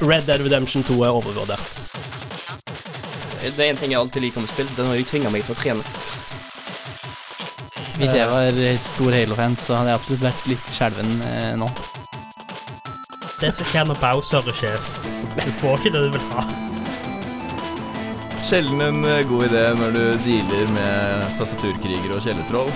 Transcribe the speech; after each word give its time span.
Red 0.00 0.26
Dead 0.26 0.40
Redemption 0.40 0.84
2 0.84 1.02
er 1.04 1.12
overvurdert. 1.12 1.76
Det 3.40 3.60
er 3.60 3.70
en 3.70 3.76
ting 3.80 3.92
jeg 3.92 4.00
alltid 4.00 4.24
liker 4.24 4.44
med 4.44 4.50
spill, 4.52 4.68
det 4.72 4.82
er 4.84 4.88
når 4.88 5.00
de 5.00 5.08
tvinger 5.08 5.32
meg 5.32 5.44
til 5.44 5.56
å 5.56 5.60
trene. 5.60 5.84
Hvis 8.00 8.14
jeg 8.16 8.28
var 8.30 8.60
stor 8.80 9.12
Halo-fan, 9.12 9.56
så 9.60 9.76
hadde 9.76 9.92
jeg 9.92 10.00
absolutt 10.00 10.22
vært 10.24 10.46
litt 10.48 10.72
skjelven 10.72 11.10
eh, 11.28 11.52
nå. 11.60 11.68
Det 13.40 13.50
som 13.56 13.68
skjer 13.68 13.88
når 13.88 14.00
Bowser 14.00 14.48
er 14.48 14.56
sjef. 14.56 14.88
Du 15.36 15.50
får 15.60 15.80
ikke 15.80 15.92
det 15.96 16.04
du 16.06 16.16
vil 16.16 16.26
ha. 16.32 16.46
Sjelden 18.48 18.80
en 18.84 19.04
eh, 19.04 19.20
god 19.28 19.50
idé 19.50 19.66
når 19.82 19.92
du 19.96 20.02
dealer 20.24 20.72
med 20.76 21.36
tastaturkrigere 21.40 22.16
og 22.16 22.24
kjellertroll. 22.24 22.72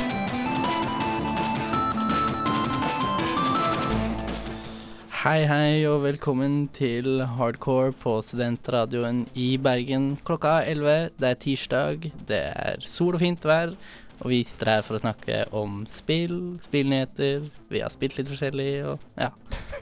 Hei, 5.25 5.47
hei, 5.49 5.87
og 5.89 6.03
velkommen 6.05 6.67
til 6.77 7.23
Hardcore 7.39 7.95
på 7.97 8.19
studentradioen 8.21 9.23
i 9.41 9.55
Bergen. 9.57 10.19
Klokka 10.21 10.59
er 10.59 10.75
11, 10.75 11.15
det 11.17 11.29
er 11.31 11.39
tirsdag, 11.41 12.05
det 12.29 12.41
er 12.51 12.85
sol 12.85 13.17
og 13.17 13.23
fint 13.23 13.47
vær. 13.49 13.73
Og 14.19 14.27
vi 14.35 14.43
sitter 14.45 14.69
her 14.69 14.85
for 14.85 14.99
å 14.99 15.01
snakke 15.01 15.39
om 15.57 15.79
spill, 15.89 16.37
spillnyheter. 16.61 17.49
Vi 17.73 17.81
har 17.81 17.95
spilt 17.95 18.19
litt 18.19 18.29
forskjellig 18.29 18.69
og 18.91 19.09
ja. 19.17 19.31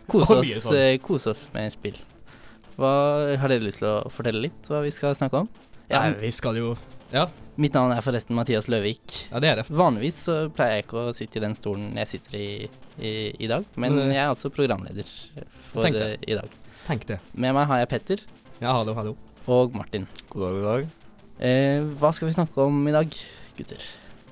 Kose 0.06 0.38
oss, 0.38 0.52
sånn. 0.62 0.78
eh, 0.78 0.94
kose 1.02 1.34
oss 1.34 1.42
med 1.56 1.74
spill. 1.74 1.98
Hva 2.78 2.94
Har 3.42 3.50
dere 3.50 3.66
lyst 3.66 3.82
til 3.82 3.90
å 3.90 3.98
fortelle 4.14 4.46
litt 4.46 4.70
hva 4.70 4.84
vi 4.86 4.94
skal 4.94 5.18
snakke 5.18 5.42
om? 5.42 5.50
Ja, 5.88 6.04
Nei, 6.04 6.20
vi 6.22 6.30
skal 6.38 6.62
jo 6.62 6.76
Ja, 7.12 7.26
Mitt 7.60 7.74
navn 7.76 7.92
er 7.92 8.00
forresten 8.00 8.32
Mathias 8.32 8.64
Løvik. 8.72 9.28
ja 9.28 9.40
det 9.44 9.48
er 9.50 9.58
det. 9.60 9.66
Vanligvis 9.68 10.22
så 10.24 10.36
pleier 10.56 10.78
jeg 10.78 10.86
ikke 10.86 11.02
å 11.02 11.12
sitte 11.16 11.36
i 11.36 11.42
den 11.44 11.54
stolen 11.58 11.90
jeg 12.00 12.08
sitter 12.14 12.38
i 12.38 12.46
i, 13.00 13.10
i 13.44 13.48
dag, 13.48 13.64
men 13.80 13.96
jeg 14.00 14.20
er 14.20 14.30
altså 14.30 14.50
programleder 14.52 15.08
for 15.70 15.84
Tenk 15.84 15.96
det. 15.96 16.08
eh, 16.14 16.26
i 16.32 16.36
dag. 16.38 16.56
Tenk 16.86 17.06
det. 17.08 17.18
Med 17.32 17.54
meg 17.56 17.68
har 17.70 17.82
jeg 17.82 17.90
Petter 17.92 18.24
Ja, 18.60 18.72
hallo, 18.72 18.94
hallo. 18.96 19.16
og 19.46 19.74
Martin. 19.76 20.06
God 20.30 20.44
dag, 20.44 20.56
god 20.56 20.66
dag. 20.68 20.88
Eh, 21.42 21.84
hva 22.00 22.12
skal 22.14 22.28
vi 22.28 22.36
snakke 22.36 22.64
om 22.64 22.80
i 22.88 22.94
dag, 22.94 23.16
gutter? 23.58 23.84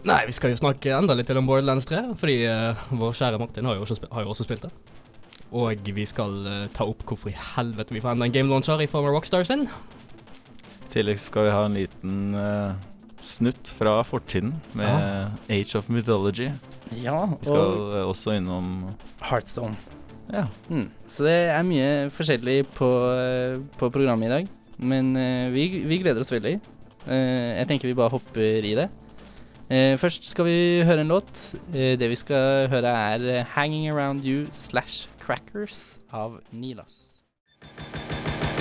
Nei, 0.04 0.22
vi 0.28 0.32
skal 0.32 0.54
jo 0.54 0.60
snakke 0.60 0.92
enda 0.96 1.16
litt 1.16 1.28
til 1.28 1.40
om 1.40 1.48
Borderlands 1.48 1.88
3, 1.88 2.14
fordi 2.20 2.38
eh, 2.48 2.84
vår 2.96 3.16
kjære 3.20 3.40
Martin 3.40 3.68
har 3.68 3.76
jo, 3.76 3.84
også, 3.84 4.00
har 4.12 4.24
jo 4.24 4.32
også 4.32 4.46
spilt 4.48 4.64
det. 4.68 4.72
Og 5.50 5.82
vi 5.82 6.04
skal 6.06 6.36
uh, 6.46 6.66
ta 6.70 6.84
opp 6.86 7.00
hvorfor 7.02 7.32
i 7.32 7.34
helvete 7.34 7.90
vi 7.90 8.00
får 8.00 8.14
enda 8.14 8.28
en 8.28 8.34
game 8.36 8.48
launcher 8.52 8.78
i 8.84 8.86
form 8.86 9.08
av 9.08 9.16
Rockstar 9.16 9.42
sin. 9.48 9.64
I 10.90 10.94
tillegg 10.96 11.20
skal 11.22 11.46
vi 11.46 11.50
ha 11.54 11.66
en 11.68 11.76
liten 11.78 12.14
uh, 12.34 12.74
snutt 13.22 13.70
fra 13.78 14.00
fortiden 14.02 14.56
med 14.74 15.30
Age 15.46 15.78
of 15.78 15.86
Mythology. 15.86 16.48
Ja, 16.98 17.14
og 17.28 17.38
Vi 17.40 17.46
skal 17.52 17.76
eh, 17.94 18.08
også 18.08 18.34
innom 18.34 18.90
Heartstone. 19.22 19.76
Ja. 20.32 20.48
Mm. 20.66 20.88
Så 21.06 21.26
det 21.26 21.36
er 21.52 21.66
mye 21.66 22.10
forskjellig 22.10 22.64
på, 22.74 22.88
eh, 23.14 23.60
på 23.78 23.90
programmet 23.94 24.26
i 24.26 24.32
dag, 24.32 24.50
men 24.78 25.14
eh, 25.14 25.46
vi, 25.54 25.68
vi 25.86 26.00
gleder 26.02 26.24
oss 26.24 26.32
veldig. 26.34 26.58
Jeg 27.10 27.64
tenker 27.70 27.88
vi 27.88 27.96
bare 27.96 28.12
hopper 28.12 28.66
i 28.66 28.74
det. 28.76 28.90
Først 30.02 30.26
skal 30.28 30.44
vi 30.44 30.82
høre 30.84 31.00
en 31.00 31.08
låt. 31.14 31.30
Det 31.72 32.10
vi 32.12 32.18
skal 32.18 32.68
høre 32.68 32.92
er 32.92 33.44
'Hanging 33.54 33.88
Around 33.88 34.20
You' 34.20 34.52
slash 34.52 35.08
'Crackers' 35.22 35.96
av 36.12 36.42
Nilas. 36.52 37.08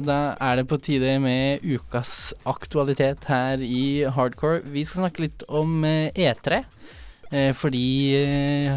Da 0.00 0.34
er 0.40 0.56
det 0.60 0.68
på 0.70 0.78
tide 0.82 1.18
med 1.22 1.60
ukas 1.64 2.32
aktualitet 2.48 3.24
her 3.28 3.60
i 3.62 4.04
Hardcore. 4.08 4.62
Vi 4.72 4.84
skal 4.88 5.04
snakke 5.04 5.24
litt 5.26 5.44
om 5.48 5.84
eh, 5.84 6.10
E3. 6.16 6.62
eh, 7.32 7.52
For 7.52 7.70
de 7.70 7.82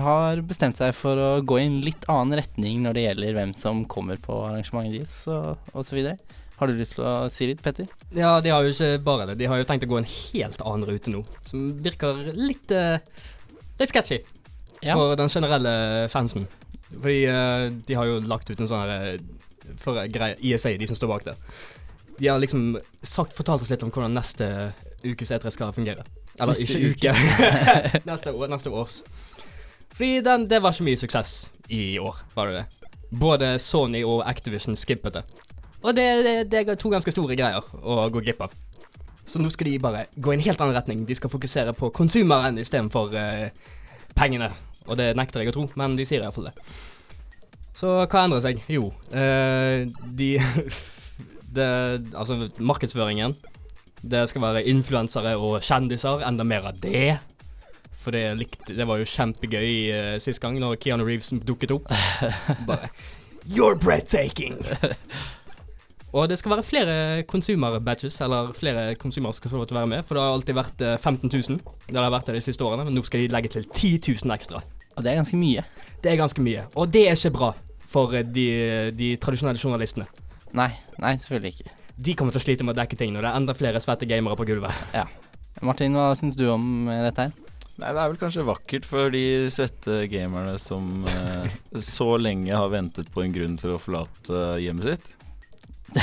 har 0.02 0.42
bestemt 0.48 0.78
seg 0.81 0.94
for 0.98 1.16
å 1.18 1.30
gå 1.46 1.59
i 1.62 1.66
en 1.68 1.80
litt 1.86 2.06
annen 2.12 2.38
retning 2.40 2.81
når 2.84 2.94
det 3.00 3.03
gjelder 3.08 3.34
hvem 3.40 3.53
som 3.56 3.84
kommer 3.86 4.18
på 4.22 4.38
arrangementet 4.50 5.00
deres 5.02 5.22
og. 5.31 6.18
Har 6.56 6.68
du 6.72 6.78
lyst 6.80 6.96
til 6.96 7.03
å 7.03 7.28
si 7.30 7.50
litt, 7.50 7.59
Petter? 7.62 7.88
Ja, 8.16 8.38
de 8.40 8.47
har 8.53 8.64
jo 8.64 8.72
ikke 8.72 9.02
bare 9.03 9.26
det. 9.28 9.34
De 9.42 9.47
har 9.52 9.59
jo 9.59 9.66
tenkt 9.68 9.84
å 9.84 9.90
gå 9.92 9.97
en 10.00 10.08
helt 10.08 10.62
annen 10.64 10.88
rute 10.88 11.12
nå, 11.12 11.20
som 11.44 11.66
virker 11.84 12.22
litt 12.32 12.72
eh, 12.72 13.00
litt 13.80 13.92
sketchy 13.92 14.22
Ja. 14.86 14.96
for 14.96 15.18
den 15.20 15.28
generelle 15.28 16.08
fansen. 16.14 16.46
Fordi 16.94 17.26
eh, 17.28 17.66
de 17.90 17.97
har 18.00 18.08
jo 18.08 18.22
lagt 18.24 18.47
ut 18.53 18.59
en 18.64 18.70
sånn 18.72 18.86
her 18.86 19.18
eh, 19.18 19.20
for 19.81 20.00
greie 20.12 20.38
ISA, 20.42 20.76
de 20.78 20.88
som 20.90 20.98
står 20.98 21.12
bak 21.12 21.26
det. 21.30 21.36
De 22.20 22.28
har 22.28 22.40
liksom 22.40 22.78
sagt, 23.02 23.36
fortalt 23.36 23.66
oss 23.66 23.72
litt 23.74 23.84
om 23.84 23.92
hvordan 23.92 24.16
neste 24.16 24.50
ukes 25.06 25.31
E3 25.36 25.52
skal 25.53 25.74
fungere. 25.76 26.06
Eller 26.40 26.56
Neste 26.56 26.66
ikke 26.66 26.92
uke. 26.96 27.14
neste, 28.09 28.34
år, 28.34 28.48
neste 28.52 28.72
års. 28.72 29.02
Fordi 29.96 30.20
den, 30.26 30.50
det 30.52 30.62
var 30.64 30.76
ikke 30.76 30.90
mye 30.90 31.00
suksess 31.00 31.34
i 31.72 31.98
år, 32.00 32.20
var 32.36 32.52
det 32.52 32.64
det. 32.64 32.92
Både 33.16 33.56
Sony 33.64 34.03
og 34.03 34.24
Activision 34.28 34.76
skippet 34.76 35.20
det. 35.20 35.24
Og 35.86 35.96
det, 35.96 36.08
det, 36.26 36.36
det 36.52 36.64
er 36.66 36.80
to 36.80 36.90
ganske 36.92 37.14
store 37.14 37.38
greier 37.38 37.64
å 37.84 38.08
gå 38.12 38.24
glipp 38.26 38.42
av. 38.47 38.56
Så 39.26 39.40
nå 39.42 39.50
skal 39.53 39.70
de 39.72 39.82
bare 39.82 40.06
gå 40.16 40.34
i 40.34 40.38
en 40.38 40.44
helt 40.46 40.62
annen 40.62 40.76
retning. 40.76 41.06
De 41.06 41.16
skal 41.18 41.32
fokusere 41.32 41.74
på 41.78 41.90
konsumeren 41.96 42.59
istedenfor 42.62 43.14
uh, 43.16 43.47
pengene. 44.18 44.52
Og 44.86 45.00
det 45.00 45.14
nekter 45.18 45.42
jeg 45.42 45.53
å 45.53 45.56
tro, 45.56 45.66
men 45.80 45.96
de 45.97 46.06
sier 46.06 46.22
iallfall 46.22 46.50
det. 46.50 46.56
Så 47.75 47.91
hva 48.08 48.24
endrer 48.24 48.44
seg? 48.44 48.62
Jo, 48.72 48.90
eh, 49.12 49.84
de 50.16 50.30
det, 51.58 51.69
Altså, 52.16 52.47
markedsføringen. 52.58 53.36
Det 54.06 54.28
skal 54.30 54.44
være 54.44 54.66
influensere 54.69 55.36
og 55.36 55.63
kjendiser. 55.66 56.24
Enda 56.28 56.46
mer 56.47 56.69
av 56.69 56.80
det. 56.80 57.18
For 58.06 58.14
det, 58.14 58.38
likte, 58.38 58.75
det 58.78 58.85
var 58.85 59.00
jo 59.02 59.08
kjempegøy 59.09 59.69
uh, 59.90 60.18
sist 60.22 60.38
gang, 60.44 60.59
når 60.62 60.78
Keanu 60.78 61.08
Reeves 61.08 61.31
dukket 61.41 61.74
opp. 61.74 61.90
Bare 62.69 62.91
You're 63.50 63.78
breathtaking! 63.78 64.59
Og 66.16 66.30
det 66.30 66.38
skal 66.40 66.53
være 66.53 66.64
flere 66.64 67.24
consumer-badges, 67.28 68.22
eller 68.22 68.53
flere 68.56 68.94
konsumere 68.96 69.34
skal 69.34 69.52
få 69.52 69.58
lov 69.59 69.66
til 69.68 69.75
å 69.75 69.81
være 69.81 69.91
med. 69.91 70.06
For 70.06 70.16
det 70.16 70.24
har 70.24 70.38
alltid 70.38 70.58
vært 70.58 70.85
eh, 70.85 70.96
15 71.02 71.34
000. 71.34 71.59
Det 71.90 72.00
har 72.00 72.14
vært 72.14 72.30
det 72.30 72.38
de 72.38 72.46
siste 72.46 72.64
årene, 72.64 72.85
men 72.88 72.96
nå 72.96 73.03
skal 73.03 73.25
de 73.25 73.34
legge 73.34 73.52
til 73.58 73.66
10 73.68 74.14
000 74.24 74.38
ekstra. 74.38 74.62
Og 74.96 75.03
det 75.03 75.12
er 75.12 75.19
ganske 75.19 75.41
mye. 75.41 75.66
Det 76.06 76.14
er 76.14 76.22
ganske 76.22 76.46
mye. 76.46 76.69
Og 76.78 76.94
det 76.94 77.08
er 77.09 77.18
ikke 77.18 77.35
bra 77.35 77.52
for 77.96 78.16
eh, 78.16 78.28
de, 78.28 78.48
de 78.96 79.14
tradisjonelle 79.22 79.62
journalistene. 79.62 80.08
Nei, 80.56 80.70
nei, 81.02 81.16
selvfølgelig 81.22 81.56
ikke. 81.56 81.74
De 82.06 82.16
kommer 82.18 82.36
til 82.36 82.42
å 82.42 82.46
slite 82.46 82.68
med 82.68 82.76
å 82.76 82.82
dekke 82.82 83.00
ting 83.00 83.16
når 83.16 83.24
det 83.24 83.32
er 83.32 83.40
enda 83.40 83.56
flere 83.56 83.82
svette 83.84 84.08
gamere 84.10 84.38
på 84.40 84.48
gulvet. 84.48 84.96
Martin, 85.64 85.96
hva 85.96 86.12
syns 86.20 86.38
du 86.40 86.48
om 86.52 86.88
eh, 86.92 87.04
dette 87.08 87.28
her? 87.28 87.36
Nei, 87.76 87.90
det 87.92 88.00
er 88.00 88.08
vel 88.08 88.20
kanskje 88.22 88.48
vakkert 88.48 88.86
for 88.88 89.12
de 89.12 89.26
svette 89.52 90.06
gamerne 90.12 90.56
som 90.62 91.04
eh, 91.12 91.52
så 91.96 92.16
lenge 92.22 92.56
har 92.56 92.72
ventet 92.74 93.12
på 93.12 93.26
en 93.26 93.36
grunn 93.36 93.60
til 93.60 93.76
å 93.76 93.82
forlate 93.82 94.48
hjemmet 94.64 94.92
sitt. 94.94 95.14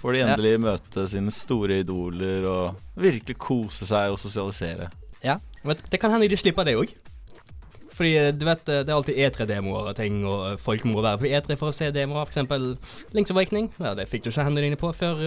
Får 0.00 0.16
de 0.16 0.22
endelig 0.24 0.56
møte 0.64 1.04
sine 1.10 1.30
store 1.34 1.82
idoler 1.82 2.46
og 2.48 2.98
virkelig 2.98 3.36
kose 3.38 3.86
seg 3.86 4.14
og 4.14 4.18
sosialisere. 4.18 4.88
Men 5.62 5.78
det 5.90 6.00
kan 6.02 6.10
hende 6.10 6.28
de 6.30 6.38
slipper 6.38 6.66
det 6.66 6.76
òg. 6.78 6.92
Fordi 7.92 8.12
eh, 8.16 8.30
du 8.32 8.46
vet, 8.48 8.62
eh, 8.68 8.82
det 8.86 8.92
er 8.92 8.96
alltid 8.96 9.18
E3-demoer 9.20 9.90
og 9.90 9.96
ting, 9.98 10.22
og 10.24 10.44
eh, 10.52 10.58
folk 10.60 10.84
må 10.88 11.02
være 11.04 11.20
på 11.22 11.28
E3 11.28 11.56
for 11.60 11.72
å 11.72 11.76
se 11.76 11.90
demoer. 11.94 12.24
Eksempel 12.30 12.70
Links 13.12 13.32
Awakening. 13.34 13.70
Ja, 13.82 13.92
det 13.98 14.08
fikk 14.10 14.24
du 14.24 14.30
ikke 14.30 14.46
hendene 14.46 14.64
dine 14.70 14.80
på 14.80 14.92
før 14.96 15.20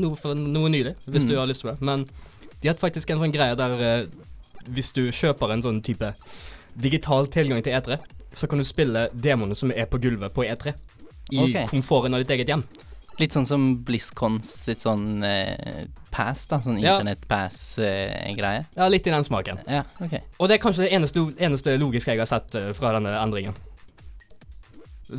noe, 0.00 0.18
for 0.20 0.36
noe 0.36 0.72
nylig, 0.72 0.96
hvis 1.06 1.24
Mm. 1.24 1.30
du 1.30 1.36
har 1.38 1.48
lyst 1.48 1.64
til 1.64 1.72
det. 1.72 1.80
Men 1.80 2.04
de 2.60 2.68
har 2.68 2.76
faktisk 2.76 3.10
en 3.10 3.22
sånn 3.22 3.32
greie 3.32 3.56
der 3.56 4.06
hvis 4.68 4.92
du 4.92 5.06
kjøper 5.08 5.52
en 5.54 5.62
sånn 5.64 5.80
type 5.82 6.12
digital 6.76 7.26
tilgang 7.26 7.62
til 7.64 7.72
E3, 7.72 7.98
så 8.36 8.46
kan 8.46 8.60
du 8.60 8.64
spille 8.64 9.08
demoene 9.14 9.56
som 9.56 9.72
er 9.72 9.88
på 9.90 9.98
gulvet 9.98 10.34
på 10.36 10.44
E3. 10.44 10.74
I 11.32 11.38
okay. 11.44 11.66
komforten 11.70 12.14
av 12.14 12.20
ditt 12.22 12.30
eget 12.36 12.48
hjem. 12.52 12.64
Litt 13.20 13.34
sånn 13.36 13.44
som 13.46 13.64
BlizzCons 13.84 14.48
sitt 14.64 14.80
sånn 14.80 15.22
eh, 15.26 15.84
pass, 16.10 16.46
da. 16.48 16.58
Sånn 16.64 16.78
Ja. 16.80 16.96
internettpass-greie. 16.98 18.64
Ja, 18.76 18.88
litt 18.88 19.06
i 19.06 19.12
den 19.12 19.24
smaken. 19.26 19.60
ja, 19.68 19.82
ok. 20.00 20.14
Og 20.38 20.48
det 20.48 20.56
er 20.56 20.62
kanskje 20.62 20.86
det 20.86 20.92
eneste, 20.96 21.26
eneste 21.38 21.76
logiske 21.78 22.14
jeg 22.14 22.22
har 22.22 22.30
sett 22.30 22.54
uh, 22.56 22.70
fra 22.76 22.94
denne 22.96 23.12
endringen. 23.20 23.54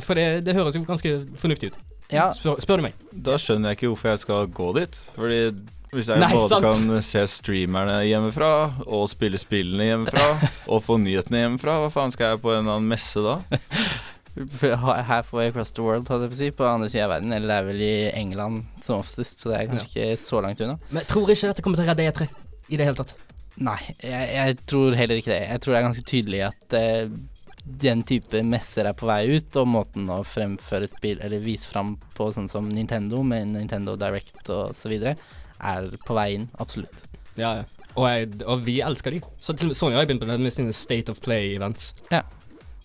For 0.00 0.16
det, 0.16 0.44
det 0.46 0.54
høres 0.56 0.74
jo 0.74 0.82
ganske 0.88 1.14
fornuftig 1.38 1.70
ut. 1.72 1.78
Ja, 2.12 2.30
spør, 2.36 2.58
spør 2.60 2.80
du 2.80 2.88
meg. 2.88 2.96
Da 3.12 3.38
skjønner 3.40 3.72
jeg 3.72 3.78
ikke 3.78 3.92
hvorfor 3.92 4.10
jeg 4.12 4.20
skal 4.24 4.50
gå 4.52 4.66
dit. 4.76 4.98
Fordi 5.14 5.38
hvis 5.92 6.08
jeg 6.08 6.20
Nei, 6.22 6.28
både 6.32 6.48
sant. 6.48 6.64
kan 6.64 7.02
se 7.04 7.22
streamerne 7.28 7.98
hjemmefra, 8.08 8.50
og 8.88 9.06
spille 9.12 9.36
spillene 9.40 9.90
hjemmefra, 9.90 10.26
og 10.72 10.82
få 10.84 10.96
nyhetene 11.00 11.44
hjemmefra, 11.44 11.78
hva 11.84 11.90
faen 11.92 12.12
skal 12.14 12.32
jeg 12.34 12.42
på 12.44 12.52
en 12.54 12.62
eller 12.64 12.78
annen 12.78 12.88
messe 12.92 13.20
da? 13.24 13.38
halfway 14.34 15.48
across 15.48 15.72
the 15.76 15.82
world, 15.84 16.08
holdt 16.08 16.26
jeg 16.26 16.32
på 16.32 16.36
å 16.36 16.40
si, 16.40 16.50
på 16.56 16.68
andre 16.68 16.88
siden 16.92 17.06
av 17.06 17.14
verden. 17.16 17.34
Eller 17.36 17.50
det 17.50 17.58
er 17.58 17.68
vel 17.68 17.82
i 17.84 17.96
England 18.12 18.62
som 18.84 19.02
oftest, 19.02 19.42
så 19.42 19.52
det 19.52 19.58
er 19.58 19.68
kanskje 19.72 19.90
ikke 19.92 20.22
så 20.22 20.40
langt 20.44 20.62
unna. 20.64 20.78
Men 20.90 21.02
jeg 21.02 21.10
tror 21.12 21.34
ikke 21.34 21.52
dette 21.52 21.66
kommer 21.66 21.80
til 21.80 21.86
å 21.86 21.92
redde 21.92 22.08
E3 22.08 22.28
i 22.72 22.80
det 22.80 22.88
hele 22.88 22.98
tatt. 23.02 23.14
Nei, 23.62 23.78
jeg, 24.00 24.30
jeg 24.32 24.56
tror 24.70 24.96
heller 24.96 25.20
ikke 25.20 25.34
det. 25.34 25.42
Jeg 25.50 25.62
tror 25.62 25.74
det 25.74 25.78
er 25.80 25.86
ganske 25.90 26.06
tydelig 26.08 26.42
at 26.46 26.76
eh, 26.78 27.12
den 27.84 28.02
type 28.08 28.42
messer 28.48 28.88
er 28.88 28.96
på 28.98 29.06
vei 29.10 29.20
ut, 29.36 29.60
og 29.60 29.70
måten 29.70 30.08
å 30.10 30.22
fremføre 30.26 30.88
spill, 30.90 31.20
eller 31.22 31.44
vise 31.44 31.68
fram 31.70 31.94
på 32.16 32.30
sånn 32.34 32.48
som 32.50 32.70
Nintendo, 32.72 33.22
med 33.26 33.52
Nintendo 33.52 33.94
Direct 34.00 34.48
og 34.50 34.72
så 34.76 34.90
videre, 34.90 35.14
er 35.62 35.92
på 36.06 36.16
vei 36.16 36.32
inn. 36.38 36.48
Absolutt. 36.62 37.04
Ja, 37.38 37.60
ja. 37.60 37.64
Og, 37.92 38.06
jeg, 38.08 38.28
og 38.48 38.64
vi 38.64 38.78
elsker 38.84 39.14
de. 39.14 39.20
Så 39.40 39.54
til 39.54 39.68
og 39.68 39.72
med 39.72 39.78
Sony 39.78 39.96
har 39.96 40.08
begynt 40.08 40.24
med 40.24 40.54
sine 40.54 40.72
State 40.76 41.12
of 41.12 41.20
Play-events. 41.24 41.92
Ja. 42.12 42.24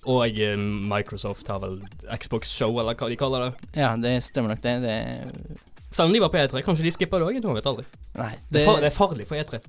Og 0.06 0.40
eh, 0.40 0.58
Microsoft 0.58 1.48
har 1.52 1.64
vel 1.64 1.80
Xbox 2.14 2.52
Show, 2.54 2.78
eller 2.80 2.98
hva 2.98 3.10
de 3.10 3.18
kaller 3.20 3.48
det. 3.48 3.72
Ja, 3.80 3.96
det 4.00 4.20
stemmer 4.28 4.54
nok, 4.54 4.62
det. 4.64 4.76
det 4.84 4.98
Selv 5.92 6.10
om 6.10 6.14
de 6.14 6.22
var 6.22 6.32
på 6.34 6.40
E3. 6.42 6.62
Kanskje 6.66 6.86
de 6.86 6.94
skipper 6.94 7.24
det 7.24 7.32
òg? 7.32 7.56
Vet 7.58 7.72
aldri. 7.72 7.88
nei. 8.18 8.34
Det, 8.50 8.62
er 8.62 8.70
far, 8.70 8.84
det 8.84 8.92
er 8.92 8.96
farlig 8.96 9.28
for 9.30 9.40
E 9.40 9.44
E3. 9.44 9.62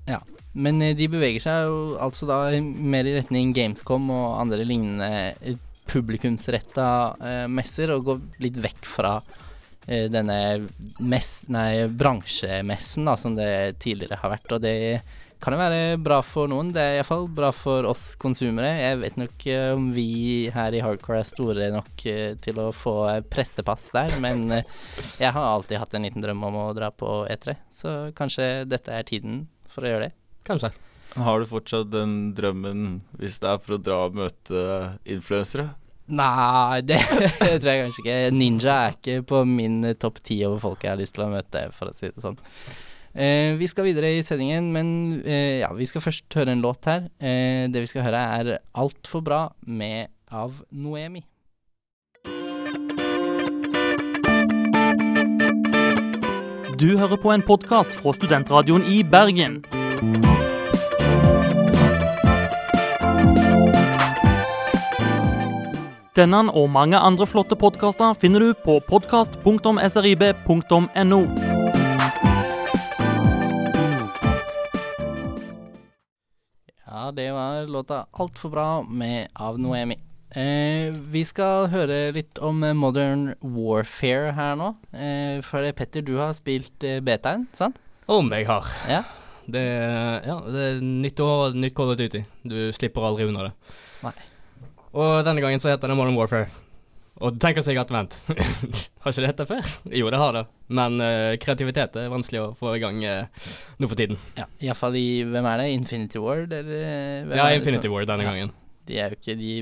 Men 0.58 0.82
eh, 0.82 0.94
de 0.98 1.08
beveger 1.10 1.44
seg 1.44 1.68
jo 1.68 1.80
altså 2.02 2.28
da 2.28 2.42
mer 2.60 3.08
i 3.08 3.16
retning 3.18 3.54
Gamescom 3.56 4.10
og 4.14 4.38
andre 4.42 4.64
lignende 4.66 5.10
eh, 5.40 5.58
publikumsretta 5.88 6.88
eh, 7.24 7.44
messer, 7.50 7.92
og 7.94 8.06
går 8.08 8.24
litt 8.44 8.58
vekk 8.60 8.88
fra 8.88 9.14
eh, 9.86 10.06
denne 10.12 10.68
mess, 11.00 11.46
nei, 11.52 11.86
bransjemessen 11.88 13.08
da, 13.08 13.16
som 13.20 13.38
det 13.38 13.78
tidligere 13.82 14.20
har 14.22 14.34
vært. 14.34 14.52
Og 14.56 14.64
det 14.64 14.76
kan 15.42 15.54
jo 15.54 15.60
være 15.60 15.98
bra 16.02 16.18
for 16.26 16.50
noen. 16.50 16.72
Det 16.74 16.82
er 16.82 16.96
iallfall 16.98 17.28
bra 17.30 17.50
for 17.54 17.86
oss 17.88 18.10
konsumere. 18.20 18.70
Jeg 18.80 18.98
vet 19.02 19.18
nok 19.20 19.46
eh, 19.50 19.68
om 19.74 19.88
vi 19.94 20.08
her 20.54 20.74
i 20.74 20.82
Hardcore 20.82 21.20
er 21.22 21.28
store 21.28 21.68
nok 21.74 22.04
eh, 22.10 22.34
til 22.42 22.58
å 22.62 22.70
få 22.74 22.96
pressepass 23.30 23.92
der, 23.94 24.16
men 24.22 24.48
eh, 24.58 24.74
jeg 25.20 25.32
har 25.36 25.52
alltid 25.52 25.80
hatt 25.82 25.94
en 25.94 26.08
liten 26.08 26.24
drøm 26.24 26.42
om 26.50 26.58
å 26.64 26.68
dra 26.76 26.90
på 26.90 27.22
E3, 27.30 27.56
så 27.70 27.96
kanskje 28.18 28.68
dette 28.68 28.94
er 28.94 29.06
tiden 29.08 29.44
for 29.70 29.86
å 29.86 29.92
gjøre 29.92 30.08
det. 30.08 30.14
Kanskje. 30.48 30.72
Har 31.18 31.40
du 31.40 31.48
fortsatt 31.50 31.90
den 31.90 32.32
drømmen 32.36 33.02
hvis 33.18 33.38
det 33.42 33.52
er 33.52 33.62
for 33.62 33.78
å 33.78 33.82
dra 33.82 34.02
og 34.08 34.18
møte 34.18 34.64
influensere? 35.08 35.70
Nei, 36.08 36.80
det, 36.88 36.98
tror 37.60 37.68
jeg 37.68 37.84
kanskje 37.84 38.02
ikke. 38.02 38.18
Ninja 38.32 38.76
er 38.88 38.94
ikke 38.96 39.22
på 39.28 39.42
min 39.48 39.82
topp 40.00 40.22
ti 40.24 40.40
over 40.46 40.62
folk 40.62 40.84
jeg 40.84 40.94
har 40.94 41.00
lyst 41.00 41.14
til 41.16 41.26
å 41.26 41.32
møte, 41.32 41.66
for 41.76 41.90
å 41.90 41.96
si 41.96 42.08
det 42.08 42.24
sånn. 42.24 42.38
Eh, 43.14 43.56
vi 43.58 43.66
skal 43.66 43.84
videre 43.88 44.18
i 44.18 44.22
sendingen, 44.22 44.72
men 44.72 45.22
eh, 45.24 45.60
ja, 45.62 45.72
vi 45.74 45.86
skal 45.88 46.00
først 46.04 46.34
høre 46.36 46.52
en 46.52 46.62
låt 46.64 46.84
her. 46.84 47.00
Eh, 47.20 47.68
det 47.72 47.80
vi 47.80 47.86
skal 47.86 48.02
høre, 48.02 48.40
er 48.40 48.58
'Altfor 48.74 49.20
bra' 49.24 49.52
med 49.66 50.06
av 50.30 50.52
Noemi. 50.70 51.24
Du 56.78 56.98
hører 56.98 57.16
på 57.16 57.32
en 57.34 57.42
podkast 57.42 57.94
fra 57.94 58.12
Studentradioen 58.12 58.82
i 58.86 59.02
Bergen. 59.02 59.64
Denne 66.14 66.50
og 66.50 66.70
mange 66.70 66.98
andre 66.98 67.26
flotte 67.26 67.56
podkaster 67.58 68.14
finner 68.14 68.40
du 68.40 68.54
på 68.64 68.80
podkast.srib.no. 68.86 71.57
Ja, 77.08 77.12
det 77.12 77.30
var 77.32 77.66
låta 77.66 78.06
'Altfor 78.12 78.50
bra' 78.50 78.88
med 78.90 79.28
av 79.34 79.58
Noemi. 79.58 79.96
Eh, 80.30 80.92
vi 80.92 81.22
skal 81.24 81.70
høre 81.72 82.12
litt 82.12 82.36
om 82.38 82.60
eh, 82.62 82.74
Modern 82.76 83.30
Warfare 83.40 84.34
her 84.36 84.58
nå. 84.60 84.74
Eh, 84.92 85.40
for 85.40 85.64
det, 85.64 85.72
Petter, 85.72 86.04
du 86.04 86.18
har 86.18 86.34
spilt 86.36 86.84
eh, 86.84 87.00
betaen, 87.00 87.46
sant? 87.56 87.80
Om 88.06 88.28
jeg 88.36 88.44
har. 88.44 88.68
Ja. 88.90 89.00
Det, 89.48 89.64
ja, 90.28 90.36
det 90.52 90.66
er 90.66 90.84
nytt 90.84 91.20
år, 91.24 91.56
nytt 91.56 91.72
Call 91.74 91.94
of 91.94 91.96
Duty. 91.96 92.26
Du 92.44 92.68
slipper 92.76 93.08
aldri 93.08 93.24
unna 93.24 93.48
det. 93.48 93.52
Nei. 94.04 94.12
Og 94.92 95.24
denne 95.24 95.40
gangen 95.40 95.64
så 95.64 95.72
heter 95.72 95.88
det 95.88 95.96
Modern 95.96 96.18
Warfare. 96.20 96.52
Og 97.18 97.34
du 97.34 97.38
tenker 97.42 97.64
sikkert, 97.66 97.88
vent, 97.90 98.14
har 99.02 99.10
ikke 99.10 99.22
det 99.24 99.30
hett 99.32 99.40
det 99.40 99.46
før? 99.48 99.70
Jo, 99.98 100.06
det 100.14 100.18
har 100.20 100.36
det. 100.36 100.42
Men 100.78 101.00
uh, 101.02 101.32
kreativitet 101.42 101.96
er 101.98 102.12
vanskelig 102.12 102.40
å 102.44 102.52
få 102.54 102.76
i 102.76 102.82
gang 102.82 103.00
uh, 103.02 103.48
nå 103.82 103.88
for 103.90 103.98
tiden. 103.98 104.20
Ja, 104.38 104.44
Iallfall 104.68 104.94
i 105.00 105.06
Hvem 105.26 105.48
er 105.50 105.62
det? 105.64 105.66
Infinity 105.74 106.22
Ward, 106.22 106.52
eller? 106.54 106.84
eh, 106.86 107.36
Ja, 107.40 107.48
Infinity 107.56 107.90
Ward 107.90 108.06
War 108.06 108.12
denne 108.12 108.26
Ja. 108.28 108.30
gangen. 108.30 108.52
De 108.88 108.96
er 109.02 109.10
jo 109.12 109.18
ikke 109.18 109.34
de 109.36 109.54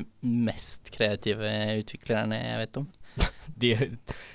mest 0.47 0.91
kreative 0.95 1.49
utviklerne 1.81 2.37
jeg 2.39 2.59
vet 2.61 2.77
om. 2.83 2.85
De, 3.57 3.71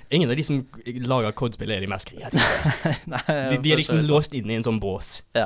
ingen 0.09 0.31
av 0.33 0.35
de 0.39 0.43
som 0.43 0.57
lager 1.05 1.31
kodespill, 1.37 1.69
er 1.71 1.83
de 1.85 1.87
mest 1.91 2.09
kreative. 2.09 2.41
Nei, 3.13 3.21
De, 3.53 3.59
de 3.61 3.71
er 3.75 3.79
liksom 3.83 4.01
låst 4.09 4.33
inn 4.35 4.49
i 4.49 4.57
en 4.57 4.65
sånn 4.65 4.81
bås. 4.81 5.19
Ja. 5.37 5.45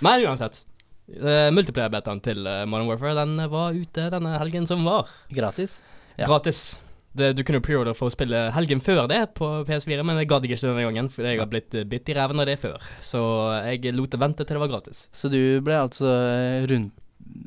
Men 0.00 0.22
uansett. 0.30 0.62
Uh, 1.10 1.50
Multiplayer-betaen 1.50 2.22
til 2.22 2.46
Modern 2.70 2.86
Warfare 2.86 3.16
Den 3.18 3.34
var 3.50 3.74
ute 3.74 4.06
denne 4.14 4.36
helgen 4.38 4.70
som 4.70 4.86
var. 4.86 5.10
Gratis? 5.34 5.80
Ja. 6.14 6.28
Gratis. 6.30 6.78
Det, 7.12 7.32
du 7.34 7.42
kunne 7.42 7.58
jo 7.58 7.66
preorder 7.66 7.96
for 7.98 8.06
å 8.06 8.14
spille 8.14 8.44
helgen 8.54 8.82
før 8.84 9.08
det 9.10 9.20
på 9.38 9.48
PS4, 9.66 10.04
men 10.06 10.20
jeg 10.20 10.28
gadd 10.30 10.46
ikke 10.46 10.60
denne 10.62 10.84
gangen, 10.86 11.08
for 11.10 11.26
jeg 11.26 11.40
har 11.40 11.48
blitt 11.50 11.74
eh, 11.74 11.86
bitt 11.90 12.10
i 12.12 12.14
ræven 12.14 12.42
av 12.42 12.46
det 12.46 12.54
før. 12.62 12.78
Så 13.02 13.22
jeg 13.66 13.96
lot 13.96 14.14
det 14.14 14.20
vente 14.22 14.46
til 14.46 14.56
det 14.56 14.62
var 14.62 14.70
gratis. 14.76 15.08
Så 15.10 15.30
du 15.32 15.40
ble 15.66 15.80
altså 15.80 16.12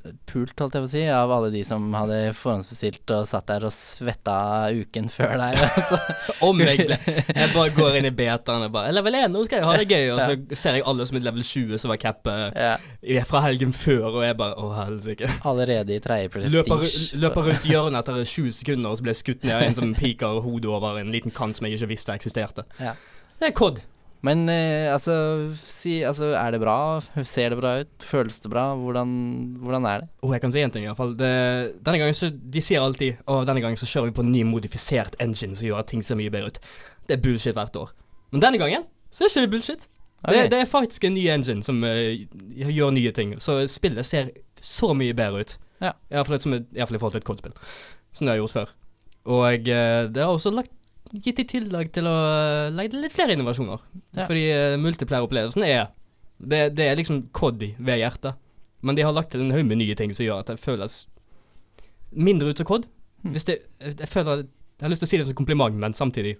rundpult, 0.03 0.59
holdt 0.59 0.75
jeg 0.75 0.83
på 0.83 0.87
å 0.87 0.91
si, 0.91 1.03
av 1.11 1.31
alle 1.31 1.49
de 1.53 1.63
som 1.67 1.85
hadde 1.95 2.17
forhåndsbestilt 2.37 3.13
og 3.15 3.27
satt 3.29 3.47
der 3.49 3.65
og 3.67 3.73
svetta 3.75 4.35
uken 4.73 5.09
før 5.09 5.35
deg? 5.39 5.59
Altså. 5.73 5.97
Om 6.45 6.59
jeg 6.61 6.85
ble 6.85 6.97
Jeg 6.97 7.49
bare 7.53 7.71
går 7.73 7.97
inn 7.97 8.07
i 8.07 8.11
betaen 8.13 8.65
og 8.67 8.73
bare 8.75 8.91
Level 8.93 9.15
1, 9.17 9.31
nå 9.33 9.43
skal 9.47 9.61
jeg 9.61 9.67
ha 9.67 9.75
det 9.79 9.87
gøy, 9.89 10.11
og 10.13 10.21
så 10.21 10.59
ser 10.59 10.77
jeg 10.77 10.85
alle 10.89 11.07
som 11.09 11.17
er 11.17 11.25
level 11.25 11.45
20 11.45 11.81
som 11.81 11.93
var 11.93 11.99
cappet 12.01 12.59
ja. 12.59 13.23
fra 13.27 13.43
helgen 13.47 13.73
før, 13.75 14.09
og 14.11 14.25
jeg 14.25 14.37
bare 14.39 14.57
Å, 14.59 14.67
helsike. 14.77 15.29
Allerede 15.49 15.95
i 15.95 16.01
tredje 16.03 16.43
Løper, 16.53 16.83
prestige. 16.83 17.21
løper 17.23 17.49
rundt 17.49 17.65
hjørnet 17.67 18.03
etter 18.03 18.21
20 18.21 18.57
sekunder, 18.59 18.91
og 18.91 18.99
så 18.99 19.05
blir 19.05 19.15
jeg 19.15 19.21
skutt 19.23 19.47
ned 19.47 19.57
av 19.57 19.65
en 19.65 19.79
som 19.79 19.95
piker 19.97 20.43
hodet 20.45 20.69
over 20.71 20.99
en 21.01 21.11
liten 21.13 21.33
kant 21.33 21.57
som 21.57 21.67
jeg 21.67 21.79
ikke 21.79 21.91
visste 21.95 22.15
eksisterte. 22.15 22.67
Ja. 22.79 22.95
Det 23.39 23.49
er 23.49 23.57
COD. 23.57 23.81
Men 24.23 24.45
eh, 24.47 24.87
altså, 24.93 25.13
si, 25.59 25.97
altså, 26.07 26.29
er 26.39 26.53
det 26.55 26.61
bra? 26.63 26.75
Ser 27.27 27.51
det 27.51 27.57
bra 27.59 27.73
ut? 27.81 28.05
Føles 28.07 28.39
det 28.39 28.51
bra? 28.53 28.69
Hvordan, 28.79 29.09
hvordan 29.59 29.87
er 29.89 30.03
det? 30.05 30.07
Oh, 30.23 30.31
jeg 30.31 30.39
kan 30.45 30.53
si 30.55 30.61
en 30.63 30.71
ting, 30.71 30.85
i 30.85 30.87
hvert 30.87 30.99
fall. 31.01 31.11
Det, 31.19 31.31
denne 31.83 31.99
gangen 31.99 32.15
så 32.15 32.29
De 32.31 32.63
sier 32.63 32.79
alltid 32.83 33.19
at 33.27 33.49
denne 33.49 33.63
gangen 33.65 33.79
så 33.79 33.89
kjører 33.89 34.07
vi 34.11 34.15
på 34.15 34.23
en 34.23 34.31
ny 34.31 34.45
modifisert 34.47 35.17
engine 35.23 35.57
som 35.59 35.67
gjør 35.67 35.81
at 35.83 35.91
ting 35.91 36.05
ser 36.05 36.19
mye 36.19 36.31
bedre 36.31 36.53
ut. 36.53 36.61
Det 37.09 37.17
er 37.17 37.25
bullshit 37.25 37.57
hvert 37.57 37.75
år. 37.81 37.91
Men 38.31 38.45
denne 38.45 38.61
gangen 38.63 38.87
så 39.11 39.25
er 39.25 39.33
ikke 39.33 39.43
det 39.45 39.53
bullshit. 39.57 39.89
Det, 40.23 40.45
det 40.53 40.59
er 40.61 40.69
faktisk 40.71 41.03
en 41.03 41.17
ny 41.17 41.25
engine 41.27 41.63
som 41.67 41.83
uh, 41.83 42.15
gjør 42.55 42.93
nye 42.95 43.11
ting. 43.11 43.35
Så 43.43 43.57
spillet 43.67 44.07
ser 44.07 44.31
så 44.63 44.93
mye 44.95 45.15
bedre 45.17 45.43
ut. 45.43 45.57
Ja. 45.83 45.91
I 46.07 46.15
hvert 46.15 46.29
fall 46.29 46.53
er- 46.55 46.63
i 46.63 46.79
i 46.79 46.85
forhold 46.87 47.11
til 47.17 47.19
et 47.19 47.27
kodespill, 47.27 47.57
Som 48.15 48.27
det 48.27 48.37
har 48.37 48.39
gjort 48.39 48.55
før. 48.55 48.71
Og 49.25 49.67
uh, 49.67 50.07
det 50.15 50.23
har 50.23 50.31
også 50.31 50.55
lagt, 50.55 50.71
gitt 51.13 51.41
i 51.43 51.45
tillegg 51.47 51.91
til 51.93 52.07
å 52.09 52.13
eh, 52.13 52.71
legge 52.73 52.99
litt 52.99 53.13
flere 53.13 53.35
innovasjoner. 53.35 53.81
Ja. 54.15 54.25
Fordi 54.25 54.45
uh, 54.49 54.77
multiplayer-opplevelsen 54.81 55.65
er 55.67 55.91
det, 56.39 56.63
det 56.77 56.87
er 56.89 56.97
liksom 56.97 57.27
Coddy 57.35 57.73
ved 57.77 58.01
hjertet. 58.01 58.39
Men 58.83 58.97
de 58.97 59.05
har 59.05 59.13
lagt 59.15 59.31
til 59.31 59.43
en 59.43 59.53
haug 59.53 59.67
med 59.67 59.79
nye 59.79 59.95
ting 59.95 60.11
som 60.15 60.25
gjør 60.25 60.41
at 60.41 60.51
det 60.51 60.59
føles 60.59 61.03
mindre 62.11 62.51
ut 62.51 62.59
som 62.59 62.67
Cod. 62.67 62.89
Hmm. 63.23 63.31
Hvis 63.35 63.47
det 63.47 63.61
Jeg 63.79 64.09
føler 64.09 64.43
Jeg 64.43 64.81
har 64.81 64.91
lyst 64.91 65.05
til 65.05 65.07
å 65.07 65.11
si 65.11 65.19
det 65.21 65.27
som 65.29 65.37
kompliment, 65.37 65.77
men 65.79 65.93
samtidig 65.93 66.35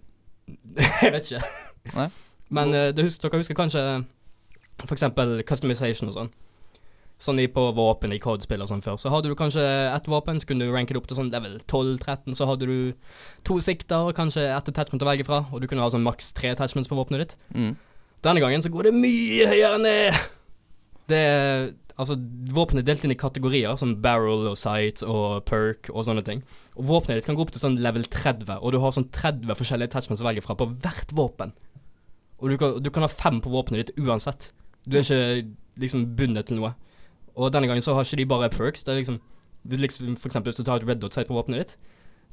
Jeg 1.04 1.14
vet 1.14 1.32
ikke. 1.32 1.46
Nei. 1.94 2.10
Men 2.54 2.74
uh, 2.76 2.90
det 2.96 3.06
hus 3.06 3.20
dere 3.22 3.40
husker 3.40 3.58
kanskje 3.58 3.84
for 4.84 4.98
eksempel 4.98 5.38
customization 5.48 6.10
og 6.10 6.18
sånn. 6.18 6.34
Sånn 7.22 7.40
på 7.56 7.64
våpen 7.78 8.12
i 8.12 8.20
Cod-spill 8.20 8.64
og 8.66 8.68
sånn 8.68 8.82
før. 8.84 8.98
Så 9.00 9.12
hadde 9.14 9.30
du 9.32 9.36
kanskje 9.40 9.64
ett 9.64 10.10
våpen, 10.12 10.42
så 10.42 10.50
kunne 10.50 10.66
du 10.66 10.74
ranke 10.74 10.96
det 10.96 11.00
opp 11.00 11.08
til 11.08 11.20
sånn 11.20 11.32
level 11.32 11.60
12-13. 11.62 12.36
Så 12.36 12.48
hadde 12.50 12.68
du 12.68 13.14
to 13.48 13.60
sikter, 13.64 14.12
kanskje 14.18 14.50
ett 14.50 14.72
attachment 14.74 15.06
å 15.06 15.08
velge 15.08 15.28
fra, 15.28 15.46
og 15.52 15.64
du 15.64 15.70
kunne 15.72 15.86
ha 15.86 15.92
sånn 15.94 16.04
maks 16.04 16.34
tre 16.36 16.52
attachments 16.52 16.92
på 16.92 16.98
våpenet 17.00 17.24
ditt. 17.24 17.38
Mm. 17.56 17.72
Denne 18.28 18.44
gangen 18.44 18.66
så 18.66 18.72
går 18.74 18.90
det 18.90 18.98
mye 18.98 19.48
høyere 19.52 19.80
ned. 19.84 20.20
Det 21.12 21.22
er 21.22 21.72
Altså, 21.94 22.16
våpenet 22.50 22.82
er 22.82 22.88
delt 22.88 23.04
inn 23.06 23.14
i 23.14 23.18
kategorier, 23.20 23.76
som 23.78 23.92
barrel 24.02 24.48
og 24.50 24.58
sight 24.58 25.04
og 25.06 25.44
perk 25.46 25.92
og 25.92 26.08
sånne 26.08 26.24
ting. 26.26 26.40
Og 26.74 26.88
våpenet 26.90 27.20
ditt 27.20 27.28
kan 27.28 27.38
gå 27.38 27.46
opp 27.46 27.52
til 27.54 27.62
sånn 27.62 27.78
level 27.86 28.08
30, 28.10 28.50
og 28.56 28.74
du 28.74 28.80
har 28.82 28.96
sånn 28.96 29.12
30 29.14 29.54
forskjellige 29.60 29.92
attachments 29.92 30.24
å 30.24 30.26
velge 30.26 30.42
fra 30.46 30.56
på 30.58 30.72
hvert 30.74 31.14
våpen. 31.14 31.54
Og 32.42 32.50
du 32.50 32.58
kan, 32.58 32.80
du 32.82 32.90
kan 32.90 33.06
ha 33.06 33.12
fem 33.12 33.38
på 33.44 33.54
våpenet 33.54 33.92
ditt 33.92 34.02
uansett. 34.02 34.50
Du 34.90 34.98
er 34.98 35.06
ikke 35.06 35.54
liksom 35.86 36.08
bundet 36.18 36.50
til 36.50 36.58
noe. 36.60 36.74
Og 37.36 37.54
denne 37.54 37.68
gangen 37.70 37.86
så 37.86 37.96
har 37.98 38.06
ikke 38.06 38.22
de 38.22 38.30
bare 38.30 38.52
perks. 38.54 38.86
Det 38.86 38.94
er 38.94 39.02
liksom, 39.02 39.20
du 39.64 39.76
liksom 39.80 40.16
For 40.18 40.30
eksempel 40.30 40.52
hvis 40.52 40.60
du 40.60 40.66
tar 40.68 40.82
et 40.82 40.88
red 40.88 41.02
dot 41.02 41.16
sight 41.16 41.30
på 41.30 41.38
våpenet 41.38 41.64
ditt, 41.64 41.76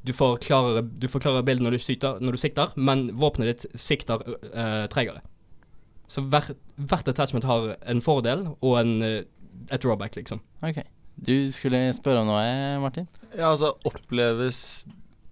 du 0.07 0.13
får 0.17 0.39
klarere, 0.45 0.83
du 0.83 1.09
får 1.09 1.21
klarere 1.21 1.45
bilde 1.45 1.65
når, 1.65 1.77
når 2.21 2.37
du 2.37 2.41
sikter, 2.41 2.73
men 2.77 3.11
våpenet 3.21 3.51
ditt 3.51 3.81
sikter 3.81 4.23
uh, 4.25 4.87
tregere. 4.93 5.21
Så 6.11 6.25
hver, 6.27 6.55
hvert 6.77 7.09
attachment 7.09 7.45
har 7.47 7.75
en 7.87 8.01
fordel 8.03 8.49
og 8.59 8.81
en, 8.81 8.97
eh, 9.07 9.21
et 9.71 9.83
drawback, 9.83 10.17
liksom. 10.17 10.41
Ok. 10.67 10.81
Du 11.21 11.53
skulle 11.55 11.85
spørre 11.95 12.25
om 12.25 12.31
noe, 12.33 12.81
Martin? 12.83 13.07
Ja, 13.37 13.53
altså 13.53 13.77
oppleves 13.87 14.87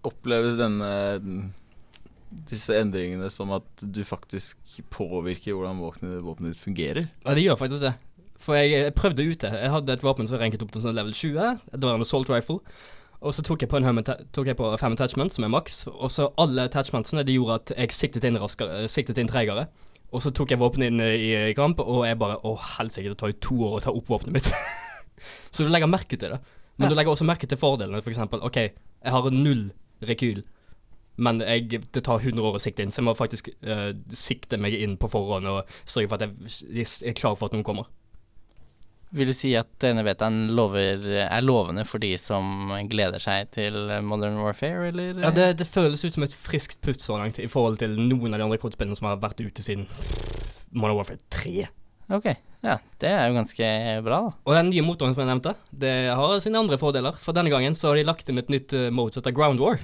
Oppleves 0.07 0.55
denne 0.61 0.93
disse 2.49 2.77
endringene 2.79 3.27
som 3.33 3.51
at 3.57 3.83
du 3.83 4.05
faktisk 4.07 4.79
påvirker 4.93 5.57
hvordan 5.57 5.81
våpenet, 5.83 6.21
våpenet 6.23 6.55
ditt 6.55 6.63
fungerer? 6.63 7.09
Ja, 7.25 7.35
det 7.35 7.43
gjør 7.43 7.59
faktisk 7.59 7.87
det. 7.89 7.95
For 8.39 8.55
jeg, 8.55 8.71
jeg 8.71 8.95
prøvde 8.95 9.25
det 9.35 9.51
Jeg 9.51 9.71
hadde 9.73 9.93
et 9.93 10.05
våpen 10.07 10.29
som 10.31 10.39
ranket 10.39 10.63
opp 10.63 10.71
til 10.73 10.85
sånn 10.85 10.95
level 10.95 11.13
20. 11.13 11.59
Det 11.75 11.83
var 11.83 11.99
en 11.99 12.07
assault 12.07 12.31
rifle. 12.31 12.61
Og 13.19 13.35
så 13.35 13.43
tok 13.43 13.65
jeg 13.65 13.71
på, 13.71 13.81
en 13.81 14.05
tok 14.07 14.51
på 14.55 14.69
fem 14.79 14.95
attachments, 14.95 15.35
som 15.35 15.45
er 15.47 15.51
maks. 15.51 15.87
Og 15.91 16.11
så 16.15 16.29
alle 16.39 16.69
attachmentsene 16.69 17.25
det 17.27 17.35
gjorde 17.35 17.57
at 17.59 17.73
jeg 17.75 17.97
siktet 17.97 18.27
inn 18.29 18.39
raskere, 18.39 18.85
eh, 18.85 18.91
siktet 18.91 19.19
inn 19.19 19.31
tregere. 19.31 19.67
Og 20.15 20.23
så 20.23 20.31
tok 20.33 20.55
jeg 20.55 20.61
våpenet 20.61 20.93
inn 20.93 21.03
eh, 21.03 21.17
i, 21.19 21.33
i 21.51 21.57
kamp, 21.59 21.83
og 21.83 22.05
jeg 22.07 22.19
bare 22.21 22.39
Å, 22.47 22.55
helsike, 22.79 23.11
det 23.11 23.19
tar 23.19 23.35
jo 23.35 23.41
to 23.43 23.59
år 23.67 23.81
å 23.81 23.83
ta 23.89 23.95
opp 23.95 24.13
våpenet 24.13 24.39
mitt. 24.39 24.53
så 25.51 25.67
du 25.67 25.73
legger 25.73 25.91
merke 25.91 26.15
til 26.15 26.37
det. 26.37 26.39
Men 26.79 26.87
Ja. 26.87 26.93
du 26.95 27.01
legger 27.01 27.17
også 27.17 27.27
merke 27.27 27.51
til 27.51 27.59
fordelene, 27.59 28.05
for 28.07 28.15
eksempel. 28.15 28.45
OK, 28.47 28.61
jeg 28.71 29.17
har 29.17 29.31
null 29.35 29.73
rekyl. 30.07 30.45
Men 31.19 31.43
jeg, 31.43 31.83
det 31.91 32.05
tar 32.07 32.23
100 32.23 32.39
år 32.47 32.55
å 32.55 32.63
sikte 32.63 32.85
inn, 32.87 32.95
så 32.95 33.03
jeg 33.03 33.09
må 33.09 33.17
faktisk 33.19 33.49
uh, 33.67 33.91
sikte 34.15 34.61
meg 34.63 34.77
inn 34.79 34.95
på 35.03 35.11
forhånd 35.11 35.51
og 35.51 35.73
sørge 35.83 36.07
for 36.07 36.15
at 36.15 36.29
jeg, 36.29 36.53
jeg 36.71 37.11
er 37.11 37.17
klar 37.19 37.35
for 37.35 37.51
at 37.51 37.57
noen 37.57 37.67
kommer. 37.67 37.89
Vil 39.17 39.31
du 39.31 39.33
si 39.37 39.55
at 39.57 39.71
denne 39.81 40.03
betaen 40.05 40.51
lover, 40.53 41.01
er 41.25 41.45
lovende 41.45 41.85
for 41.89 42.03
de 42.03 42.11
som 42.21 42.69
gleder 42.91 43.23
seg 43.23 43.49
til 43.57 43.77
Modern 44.05 44.37
Warfare, 44.43 44.91
eller? 44.91 45.23
Ja, 45.25 45.31
det, 45.33 45.47
det 45.63 45.69
føles 45.71 46.05
ut 46.05 46.19
som 46.19 46.27
et 46.27 46.35
friskt 46.37 46.83
pust 46.85 47.07
så 47.07 47.17
langt 47.17 47.41
i 47.41 47.49
forhold 47.49 47.81
til 47.81 47.97
noen 47.97 48.35
av 48.35 48.43
de 48.43 48.49
andre 48.51 48.61
kortspillene 48.61 48.99
som 48.99 49.09
har 49.09 49.21
vært 49.23 49.41
ute 49.41 49.65
siden 49.65 49.87
Modern 50.77 50.99
Warfare 51.01 51.23
3. 51.33 51.69
Ok, 52.19 52.29
ja. 52.65 52.79
Det 53.01 53.09
er 53.09 53.27
jo 53.29 53.37
ganske 53.37 53.67
bra, 54.05 54.21
da. 54.29 54.37
Og 54.45 54.57
den 54.57 54.71
nye 54.73 54.85
motoren 54.85 55.17
som 55.17 55.25
jeg 55.25 55.33
nevnte, 55.33 55.55
det 55.73 55.95
har 56.17 56.41
sine 56.45 56.61
andre 56.61 56.79
fordeler. 56.81 57.17
For 57.21 57.37
denne 57.37 57.53
gangen 57.53 57.77
så 57.77 57.91
har 57.93 58.01
de 58.01 58.09
lagt 58.09 58.29
inn 58.29 58.41
et 58.41 58.53
nytt 58.53 58.77
mode 58.93 59.13
som 59.17 59.23
heter 59.23 59.37
Ground 59.37 59.61
War. 59.65 59.81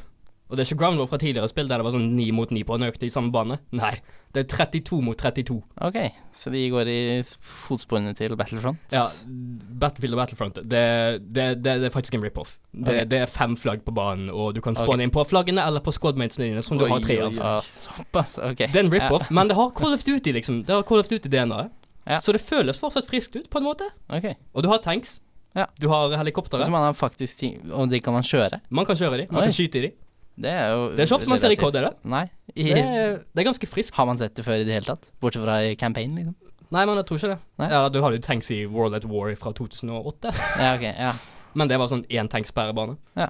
Og 0.51 0.59
det 0.59 0.65
er 0.65 0.69
ikke 0.69 0.81
Ground 0.83 1.01
War 1.01 1.09
fra 1.09 1.19
tidligere 1.19 1.49
spill 1.49 1.71
der 1.71 1.81
det 1.81 1.87
var 1.87 1.95
sånn 1.95 2.11
9 2.19 2.27
mot 2.37 2.51
9 2.53 2.67
på 2.69 2.77
en 2.77 2.87
økte 2.87 3.07
i 3.09 3.13
samme 3.13 3.33
bane. 3.33 3.57
Nei, 3.75 3.95
det 4.37 4.43
er 4.45 4.49
32 4.69 4.99
mot 5.03 5.17
32. 5.19 5.57
Ok, 5.89 5.97
så 6.37 6.53
de 6.53 6.61
går 6.71 6.91
i 6.93 6.99
fotsporene 7.25 8.13
til 8.19 8.37
Battlefront? 8.37 8.79
Ja, 8.93 9.07
Battlefield 9.25 10.19
og 10.19 10.21
Battlefront, 10.21 10.61
det, 10.61 10.85
det, 11.25 11.47
det, 11.65 11.79
det 11.81 11.89
er 11.89 11.95
faktisk 11.95 12.19
en 12.19 12.27
rip-off. 12.27 12.59
Det, 12.73 12.85
Ok. 12.85 13.09
det 13.11 13.23
er 13.25 13.33
fem 13.33 13.57
flagg 13.57 13.87
på 13.87 13.95
banen, 13.97 14.29
og 14.29 14.53
du 14.55 14.61
kan 14.61 14.77
spawne 14.77 15.01
okay. 15.01 15.09
inn 15.09 15.15
på 15.15 15.25
flaggene 15.31 15.65
eller 15.65 15.85
på 15.85 15.95
squadmatesene 15.97 16.51
dine, 16.53 16.67
som 16.67 16.79
du 16.79 16.85
Oi, 16.85 16.93
har 16.93 17.07
tre 17.07 17.19
av. 17.25 17.41
Ah, 17.41 17.59
såpass, 17.65 18.37
ok. 18.39 18.67
Det 18.67 18.77
er 18.77 18.85
en 18.85 18.93
rip-off, 18.93 19.31
men 19.33 19.49
det 19.49 19.57
har 19.59 19.73
Call 19.81 19.97
of 19.97 20.05
Duty, 20.05 20.37
liksom. 20.37 20.65
Det 20.69 20.77
har 20.77 20.85
Call 20.85 21.01
of 21.01 21.09
Duty-DNA-et. 21.09 21.73
Ja. 22.05 22.21
Så 22.21 22.35
det 22.37 22.45
føles 22.45 22.77
fortsatt 22.77 23.09
friskt 23.09 23.37
ut, 23.39 23.49
på 23.49 23.63
en 23.63 23.65
måte. 23.65 23.89
Ok. 24.13 24.35
Og 24.53 24.67
du 24.67 24.69
har 24.69 24.85
tanks. 24.85 25.23
Ja. 25.55 25.69
Du 25.79 25.89
har 25.89 26.13
helikoptre. 26.19 26.61
Faktisk 26.99 27.45
Og 27.71 27.89
de 27.89 28.01
kan 28.01 28.13
man 28.13 28.27
kjøre? 28.27 28.61
Man 28.69 28.85
kan 28.85 28.99
kjøre 28.99 29.23
de, 29.23 29.27
man 29.31 29.45
Oi. 29.45 29.47
kan 29.49 29.55
skyte 29.55 29.79
i 29.79 29.87
de. 29.87 29.91
Det 30.37 30.51
er 30.51 30.71
jo 30.73 30.89
Det 30.91 30.99
er 31.05 31.07
ikke 31.07 31.15
ofte 31.21 31.29
man 31.31 31.39
ser 31.39 31.53
i 31.55 31.59
KD, 31.61 31.77
det? 31.85 31.91
Nei. 32.11 32.25
I, 32.55 32.65
Det 32.73 32.81
er, 32.83 33.13
det 33.35 33.43
er 33.43 33.47
ganske 33.51 33.69
friskt. 33.71 33.95
Har 33.95 34.07
man 34.09 34.19
sett 34.19 34.35
det 34.35 34.45
før 34.45 34.59
i 34.63 34.65
det 34.67 34.75
hele 34.75 34.89
tatt? 34.89 35.05
Bortsett 35.23 35.45
fra 35.45 35.61
i 35.63 35.75
campaign, 35.79 36.17
liksom? 36.19 36.35
Nei, 36.75 36.83
men 36.89 36.97
jeg 36.99 37.07
tror 37.07 37.21
ikke 37.21 37.31
det. 37.35 37.39
Nei? 37.63 37.69
Ja, 37.71 37.85
Du 37.93 38.01
hadde 38.03 38.19
jo 38.19 38.25
tanks 38.25 38.51
i 38.51 38.65
World 38.67 38.97
at 38.99 39.05
War 39.07 39.31
fra 39.39 39.53
2008, 39.55 40.33
Ja, 40.59 40.73
ok. 40.75 40.83
Ja. 40.91 41.13
men 41.55 41.69
det 41.71 41.79
var 41.79 41.87
sånn 41.93 42.03
én 42.11 42.27
tanks 42.33 42.51
per 42.51 42.73
bane. 42.75 42.97
Ja. 43.15 43.29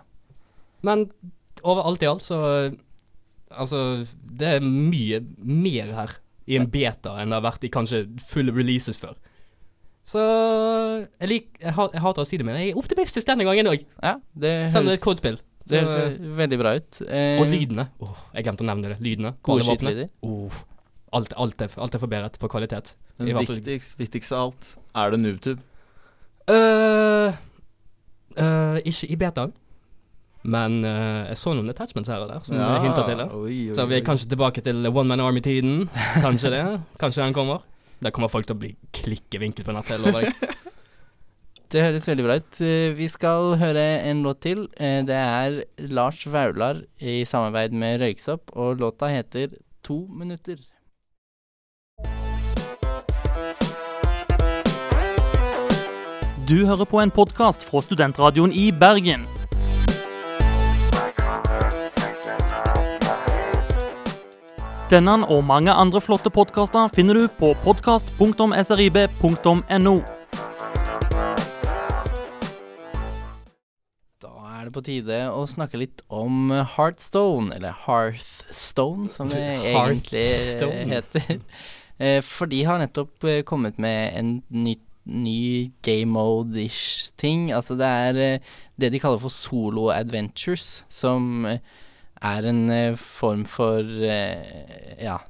Men 0.83 1.11
overalt 1.63 2.03
i 2.05 2.09
alt 2.09 2.25
så 2.25 2.41
Altså, 3.55 4.07
det 4.35 4.49
er 4.57 4.65
mye 4.65 5.21
mer 5.39 5.93
her 5.95 6.15
i 6.51 6.57
en 6.59 6.67
beta 6.73 7.13
enn 7.23 7.31
det 7.31 7.37
har 7.39 7.45
vært 7.45 7.63
i 7.65 7.71
kanskje 7.73 8.01
fulle 8.25 8.51
releases 8.57 8.97
før. 8.99 9.13
Så 10.05 10.21
jeg, 11.21 11.29
lik, 11.31 11.47
jeg, 11.63 11.73
ha- 11.77 11.91
jeg 11.93 12.03
hater 12.03 12.25
å 12.25 12.27
si 12.29 12.37
det, 12.41 12.45
men 12.49 12.59
jeg 12.59 12.73
er 12.73 12.81
optimistisk 12.81 13.29
denne 13.29 13.47
gangen 13.47 13.71
òg. 13.71 13.85
ja 14.03 14.17
det 14.35 14.51
Selv 14.73 14.83
om 14.85 14.91
det 14.91 14.97
er 14.97 14.97
høres, 14.97 14.99
et 14.99 15.05
kodespill. 15.07 15.39
Det 15.71 15.81
høres 15.81 16.19
veldig 16.39 16.59
bra 16.61 16.75
ut. 16.77 17.01
Eh, 17.09 17.41
Og 17.41 17.49
lydene. 17.49 17.89
Oh, 18.05 18.19
jeg 18.35 18.47
glemte 18.47 18.65
å 18.65 18.69
nevne 18.69 18.93
det. 18.93 18.99
Lydene. 19.05 19.35
Gode 19.47 19.65
skytelyder. 19.65 20.11
Oh, 20.27 20.63
alt, 21.17 21.33
alt, 21.41 21.65
er, 21.65 21.75
alt 21.81 21.97
er 21.97 22.03
forbedret 22.03 22.39
på 22.41 22.51
kvalitet. 22.53 22.95
Den 23.19 23.31
Men 23.31 23.47
viktigst, 23.47 23.99
viktigst 23.99 24.35
av 24.35 24.49
alt, 24.49 24.71
er 24.95 25.15
det 25.15 25.21
NoobTube? 25.23 25.63
Uh, 26.51 27.37
uh, 28.37 28.81
ikke 28.85 29.09
i 29.09 29.17
betaen. 29.17 29.55
Men 30.45 30.83
uh, 30.85 31.25
jeg 31.31 31.39
så 31.41 31.55
noen 31.57 31.73
attachments 31.73 32.11
her 32.13 32.21
og 32.21 32.29
der 32.29 32.43
som 32.45 32.59
ja. 32.59 32.67
hinter 32.85 33.07
til 33.09 33.23
det. 33.23 33.29
Oi, 33.33 33.61
oi, 33.71 33.77
Så 33.79 33.87
vi 33.89 33.97
er 33.97 34.05
kanskje 34.05 34.29
tilbake 34.35 34.61
til 34.67 34.85
One 34.91 35.09
Man 35.09 35.25
Army-tiden. 35.25 35.87
Kanskje 36.21 36.53
det. 36.53 36.65
Kanskje 37.01 37.25
den 37.25 37.37
kommer. 37.37 37.65
Der 38.05 38.13
kommer 38.13 38.29
folk 38.29 38.45
til 38.45 38.59
å 38.59 38.61
bli 38.61 38.75
klikkevinkel 38.93 39.65
på 39.65 39.73
nettet, 39.73 40.03
lover. 40.05 40.29
Det 41.75 41.83
høres 41.83 42.05
veldig 42.07 42.23
bra 42.23 42.35
ut. 42.39 42.59
Eh, 42.63 42.93
Vi 42.95 43.09
skal 43.11 43.57
høre 43.59 43.83
en 44.07 44.21
låt 44.23 44.41
til. 44.47 44.69
Eh, 44.79 45.03
Det 45.03 45.15
er 45.15 45.65
Lars 45.79 46.25
Vaular 46.25 46.85
i 47.01 47.25
samarbeid 47.25 47.73
med 47.73 48.01
Røyksopp, 48.01 48.51
og 48.55 48.79
låta 48.79 49.07
heter 49.11 49.49
To 49.83 50.07
minutter. 50.07 50.57
Du 56.49 56.67
hører 56.67 56.85
på 56.85 57.01
en 57.01 57.11
podkast 57.11 57.65
fra 57.65 57.81
Studentradioen 57.83 58.53
i 58.53 58.71
Bergen. 58.71 59.27
Denne 64.91 65.27
og 65.27 65.45
mange 65.45 65.73
andre 65.73 66.01
flotte 66.01 66.31
podkaster 66.31 66.89
finner 66.95 67.15
du 67.15 67.29
på 67.29 67.55
podkast.srib.no. 67.65 70.24
er 74.65 74.71
det 74.71 74.75
på 74.79 74.85
tide 74.87 75.17
å 75.29 75.45
snakke 75.51 75.79
litt 75.81 76.01
om 76.09 76.49
Heartstone, 76.75 77.53
eller 77.57 77.77
Hearthstone, 77.85 79.11
som 79.13 79.29
det 79.33 79.45
egentlig 79.75 80.29
heter. 80.95 81.41
Eh, 81.95 82.19
For 82.27 82.51
de 82.51 82.65
har 82.67 82.81
nettopp 82.83 83.23
eh, 83.31 83.45
kommet 83.47 83.77
med 83.79 84.17
en 84.19 84.31
ny, 84.51 84.73
ny 85.07 85.71
game 85.87 86.11
mode-ish 86.11 87.13
ting. 87.23 87.53
Altså 87.55 87.77
det 87.79 87.87
er 87.87 88.19
eh, 88.19 88.49
det 88.83 88.91
de 88.91 88.99
kaller 88.99 89.21
for 89.23 89.31
solo 89.31 89.85
adventures, 89.95 90.81
som 90.91 91.47
er 91.47 92.49
en 92.51 92.97
form 92.99 93.45
for 93.47 93.87
ja, 93.87 95.21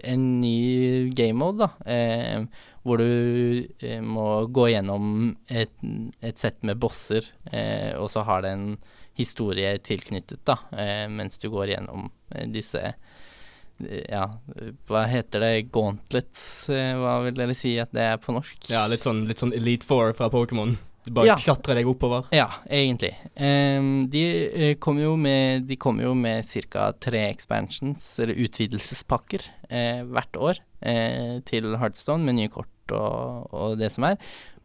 en 0.00 0.24
ny 0.40 1.10
game 1.12 1.36
mode, 1.44 1.68
da. 1.68 2.48
Hvor 2.82 2.98
du 2.98 3.66
eh, 3.78 4.00
må 4.02 4.46
gå 4.50 4.68
gjennom 4.72 5.36
et, 5.46 5.70
et 6.20 6.38
sett 6.40 6.62
med 6.66 6.80
bosser, 6.82 7.28
eh, 7.52 7.92
og 7.94 8.08
så 8.10 8.24
har 8.26 8.42
det 8.42 8.50
en 8.56 8.66
historie 9.14 9.76
tilknyttet, 9.84 10.40
da, 10.48 10.56
eh, 10.74 11.06
mens 11.12 11.38
du 11.38 11.46
går 11.52 11.74
gjennom 11.76 12.08
eh, 12.34 12.48
disse 12.50 12.82
eh, 12.82 14.02
ja, 14.10 14.24
hva 14.88 15.04
heter 15.10 15.42
det? 15.42 15.52
Gauntlets? 15.74 16.68
eh, 16.70 16.94
Hva 16.98 17.20
vil 17.26 17.34
dere 17.38 17.54
si 17.58 17.76
at 17.82 17.92
det 17.94 18.02
er 18.14 18.18
på 18.22 18.34
norsk? 18.34 18.70
Ja, 18.72 18.86
litt 18.90 19.06
sånn, 19.06 19.24
litt 19.30 19.42
sånn 19.42 19.54
Elite 19.56 19.86
Four 19.86 20.12
fra 20.16 20.30
Pokémon. 20.32 20.74
Du 21.02 21.10
bare 21.10 21.26
Ja. 21.32 21.34
klatrer 21.36 21.74
deg 21.74 21.88
oppover. 21.90 22.28
Ja, 22.30 22.46
egentlig. 22.70 23.10
Um, 23.34 24.06
de 24.08 24.74
kom 24.78 24.94
kommer 24.94 25.02
jo 25.02 25.16
med 25.16 25.66
De 25.66 25.76
jo 25.76 26.14
med 26.14 26.44
ca. 26.70 26.92
tre 26.92 27.24
expansions, 27.30 28.18
eller 28.20 28.34
utvidelsespakker, 28.34 29.42
eh, 29.68 30.02
hvert 30.04 30.36
år 30.38 30.58
eh, 30.80 31.40
til 31.44 31.74
Heartstone 31.76 32.22
med 32.24 32.34
nye 32.36 32.48
kort 32.48 32.68
og, 32.90 33.46
og 33.54 33.78
det 33.80 33.92
som 33.94 34.08
er. 34.08 34.18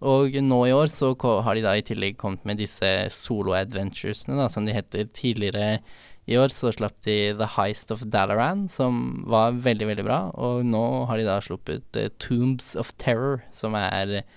Og 0.05 0.35
nå 0.45 0.59
i 0.67 0.73
år 0.75 0.91
så 0.93 1.13
har 1.45 1.57
de 1.57 1.63
da 1.65 1.73
i 1.77 1.85
tillegg 1.85 2.19
kommet 2.21 2.43
med 2.45 2.59
disse 2.61 2.89
solo-adventuresene, 3.13 4.37
da, 4.37 4.49
som 4.53 4.67
de 4.67 4.75
heter. 4.75 5.09
Tidligere 5.13 5.79
i 6.27 6.37
år 6.37 6.51
så 6.53 6.73
slapp 6.75 6.99
de 7.07 7.33
The 7.39 7.47
Heist 7.55 7.93
of 7.93 8.03
Dalaran, 8.13 8.67
som 8.69 9.23
var 9.29 9.57
veldig, 9.63 9.87
veldig 9.93 10.05
bra. 10.05 10.19
Og 10.35 10.65
nå 10.67 10.83
har 11.09 11.17
de 11.17 11.29
da 11.29 11.39
sluppet 11.41 11.97
eh, 11.97 12.11
Tombs 12.21 12.75
of 12.75 12.91
Terror, 13.01 13.41
som 13.55 13.77
er 13.79 14.19
eh, 14.19 14.35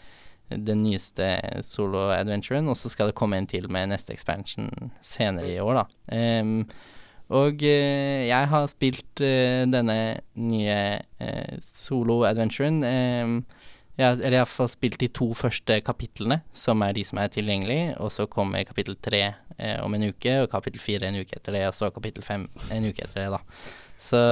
den 0.51 0.85
nyeste 0.85 1.33
solo-adventuren, 1.67 2.71
og 2.71 2.79
så 2.79 2.91
skal 2.91 3.11
det 3.11 3.19
komme 3.19 3.39
en 3.39 3.51
til 3.51 3.69
med 3.71 3.93
neste 3.93 4.15
expansion 4.15 4.91
senere 5.05 5.53
i 5.53 5.61
år, 5.63 5.83
da. 5.83 6.41
Um, 6.41 6.65
og 7.31 7.63
eh, 7.63 8.27
jeg 8.27 8.49
har 8.51 8.67
spilt 8.67 9.23
eh, 9.23 9.63
denne 9.71 9.99
nye 10.35 10.79
eh, 11.23 11.59
solo-adventuren. 11.63 12.83
Ehm, 14.00 14.07
jeg, 14.07 14.21
eller 14.21 14.37
jeg 14.37 14.42
har 14.42 14.47
iallfall 14.47 14.73
spilt 14.73 15.00
de 15.00 15.11
to 15.21 15.28
første 15.38 15.80
kapitlene, 15.87 16.40
som 16.57 16.83
er 16.87 16.97
de 16.97 17.04
som 17.07 17.21
er 17.23 17.33
tilgjengelige, 17.35 17.92
og 18.00 18.12
så 18.14 18.26
kommer 18.30 18.66
kapittel 18.69 18.97
tre 19.02 19.23
eh, 19.59 19.76
om 19.85 19.95
en 19.95 20.09
uke, 20.11 20.40
og 20.42 20.50
kapittel 20.52 20.83
fire 20.83 21.11
en 21.11 21.21
uke 21.21 21.37
etter 21.37 21.57
det, 21.59 21.66
og 21.69 21.76
så 21.76 21.92
kapittel 21.95 22.26
fem 22.26 22.49
en 22.73 22.88
uke 22.88 23.04
etter 23.07 23.25
det, 23.25 23.28
da. 23.37 23.45
Så 24.00 24.25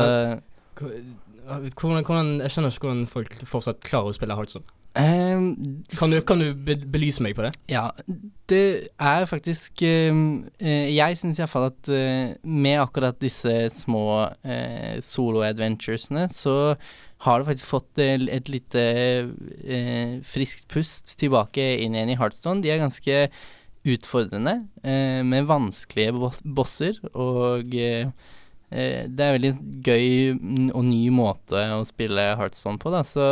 Hvordan, 0.78 2.04
hvordan, 2.04 2.40
jeg 2.44 2.52
skjønner 2.52 2.74
ikke 2.74 2.86
hvordan 2.86 3.06
folk 3.08 3.38
fortsatt 3.48 3.80
klarer 3.80 4.12
å 4.12 4.16
spille 4.16 4.36
Heartstone. 4.36 4.68
Um, 4.98 5.84
Kan 5.98 6.10
du, 6.10 6.18
kan 6.26 6.40
du 6.40 6.52
belyse 6.90 7.22
meg 7.22 7.36
på 7.38 7.44
det? 7.44 7.52
Ja, 7.70 7.90
det 8.50 8.88
er 8.98 9.26
faktisk 9.30 9.82
um, 10.10 10.48
Jeg 10.58 11.18
syns 11.20 11.38
iallfall 11.38 11.68
at 11.68 11.90
uh, 11.92 12.32
med 12.42 12.80
akkurat 12.82 13.18
disse 13.22 13.52
små 13.76 14.08
uh, 14.26 14.96
solo-adventuresene, 15.04 16.26
så 16.34 16.74
har 17.24 17.40
det 17.40 17.48
faktisk 17.48 17.70
fått 17.72 18.00
eh, 18.02 18.26
et 18.30 18.50
lite 18.52 18.82
eh, 19.64 20.18
friskt 20.26 20.68
pust 20.70 21.16
tilbake 21.18 21.64
inn 21.82 21.96
igjen 21.96 22.12
i 22.14 22.18
Heartstone. 22.18 22.62
De 22.62 22.70
er 22.70 22.82
ganske 22.82 23.24
utfordrende, 23.88 24.68
eh, 24.82 25.22
med 25.26 25.48
vanskelige 25.48 26.14
boss 26.14 26.42
bosser, 26.44 26.98
og 27.14 27.74
eh, 27.74 28.10
eh, 28.70 29.06
det 29.08 29.24
er 29.24 29.34
veldig 29.38 29.52
gøy 29.86 30.70
og 30.74 30.84
ny 30.86 31.02
måte 31.14 31.64
å 31.74 31.82
spille 31.88 32.30
Heartstone 32.38 32.78
på, 32.82 32.92
da, 32.94 33.02
så 33.06 33.28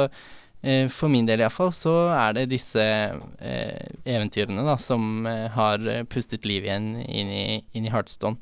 eh, 0.63 0.87
for 0.91 1.13
min 1.13 1.29
del 1.29 1.45
iallfall, 1.45 1.75
så 1.75 1.97
er 2.17 2.39
det 2.39 2.49
disse 2.55 2.87
eventyrene 4.07 4.67
da, 4.67 4.79
som 4.81 5.27
har 5.27 5.85
pustet 6.11 6.49
liv 6.49 6.67
igjen 6.67 6.97
inn 7.05 7.31
i, 7.31 7.47
inn 7.77 7.87
i 7.87 7.93
Heartstone. 7.93 8.41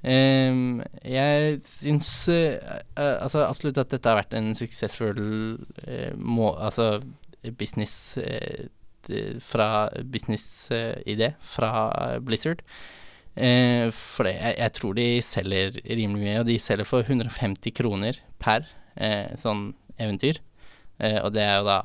Ehm, 0.00 0.80
jeg 1.04 1.58
syns 1.66 2.10
uh, 2.32 2.56
uh, 2.96 3.16
altså 3.20 3.42
absolutt 3.44 3.80
at 3.82 3.90
dette 3.92 4.08
har 4.08 4.16
vært 4.22 4.36
en 4.38 4.54
suksessfull 4.56 5.20
uh, 5.60 6.12
må, 6.16 6.54
altså 6.56 7.02
business 7.58 8.16
fra 9.42 9.88
business-idé 10.12 11.30
fra 11.40 11.70
Blizzard. 12.22 12.60
For 13.34 14.28
det, 14.28 14.34
jeg, 14.36 14.54
jeg 14.58 14.72
tror 14.76 14.98
de 14.98 15.06
selger 15.24 15.78
rimelig 15.88 16.20
mye, 16.20 16.34
og 16.42 16.46
de 16.46 16.58
selger 16.60 16.86
for 16.86 17.08
150 17.08 17.74
kroner 17.80 18.20
per 18.44 18.68
sånn 19.40 19.70
eventyr. 19.96 20.42
Og 21.24 21.32
det 21.34 21.42
er 21.42 21.56
jo 21.56 21.66
da 21.66 21.80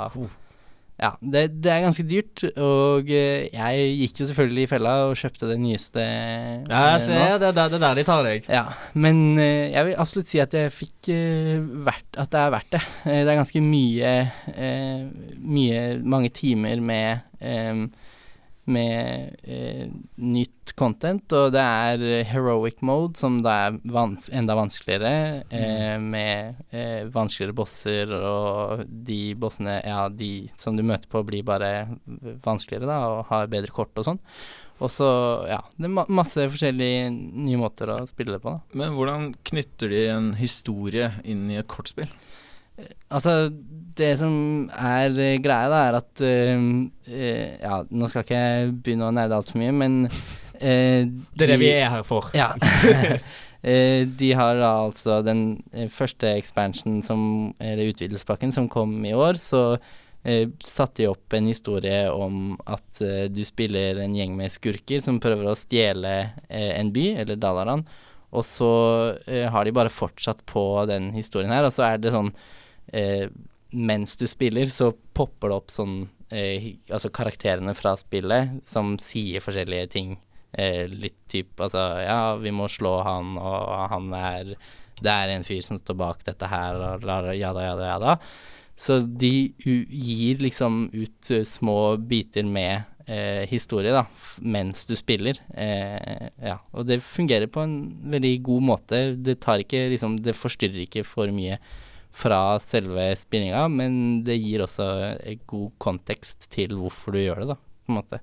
Ja, 0.95 1.09
det, 1.19 1.41
det 1.59 1.71
er 1.73 1.81
ganske 1.83 2.05
dyrt, 2.07 2.43
og 2.55 3.09
eh, 3.11 3.49
jeg 3.51 3.89
gikk 3.99 4.21
jo 4.21 4.27
selvfølgelig 4.29 4.63
i 4.63 4.69
fella 4.71 4.93
og 5.09 5.17
kjøpte 5.19 5.49
det 5.49 5.57
nyeste 5.59 5.99
Ja, 5.99 6.61
eh, 6.69 6.85
jeg 6.93 7.01
ser 7.03 7.35
det, 7.41 7.49
det, 7.57 7.65
det 7.73 7.79
er 7.81 7.83
der 7.83 7.99
de 7.99 8.05
tar 8.07 8.23
deg. 8.23 8.47
ja, 8.47 8.63
men 8.95 9.19
eh, 9.35 9.73
jeg 9.73 9.89
vil 9.89 9.99
absolutt 10.05 10.31
si 10.31 10.39
at 10.39 10.55
jeg 10.55 10.71
fikk 10.71 11.11
vært, 11.85 12.07
at 12.15 12.31
det 12.31 12.39
er 12.41 12.53
verdt 12.55 12.71
det. 12.77 12.81
Eh, 13.05 13.21
det 13.25 13.33
er 13.33 13.39
ganske 13.41 13.61
mye, 13.65 14.13
eh, 14.55 15.03
mye 15.43 15.83
mange 16.15 16.31
timer 16.35 16.79
med 16.79 17.27
eh, 17.43 17.85
med 18.65 19.35
eh, 19.43 19.87
nytt 20.15 20.73
content, 20.77 21.31
og 21.37 21.53
det 21.53 21.61
er 21.61 22.03
eh, 22.03 22.25
heroic 22.27 22.81
mode, 22.85 23.15
som 23.19 23.39
da 23.45 23.55
er 23.67 23.79
vans 23.93 24.29
enda 24.33 24.57
vanskeligere, 24.57 25.43
eh, 25.53 25.95
med 26.01 26.61
eh, 26.71 27.05
vanskeligere 27.13 27.55
bosser, 27.57 28.11
og 28.17 28.85
de 28.89 29.21
bossene, 29.39 29.77
ja, 29.85 30.05
de 30.09 30.49
som 30.59 30.77
du 30.77 30.83
møter 30.85 31.09
på, 31.11 31.23
blir 31.27 31.45
bare 31.47 31.71
vanskeligere, 32.45 32.89
da, 32.89 32.99
og 33.13 33.25
har 33.31 33.51
bedre 33.51 33.73
kort 33.75 33.93
og 34.01 34.09
sånn. 34.09 34.21
Og 34.83 34.91
så, 34.91 35.07
ja, 35.47 35.61
det 35.77 35.87
er 35.87 35.93
ma 35.95 36.03
masse 36.11 36.49
forskjellige 36.51 37.07
nye 37.13 37.59
måter 37.61 37.93
å 37.93 38.01
spille 38.09 38.35
det 38.35 38.43
på, 38.43 38.57
da. 38.57 38.75
Men 38.75 38.97
hvordan 38.97 39.29
knytter 39.47 39.93
de 39.93 40.01
en 40.11 40.33
historie 40.39 41.13
inn 41.23 41.45
i 41.53 41.61
et 41.61 41.69
kortspill? 41.71 42.11
Altså, 43.09 43.49
det 43.95 44.11
som 44.19 44.35
er 44.75 45.15
eh, 45.21 45.37
greia, 45.43 45.69
da, 45.71 45.81
er 45.87 45.97
at 46.01 46.23
uh, 46.25 46.63
Ja, 47.61 47.81
nå 47.87 48.11
skal 48.11 48.25
ikke 48.25 48.39
jeg 48.39 48.71
begynne 48.83 49.09
å 49.09 49.15
nerde 49.15 49.37
altfor 49.39 49.61
mye, 49.61 49.73
men 49.75 49.99
eh, 50.05 51.05
Det 51.07 51.45
er 51.47 51.53
det 51.53 51.59
vi 51.61 51.71
er 51.71 51.91
her 51.93 52.05
for. 52.07 52.31
Ja. 52.35 52.53
uh, 52.59 53.19
de 54.21 54.31
har 54.37 54.59
da 54.59 54.71
altså 54.85 55.21
den 55.25 55.63
første 55.89 56.35
expansion 56.37 56.99
som 57.01 57.21
Eller 57.57 57.89
utvidelsespakken 57.89 58.53
som 58.53 58.67
kom 58.69 58.99
i 59.05 59.15
år, 59.15 59.41
så 59.41 59.67
satte 60.65 61.03
de 61.03 61.05
opp 61.05 61.35
en 61.37 61.45
historie 61.45 62.07
om 62.09 62.55
at 62.65 62.97
du 63.29 63.43
spiller 63.45 63.99
en 64.01 64.15
gjeng 64.17 64.31
med 64.33 64.49
skurker 64.49 65.03
som 65.05 65.19
prøver 65.21 65.51
å 65.51 65.53
stjele 65.53 66.13
en 66.49 66.89
by, 66.89 67.03
eller 67.21 67.37
Dalaran, 67.37 67.83
og 68.33 68.41
så 68.41 68.71
har 69.53 69.69
de 69.69 69.75
bare 69.77 69.93
fortsatt 69.93 70.41
på 70.49 70.63
den 70.89 71.11
historien 71.13 71.53
her, 71.53 71.67
og 71.69 71.75
så 71.77 71.85
er 71.91 72.01
det 72.01 72.15
sånn 72.15 72.33
eh, 72.93 73.27
Mens 73.75 74.15
du 74.15 74.23
spiller, 74.29 74.69
så 74.71 74.91
popper 75.13 75.51
det 75.51 75.55
opp 75.57 75.73
sånn 75.73 75.95
eh, 76.31 76.75
Altså 76.87 77.11
karakterene 77.11 77.73
fra 77.75 77.95
spillet 77.99 78.61
som 78.67 78.95
sier 79.01 79.43
forskjellige 79.43 79.91
ting. 79.91 80.15
Eh, 80.51 80.85
litt 80.87 81.17
typ 81.31 81.59
Altså, 81.59 81.81
ja, 82.05 82.35
vi 82.39 82.53
må 82.55 82.69
slå 82.71 82.97
han, 83.03 83.35
og 83.41 83.89
han 83.91 84.11
er 84.15 84.55
Det 85.01 85.11
er 85.11 85.33
en 85.33 85.43
fyr 85.43 85.63
som 85.65 85.79
står 85.81 85.99
bak 85.99 86.23
dette 86.27 86.47
her, 86.47 86.79
og 86.79 87.03
jada, 87.35 87.65
jada, 87.65 87.89
jada. 87.89 88.19
Så 88.75 88.99
de 88.99 89.53
gir 89.63 90.41
liksom 90.43 90.89
ut 90.93 91.31
uh, 91.31 91.43
små 91.47 91.95
biter 91.97 92.43
med 92.43 92.83
eh, 93.07 93.45
historie, 93.49 93.93
da, 93.93 94.05
mens 94.41 94.85
du 94.89 94.95
spiller. 94.99 95.39
Eh, 95.55 96.29
ja, 96.43 96.57
og 96.73 96.87
det 96.89 97.01
fungerer 97.05 97.47
på 97.51 97.63
en 97.63 97.75
veldig 98.11 98.33
god 98.45 98.67
måte. 98.71 99.01
Det 99.15 99.39
tar 99.43 99.63
ikke 99.63 99.87
liksom 99.93 100.17
Det 100.23 100.35
forstyrrer 100.35 100.85
ikke 100.85 101.05
for 101.07 101.31
mye 101.33 101.59
fra 102.15 102.59
selve 102.63 103.09
spillinga, 103.19 103.65
men 103.71 103.97
det 104.27 104.37
gir 104.39 104.63
også 104.63 104.87
god 105.49 105.73
kontekst 105.83 106.47
til 106.53 106.77
hvorfor 106.79 107.15
du 107.15 107.21
gjør 107.23 107.43
det, 107.43 107.49
da, 107.55 107.59
på 107.59 107.93
en 107.93 107.99
måte. 107.99 108.21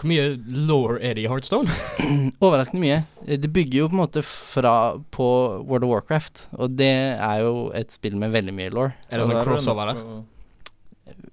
Hvor 0.00 0.08
mye 0.08 0.24
law 0.64 0.96
er 0.96 1.14
det 1.14 1.26
i 1.26 1.28
Heartstone? 1.28 1.70
Overraskende 2.44 2.82
mye. 2.82 3.00
Det 3.28 3.52
bygger 3.52 3.82
jo 3.82 3.88
på 3.90 3.98
en 3.98 4.02
måte 4.02 4.24
fra 4.26 4.74
på 5.12 5.28
World 5.68 5.86
of 5.86 5.94
Warcraft, 5.94 6.44
og 6.56 6.76
det 6.80 6.92
er 7.14 7.42
jo 7.44 7.70
et 7.76 7.92
spill 7.92 8.16
med 8.18 8.32
veldig 8.34 8.54
mye 8.56 8.74
law. 8.74 8.94
Er 9.10 9.20
det 9.20 9.28
sånn 9.28 9.42
crossover 9.44 9.92
der? 9.92 10.04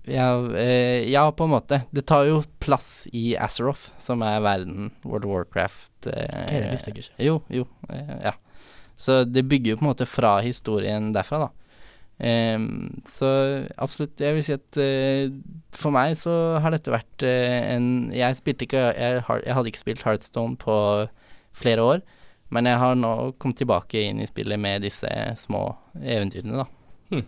Ja, 0.07 0.55
eh, 0.57 1.07
ja, 1.11 1.25
på 1.31 1.43
en 1.47 1.53
måte. 1.53 1.81
Det 1.91 2.05
tar 2.07 2.27
jo 2.27 2.41
plass 2.63 3.07
i 3.15 3.35
Azeroth, 3.39 3.91
som 4.03 4.23
er 4.25 4.43
verden 4.43 4.91
World 5.03 5.27
of 5.27 5.33
Warcraft 5.33 6.09
eh, 6.11 6.51
det 6.51 6.69
visste 6.71 6.91
jeg 6.91 7.05
ikke. 7.05 7.23
Jo, 7.23 7.39
jo. 7.51 7.67
Eh, 7.89 8.13
ja. 8.29 8.35
Så 8.97 9.21
det 9.27 9.45
bygger 9.47 9.73
jo 9.73 9.79
på 9.79 9.85
en 9.85 9.91
måte 9.91 10.07
fra 10.09 10.37
historien 10.43 11.11
derfra, 11.15 11.47
da. 11.47 11.66
Ehm, 12.17 13.03
så 13.05 13.27
absolutt, 13.77 14.17
jeg 14.17 14.33
vil 14.33 14.45
si 14.45 14.55
at 14.55 14.77
eh, 14.81 15.29
for 15.75 15.93
meg 15.93 16.15
så 16.17 16.57
har 16.63 16.73
dette 16.73 16.89
vært 16.89 17.21
eh, 17.21 17.75
en 17.75 18.09
Jeg 18.09 18.39
spilte 18.39 18.65
ikke 18.65 18.87
jeg, 18.97 19.21
jeg 19.21 19.53
hadde 19.53 19.69
ikke 19.69 19.83
spilt 19.83 20.01
Heartstone 20.01 20.57
på 20.57 20.77
flere 21.57 21.85
år, 21.85 22.01
men 22.53 22.69
jeg 22.69 22.81
har 22.81 22.97
nå 22.97 23.13
kommet 23.37 23.61
tilbake 23.61 24.01
inn 24.09 24.21
i 24.21 24.29
spillet 24.29 24.57
med 24.61 24.85
disse 24.85 25.09
små 25.37 25.69
eventyrene, 26.01 26.65
da. 26.65 27.21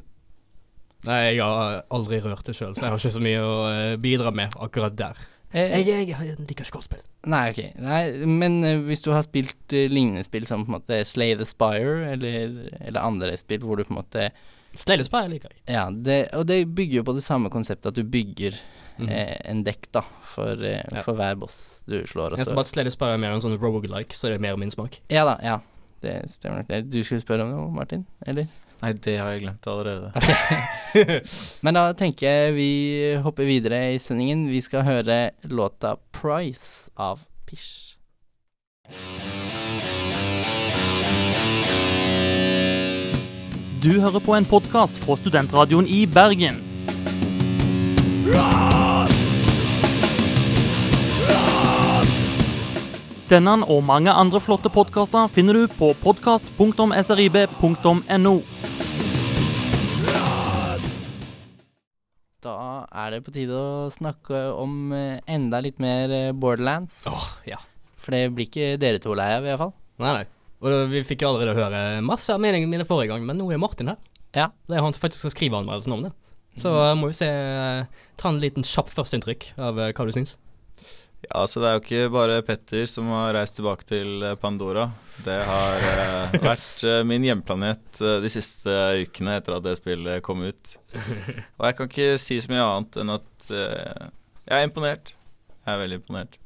Nei, 1.08 1.19
jeg 1.32 1.45
har 1.45 1.84
aldri 1.95 2.17
rørt 2.25 2.49
det 2.49 2.58
sjøl, 2.58 2.73
så 2.75 2.84
jeg 2.84 2.91
har 2.91 2.99
ikke 2.99 3.15
så 3.15 3.21
mye 3.23 3.45
å 3.45 3.56
eh, 3.69 3.95
bidra 4.02 4.34
med 4.36 4.58
akkurat 4.58 4.97
der. 4.97 5.21
Jeg, 5.54 5.69
Jeg, 5.69 5.86
jeg, 5.88 6.34
liker 6.38 6.65
ikke 6.65 6.73
kortspill. 6.75 7.02
Nei, 7.30 7.47
ok. 7.54 7.62
Nei, 7.82 8.02
men 8.25 8.62
hvis 8.86 9.02
du 9.06 9.13
har 9.13 9.23
spilt 9.25 9.73
lignende 9.73 10.25
spill 10.25 10.45
som 10.49 10.65
på 10.65 10.69
en 10.69 10.82
måte 10.82 10.99
Slay 11.10 11.38
the 11.38 11.45
Spire, 11.49 12.12
eller, 12.12 12.69
eller 12.82 13.02
andre 13.02 13.38
spill 13.38 13.65
hvor 13.65 13.80
du 13.80 13.86
på 13.88 13.95
en 13.95 14.02
måte 14.02 14.32
Spire 14.77 15.27
liker 15.29 15.49
jeg. 15.49 15.62
Ja, 15.65 15.89
det, 15.89 16.19
og 16.38 16.45
det 16.47 16.62
bygger 16.75 17.01
jo 17.01 17.08
på 17.08 17.15
det 17.17 17.23
samme 17.25 17.49
konseptet, 17.49 17.89
at 17.91 17.97
du 17.97 18.03
bygger 18.03 18.55
mm. 18.99 19.10
eh, 19.10 19.36
en 19.49 19.63
dekk, 19.65 19.89
da, 19.95 20.03
for, 20.21 20.62
eh, 20.63 20.84
Ja. 20.91 21.01
for 21.05 21.17
hver 21.17 21.36
boss 21.41 21.84
du 21.89 21.99
slår. 22.08 22.38
Jeg 22.38 22.47
tror 22.47 22.62
bare 22.62 22.67
at 22.67 22.73
Sneglespa 22.73 23.13
er 23.13 23.21
mer 23.21 23.36
en 23.36 23.43
sånn 23.43 23.58
roguelike, 23.60 24.15
så 24.15 24.29
det 24.29 24.39
er 24.39 24.45
mer 24.45 24.58
min 24.62 24.71
smak. 24.71 25.01
Ja 25.10 25.25
da, 25.27 25.38
ja. 25.43 25.60
Det 25.99 26.15
stemmer 26.32 26.63
nok. 26.63 26.89
Du 26.89 27.01
skulle 27.03 27.19
spørre 27.21 27.43
om 27.43 27.51
noe, 27.51 27.71
Martin? 27.75 28.05
Eller? 28.27 28.47
Nei, 28.79 28.93
det 28.93 29.17
har 29.19 29.34
jeg 29.34 29.43
glemt 29.43 29.67
allerede. 29.67 30.13
Men 31.65 31.75
da 31.75 31.89
tenker 31.99 32.29
jeg 32.29 32.55
vi 32.55 32.71
hopper 33.25 33.49
videre 33.49 33.82
i 33.97 33.99
sendingen. 33.99 34.47
Vi 34.47 34.62
skal 34.63 34.88
høre 34.88 35.19
låta 35.43 35.97
'Price' 36.13 36.88
av 36.95 37.27
Pish. 37.45 37.97
Du 43.79 43.93
hører 44.03 44.19
på 44.19 44.33
en 44.35 44.43
podkast 44.43 44.97
fra 44.99 45.15
Studentradioen 45.15 45.87
i 45.87 46.03
Bergen. 46.03 46.59
Denne 53.31 53.63
og 53.71 53.79
mange 53.87 54.11
andre 54.11 54.43
flotte 54.43 54.67
podkaster 54.73 55.29
finner 55.31 55.55
du 55.55 55.63
på 55.71 55.95
podkast.srib.no. 56.01 58.33
Da 62.43 62.83
er 62.91 63.15
det 63.15 63.23
på 63.23 63.31
tide 63.31 63.55
å 63.55 63.87
snakke 63.95 64.51
om 64.59 64.91
eh, 64.91 65.23
enda 65.23 65.63
litt 65.63 65.79
mer 65.79 66.11
eh, 66.11 66.35
Borderlands. 66.35 67.07
Åh, 67.07 67.47
ja. 67.47 67.63
For 67.95 68.11
det 68.11 68.35
blir 68.35 68.51
ikke 68.51 68.75
dere 68.81 68.99
to 68.99 69.15
lei 69.15 69.31
av, 69.37 69.45
i 69.47 69.49
hvert 69.53 69.63
fall. 69.63 69.71
Nei, 70.03 70.11
nei. 70.19 70.27
Og 70.60 70.91
vi 70.91 71.04
fikk 71.08 71.24
jo 71.24 71.32
allerede 71.32 71.56
høre 71.56 71.84
masse 72.04 72.34
av 72.34 72.41
meningene 72.43 72.72
mine 72.72 72.88
forrige 72.88 73.13
gang, 73.13 73.24
men 73.28 73.39
nå 73.39 73.48
er 73.54 73.62
Martin 73.62 73.93
her. 73.93 74.00
Ja. 74.36 74.50
Det 74.67 74.76
er 74.78 74.84
han 74.84 74.93
som 74.95 75.06
faktisk 75.06 75.24
skal 75.24 75.36
skrive 75.36 75.62
anmeldelsen 75.62 75.95
om 75.95 76.04
det. 76.08 76.12
Så 76.60 76.74
eh, 76.76 76.95
må 77.00 77.10
vi 77.12 77.17
se 77.17 77.30
Ta 78.19 78.28
en 78.34 78.41
liten 78.41 78.65
kjapp 78.67 78.89
førsteinntrykk 78.91 79.54
av 79.62 79.80
eh, 79.80 79.93
hva 79.95 80.06
du 80.08 80.12
syns. 80.15 80.36
Ja, 81.19 81.43
så 81.52 81.60
det 81.60 81.67
er 81.67 81.74
jo 81.76 81.82
ikke 81.84 82.12
bare 82.15 82.38
Petter 82.48 82.86
som 82.88 83.10
har 83.12 83.34
reist 83.36 83.58
tilbake 83.58 83.88
til 83.88 84.24
eh, 84.24 84.36
Pandora. 84.39 84.86
Det 85.24 85.38
har 85.48 85.88
eh, 85.88 86.36
vært 86.50 86.84
eh, 86.88 87.02
min 87.08 87.28
hjemplanet 87.28 88.02
eh, 88.04 88.19
de 88.24 88.32
siste 88.32 88.76
ukene 89.04 89.38
etter 89.39 89.58
at 89.58 89.65
det 89.65 89.78
spillet 89.80 90.24
kom 90.26 90.43
ut. 90.48 90.76
Og 91.60 91.67
jeg 91.67 91.80
kan 91.80 91.91
ikke 91.91 92.12
si 92.19 92.39
så 92.43 92.52
mye 92.52 92.67
annet 92.67 93.00
enn 93.04 93.15
at 93.15 93.50
eh, 93.52 94.06
jeg 94.50 94.56
er 94.60 94.67
imponert. 94.67 95.13
Jeg 95.63 95.72
er 95.76 95.84
veldig 95.84 96.00
imponert. 96.02 96.39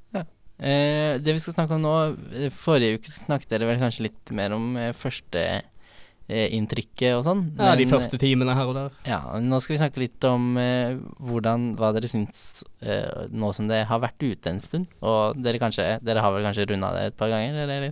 Eh, 0.63 1.19
det 1.19 1.35
vi 1.35 1.41
skal 1.43 1.57
snakke 1.57 1.75
om 1.75 1.83
nå 1.83 1.93
eh, 2.39 2.49
Forrige 2.55 3.01
uke 3.01 3.11
snakket 3.11 3.51
dere 3.51 3.67
vel 3.67 3.81
kanskje 3.81 4.05
litt 4.05 4.31
mer 4.35 4.53
om 4.55 4.77
eh, 4.79 4.93
første 4.95 5.41
eh, 6.31 6.53
og 6.53 7.25
sånn. 7.25 7.41
Ja, 7.59 7.73
de 7.75 7.87
første 7.91 8.19
timene 8.21 8.55
her 8.55 8.69
og 8.71 8.77
der. 8.77 8.95
Ja, 9.09 9.19
nå 9.43 9.59
skal 9.59 9.75
vi 9.75 9.81
snakke 9.81 10.03
litt 10.05 10.23
om 10.29 10.55
eh, 10.61 10.95
hvordan, 11.19 11.73
hva 11.79 11.91
dere 11.95 12.07
syns 12.07 12.63
eh, 12.79 13.27
nå 13.27 13.51
som 13.51 13.67
det 13.67 13.83
har 13.89 13.99
vært 14.03 14.23
ute 14.23 14.53
en 14.53 14.63
stund. 14.63 14.87
Og 15.03 15.35
dere 15.43 15.59
kanskje 15.59 15.97
Dere 16.03 16.23
har 16.23 16.31
vel 16.31 16.47
kanskje 16.47 16.69
runda 16.71 16.93
det 16.95 17.05
et 17.11 17.19
par 17.19 17.33
ganger, 17.33 17.59
eller? 17.65 17.91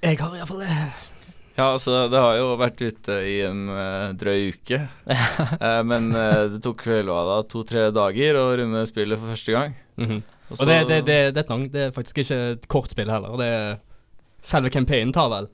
Jeg 0.00 0.18
har 0.22 0.34
iallfall 0.38 0.64
det. 0.64 0.80
Ja, 1.58 1.72
altså, 1.72 2.06
det 2.06 2.20
har 2.22 2.36
jo 2.38 2.52
vært 2.54 2.80
ute 2.86 3.14
i 3.26 3.40
en 3.42 3.64
uh, 3.66 4.14
drøy 4.14 4.52
uke. 4.54 4.78
uh, 5.10 5.82
men 5.90 6.12
uh, 6.14 6.46
det 6.54 6.62
tok 6.62 6.84
vel 6.86 7.10
hva 7.10 7.24
da, 7.26 7.38
to-tre 7.50 7.88
dager 7.92 8.38
å 8.38 8.44
runde 8.60 8.84
spillet 8.86 9.18
for 9.18 9.34
første 9.34 9.56
gang. 9.56 9.74
Mhm. 9.98 10.20
Og 10.22 10.37
Og 10.50 10.64
det, 10.64 10.78
det, 10.88 10.98
det, 11.06 11.16
det, 11.34 11.36
er 11.36 11.44
et 11.44 11.50
langt, 11.52 11.72
det 11.72 11.82
er 11.82 11.94
faktisk 11.94 12.18
ikke 12.24 12.36
et 12.54 12.68
kort 12.68 12.92
spill 12.94 13.10
heller. 13.12 13.36
Det 13.40 13.46
er, 13.46 13.80
selve 14.42 14.70
campaignen 14.70 15.12
tar 15.12 15.28
vel 15.32 15.48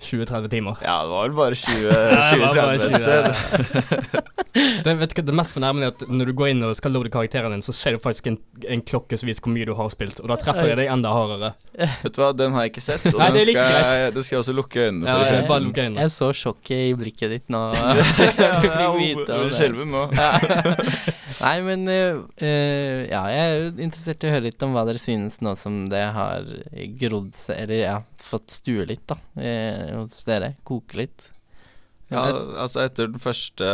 20-30 0.00 0.48
timer. 0.52 0.80
Ja, 0.84 1.02
det 1.04 1.10
var 1.12 1.28
vel 1.28 1.36
bare 1.36 1.54
20-30 1.54 1.90
Ja, 2.16 2.24
det 2.32 2.40
var 2.40 2.54
bare 2.56 2.74
et 2.74 2.82
20, 2.88 3.00
sted. 3.04 4.26
Det, 4.50 4.94
vet 4.98 5.12
du, 5.14 5.20
det 5.22 5.34
mest 5.36 5.52
fornærmende 5.54 5.86
er 5.86 5.92
at 5.94 6.00
når 6.10 6.30
du 6.30 6.32
går 6.40 6.48
inn 6.50 6.64
og 6.66 6.72
skal 6.74 6.90
loade 6.90 7.12
karakteren 7.12 7.52
din, 7.54 7.62
så 7.62 7.74
ser 7.76 7.94
du 7.94 8.00
faktisk 8.02 8.26
en, 8.26 8.38
en 8.66 8.82
klokke 8.82 9.14
som 9.20 9.28
viser 9.30 9.44
hvor 9.44 9.54
mye 9.54 9.68
du 9.68 9.76
har 9.78 9.92
spilt, 9.92 10.18
og 10.24 10.26
da 10.32 10.38
treffer 10.40 10.72
jeg 10.72 10.78
deg 10.80 10.90
enda 10.90 11.12
hardere. 11.14 11.52
Vet 12.02 12.16
du 12.16 12.18
hva, 12.18 12.32
den 12.34 12.56
har 12.56 12.66
jeg 12.66 12.72
ikke 12.72 12.82
sett, 12.82 13.06
og 13.12 13.20
Nei, 13.20 13.28
det 13.36 13.44
den 13.44 13.54
skal, 13.54 13.76
jeg, 13.76 14.14
det 14.16 14.24
skal 14.26 14.36
jeg 14.36 14.42
også 14.42 14.56
lukke 14.56 14.82
øynene 14.88 15.06
for. 15.06 15.22
Ja, 15.22 15.36
jeg 15.36 15.46
bare 15.52 15.64
lukke 15.68 15.86
øynene. 15.86 16.06
Jeg 16.08 16.14
så 16.16 16.32
sjokket 16.40 16.82
i 16.88 16.98
blikket 16.98 17.34
ditt 17.36 17.54
nå. 17.54 17.62
Du 17.70 19.34
er 19.38 19.54
skjelven 19.54 19.94
nå. 19.94 20.04
Nei, 21.40 21.56
men 21.64 21.86
eh, 21.88 22.18
eh, 22.42 23.06
Ja, 23.10 23.22
jeg 23.30 23.40
er 23.40 23.54
jo 23.54 23.68
interessert 23.86 24.24
i 24.24 24.28
å 24.28 24.34
høre 24.34 24.48
litt 24.48 24.64
om 24.66 24.74
hva 24.74 24.82
dere 24.88 25.00
synes 25.00 25.38
nå 25.44 25.54
som 25.58 25.84
det 25.90 26.02
har 26.16 26.46
grodd 27.00 27.30
seg 27.38 27.62
Eller 27.64 27.82
ja, 27.84 27.96
fått 28.24 28.54
stue 28.54 28.86
litt, 28.88 29.06
da, 29.10 29.16
eh, 29.40 29.92
hos 29.96 30.22
dere. 30.28 30.54
Koke 30.66 30.98
litt. 31.02 31.26
Ja, 32.10 32.24
altså 32.58 32.82
etter 32.82 33.06
den 33.06 33.22
første 33.22 33.66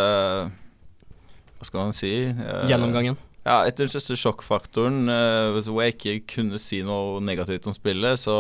Hva 1.56 1.64
skal 1.64 1.86
man 1.86 1.94
si? 1.96 2.10
Eh, 2.28 2.66
Gjennomgangen. 2.68 3.16
Ja, 3.46 3.62
etter 3.64 3.86
den 3.86 3.92
største 3.94 4.18
sjokkfaktoren, 4.20 5.06
eh, 5.08 5.56
hvor 5.64 5.80
jeg 5.84 5.96
ikke 5.96 6.34
kunne 6.34 6.60
si 6.60 6.82
noe 6.84 7.22
negativt 7.24 7.66
om 7.70 7.72
spillet, 7.72 8.20
så 8.20 8.36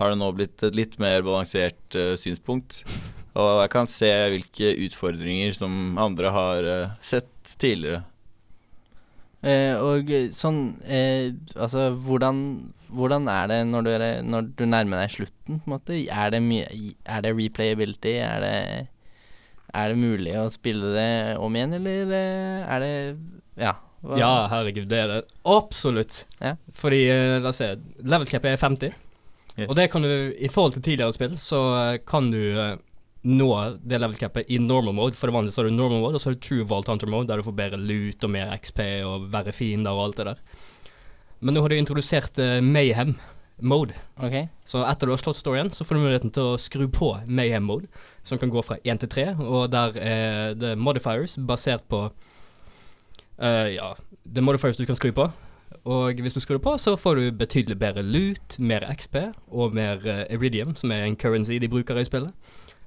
har 0.00 0.10
det 0.10 0.18
nå 0.18 0.30
blitt 0.34 0.64
et 0.66 0.74
litt 0.74 0.98
mer 0.98 1.22
balansert 1.22 1.94
synspunkt. 2.18 2.80
Og 3.36 3.60
jeg 3.60 3.70
kan 3.70 3.86
se 3.86 4.08
hvilke 4.32 4.72
utfordringer 4.88 5.54
som 5.54 5.98
andre 6.00 6.32
har 6.34 6.70
sett 7.04 7.30
tidligere. 7.60 8.02
Eh, 9.40 9.72
og 9.80 10.10
sånn 10.36 10.58
eh, 10.84 11.32
Altså, 11.56 11.88
hvordan, 11.96 12.40
hvordan 12.94 13.28
er 13.32 13.46
det 13.50 13.58
når 13.70 13.84
du, 13.86 13.90
er, 13.94 14.06
når 14.22 14.48
du 14.56 14.64
nærmer 14.66 15.02
deg 15.02 15.10
slutten, 15.14 15.60
på 15.60 15.68
en 15.70 15.74
måte? 15.76 15.98
Er 16.10 16.30
det, 16.34 16.40
mye, 16.42 16.66
er 17.06 17.22
det 17.26 17.32
replayability? 17.38 18.16
Er 18.24 18.40
det, 18.44 18.88
er 19.74 19.92
det 19.92 19.98
mulig 20.00 20.34
å 20.40 20.48
spille 20.50 20.90
det 20.96 21.36
om 21.38 21.54
igjen, 21.58 21.76
eller 21.78 22.14
eh, 22.16 22.64
er 22.76 22.80
det 22.84 22.92
Ja. 23.60 23.74
hva- 24.02 24.18
Ja, 24.18 24.32
herregud, 24.48 24.88
det 24.88 24.98
er 24.98 25.08
det 25.08 25.20
absolutt. 25.44 26.24
Ja. 26.40 26.54
Fordi, 26.72 27.02
eh, 27.10 27.38
la 27.40 27.48
oss 27.52 27.56
se, 27.62 27.76
level 28.02 28.26
cap 28.26 28.44
er 28.44 28.56
50, 28.56 28.92
Yes. 29.58 29.68
og 29.68 29.74
det 29.76 29.90
kan 29.90 30.02
du, 30.02 30.08
i 30.38 30.48
forhold 30.48 30.72
til 30.78 30.82
tidligere 30.82 31.12
spill, 31.12 31.34
så 31.36 31.58
eh, 31.94 31.98
kan 32.06 32.30
du 32.30 32.78
nå 33.22 33.48
det 33.84 33.98
level 34.00 34.16
capet 34.16 34.48
i 34.48 34.56
normal 34.56 34.94
mode. 34.96 35.12
For 35.18 35.28
det 35.28 35.34
vanlige 35.34 35.52
så 35.52 35.60
har 35.60 35.68
du 35.68 35.74
normal 35.76 36.00
mode, 36.00 36.14
og 36.16 36.20
så 36.22 36.30
har 36.30 36.36
du 36.38 36.40
true 36.40 36.64
vault 36.64 36.86
hunter 36.88 37.06
mode, 37.12 37.26
der 37.28 37.36
du 37.36 37.42
får 37.44 37.56
bedre 37.58 37.76
loot 37.76 38.24
og 38.24 38.30
mer 38.32 38.54
XP 38.56 38.80
og 39.04 39.26
verre 39.34 39.52
fiender 39.52 39.92
og 39.92 40.06
alt 40.06 40.16
det 40.16 40.26
der. 40.30 40.38
Men 41.40 41.56
nå 41.56 41.64
har 41.64 41.72
du 41.72 41.78
introdusert 41.78 42.38
uh, 42.38 42.60
mayhem 42.60 43.16
mode. 43.60 43.96
Okay. 44.16 44.48
Så 44.64 44.80
etter 44.84 45.08
du 45.08 45.12
har 45.12 45.20
slått 45.20 45.40
storyen, 45.40 45.70
så 45.72 45.84
får 45.84 45.96
du 45.96 46.02
muligheten 46.04 46.32
til 46.32 46.54
å 46.54 46.58
skru 46.60 46.86
på 46.92 47.12
mayhem 47.26 47.64
mode, 47.68 47.90
som 48.24 48.40
kan 48.40 48.52
gå 48.52 48.62
fra 48.64 48.78
1 48.84 49.02
til 49.02 49.12
3, 49.12 49.26
og 49.44 49.68
der 49.72 49.96
er 50.00 50.56
det 50.56 50.74
modifiers 50.80 51.36
basert 51.36 51.84
på 51.88 52.06
uh, 52.08 53.68
Ja, 53.72 53.94
det 54.24 54.42
er 54.42 54.46
modifiers 54.46 54.80
du 54.80 54.86
kan 54.88 54.98
skru 54.98 55.12
på. 55.16 55.30
Og 55.84 56.18
hvis 56.20 56.34
du 56.34 56.40
skrur 56.42 56.58
det 56.58 56.64
på, 56.64 56.74
så 56.78 56.96
får 56.98 57.16
du 57.16 57.38
betydelig 57.40 57.78
bedre 57.78 58.02
loot, 58.02 58.58
mer 58.58 58.84
XP 58.92 59.16
og 59.48 59.74
mer 59.74 60.02
uh, 60.04 60.24
iridium, 60.34 60.74
som 60.76 60.92
er 60.92 61.06
en 61.06 61.16
currency 61.16 61.60
de 61.62 61.70
bruker 61.72 61.96
i 61.96 62.04
spillet. 62.04 62.32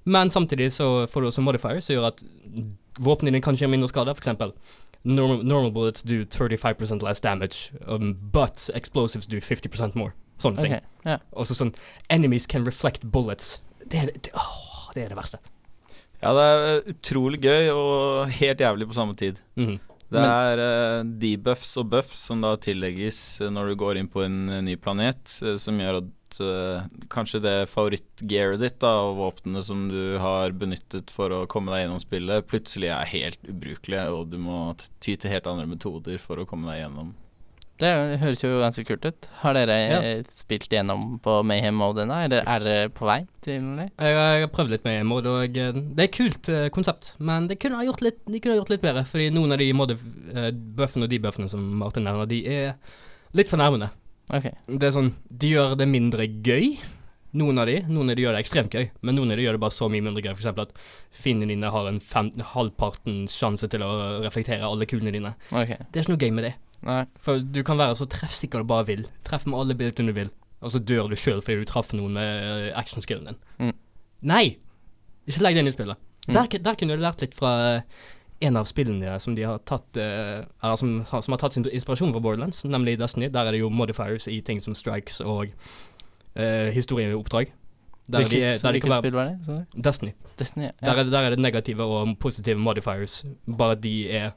Men 0.03 0.29
samtidig 0.29 0.71
så 0.75 1.07
får 1.07 1.21
du 1.21 1.27
også 1.27 1.41
modifiers 1.41 1.85
som 1.87 1.95
gjør 1.95 2.09
at 2.11 2.23
våpnene 2.99 3.31
dine 3.31 3.41
kan 3.41 3.55
gjøre 3.55 3.71
mindre 3.71 3.89
skade. 3.89 4.13
For 4.13 4.21
eksempel 4.21 4.51
normal, 5.03 5.43
normal 5.43 5.71
bullets 5.71 6.03
do 6.03 6.25
35% 6.25 7.01
less 7.01 7.19
damage, 7.19 7.71
um, 7.85 8.17
but 8.31 8.69
explosives 8.73 9.27
do 9.27 9.37
50% 9.37 9.95
more. 9.95 10.13
Sånne 10.41 10.61
ting. 10.61 10.73
Okay, 10.73 10.81
yeah. 11.05 11.21
Også 11.37 11.55
sånn 11.57 11.73
Enemies 12.09 12.47
can 12.49 12.65
reflect 12.65 13.05
bullets. 13.05 13.61
Det 13.85 13.99
er 13.99 14.11
det, 14.11 14.31
åh, 14.33 14.89
det, 14.95 15.05
er 15.05 15.13
det 15.13 15.19
verste. 15.19 15.39
Ja, 16.23 16.31
det 16.33 16.43
er 16.43 16.93
utrolig 16.93 17.41
gøy 17.43 17.73
og 17.73 18.31
helt 18.39 18.63
jævlig 18.63 18.87
på 18.89 18.97
samme 18.97 19.15
tid. 19.19 19.41
Mm. 19.59 19.77
Det 20.13 20.21
er 20.21 20.61
uh, 20.61 21.05
debuffs 21.21 21.71
og 21.81 21.89
buffs 21.93 22.25
som 22.29 22.43
da 22.43 22.53
tillegges 22.61 23.19
eh, 23.41 23.49
når 23.53 23.71
du 23.71 23.79
går 23.81 23.99
inn 23.99 24.09
på 24.11 24.21
en 24.25 24.43
eh, 24.51 24.61
ny 24.65 24.75
planet, 24.77 25.21
eh, 25.41 25.57
som 25.61 25.79
gjør 25.81 26.03
at 26.03 26.11
eh, 26.41 26.85
kanskje 27.13 27.41
det 27.43 27.55
favorittgearet 27.69 28.59
ditt 28.63 28.79
da, 28.81 28.95
og 29.05 29.17
våpnene 29.19 29.61
som 29.63 29.87
du 29.91 30.17
har 30.23 30.51
benyttet 30.57 31.11
for 31.13 31.29
å 31.29 31.43
komme 31.47 31.71
deg 31.75 31.83
gjennom 31.85 32.01
spillet, 32.01 32.47
plutselig 32.49 32.89
er 32.89 33.05
helt 33.13 33.43
ubrukelige, 33.45 34.07
og 34.15 34.31
du 34.33 34.37
må 34.41 34.73
ty 34.99 35.15
til 35.15 35.29
helt 35.35 35.45
andre 35.51 35.67
metoder 35.69 36.17
for 36.17 36.41
å 36.41 36.47
komme 36.49 36.71
deg 36.71 36.81
gjennom. 36.85 37.13
Det 37.83 37.89
høres 38.21 38.43
jo 38.43 38.51
ganske 38.61 38.83
kult 38.85 39.03
ut. 39.09 39.25
Har 39.41 39.55
dere 39.57 39.75
Ja. 39.89 39.99
eh, 40.01 40.23
spilt 40.29 40.69
gjennom 40.69 41.19
på 41.19 41.39
Mayhem 41.43 41.73
Mode 41.75 42.03
ennå, 42.05 42.19
eller 42.23 42.43
er 42.47 42.59
dere 42.59 42.89
på 42.93 43.05
vei 43.09 43.25
til 43.41 43.61
det? 43.79 43.89
Jeg, 43.99 44.15
har- 44.15 44.47
prøvd 44.53 44.69
litt 44.69 44.83
Mayhem 44.85 45.07
Mode, 45.09 45.25
og 45.27 45.57
eh, 45.57 45.71
det 45.73 45.99
er 45.99 46.03
et 46.07 46.11
kult 46.15 46.49
konsept, 46.71 47.15
men 47.19 47.47
det 47.47 47.59
kunne 47.59 47.75
ha 47.81 47.83
gjort 47.83 48.01
litt, 48.05 48.21
de 48.25 48.39
kunne 48.39 48.53
ha 48.55 48.61
gjort 48.61 48.69
litt 48.69 48.81
bedre, 48.85 49.03
fordi 49.09 49.31
noen 49.33 49.51
av 49.51 49.57
de 49.57 49.71
mod-buffene 49.73 51.03
og 51.03 51.09
debuffene 51.09 51.49
som 51.49 51.65
Martin 51.79 52.03
nevner, 52.05 52.27
de 52.29 52.43
er 52.47 52.75
litt 53.33 53.49
fornærmende. 53.49 53.89
Ok. 54.31 54.49
Det 54.67 54.87
er 54.87 54.93
sånn, 54.95 55.13
de 55.27 55.53
gjør 55.55 55.77
det 55.79 55.87
mindre 55.89 56.27
gøy. 56.27 56.75
Noen 57.33 57.57
av 57.57 57.65
de, 57.65 57.79
noen 57.89 58.13
av 58.13 58.17
de 58.17 58.23
gjør 58.23 58.35
det 58.35 58.43
ekstremt 58.43 58.75
gøy, 58.77 58.91
men 59.01 59.17
noen 59.17 59.33
av 59.33 59.39
de 59.39 59.45
gjør 59.47 59.57
det 59.57 59.61
bare 59.63 59.73
så 59.73 59.87
mye 59.89 60.05
mindre 60.05 60.21
gøy. 60.21 60.35
Eksempel 60.35 60.67
at 60.67 60.83
finnene 61.17 61.55
dine 61.55 61.71
har 61.73 61.89
en 61.89 61.97
fem, 61.99 62.29
halvparten 62.53 63.23
sjanse 63.31 63.67
til 63.73 63.85
å 63.85 63.89
reflektere 64.21 64.67
alle 64.67 64.87
kulene 64.89 65.15
dine. 65.15 65.33
Okay. 65.49 65.81
Det 65.89 65.99
er 65.99 66.05
ikke 66.05 66.13
noe 66.13 66.21
gøy 66.21 66.35
med 66.37 66.47
det. 66.47 66.53
Nei. 66.85 67.01
For 67.23 67.41
du 67.41 67.61
kan 67.65 67.79
være 67.79 67.97
så 67.97 68.07
treffsikker 68.11 68.61
du 68.61 68.69
bare 68.69 68.87
vil. 68.91 69.05
Treff 69.25 69.47
med 69.47 69.57
alle 69.59 69.77
bildene 69.79 70.13
du 70.13 70.19
vil, 70.19 70.31
og 70.61 70.75
så 70.75 70.81
dør 70.83 71.09
du 71.09 71.17
sjøl 71.17 71.41
fordi 71.41 71.63
du 71.63 71.69
traff 71.71 71.93
noen 71.97 72.19
med 72.19 72.49
eh, 72.51 72.71
actionskillen 72.79 73.31
din. 73.31 73.39
Mm. 73.63 73.77
Nei! 74.29 74.43
Ikke 75.25 75.45
legg 75.45 75.57
det 75.57 75.63
inn 75.63 75.71
i 75.71 75.75
spillet. 75.75 76.09
Mm. 76.27 76.35
Der, 76.35 76.59
der 76.67 76.77
kunne 76.79 76.97
du 76.99 77.03
lært 77.03 77.23
litt 77.23 77.33
fra 77.35 77.53
eh, 77.65 78.03
en 78.43 78.57
av 78.59 78.65
spillene 78.69 79.15
som 79.23 79.35
de 79.37 79.43
har 79.47 79.57
tatt 79.67 79.97
eh, 79.97 80.43
Eller 80.63 80.75
som, 80.79 80.93
som 81.09 81.33
har 81.35 81.39
tatt 81.41 81.53
sin 81.55 81.65
inspirasjon 81.69 82.11
fra 82.13 82.21
Borderlands, 82.23 82.63
nemlig 82.65 82.97
Destiny. 82.99 83.29
Der 83.33 83.47
er 83.49 83.55
det 83.55 83.59
jo 83.63 83.69
modifiers 83.73 84.27
i 84.27 84.41
ting 84.45 84.59
som 84.63 84.75
strikes 84.75 85.21
og 85.21 85.51
uh, 86.37 86.69
historieoppdrag. 86.75 87.51
Der, 88.11 88.19
Hvilket, 88.19 88.33
de 88.33 88.39
der 88.59 88.71
de 88.75 88.79
hvilket 88.81 88.97
spill 88.99 89.15
var 89.15 89.29
det? 89.29 89.35
Sorry. 89.45 89.83
Destiny. 89.85 90.11
Destiny. 90.39 90.63
ja. 90.65 90.71
Der 90.81 90.91
er, 90.99 91.03
det- 91.03 91.11
der 91.13 91.19
er 91.19 91.29
det 91.29 91.39
negative 91.39 91.83
og 91.83 92.17
positive 92.19 92.59
modifiers. 92.59 93.21
Bare 93.57 93.75
de 93.75 94.09
er 94.11 94.31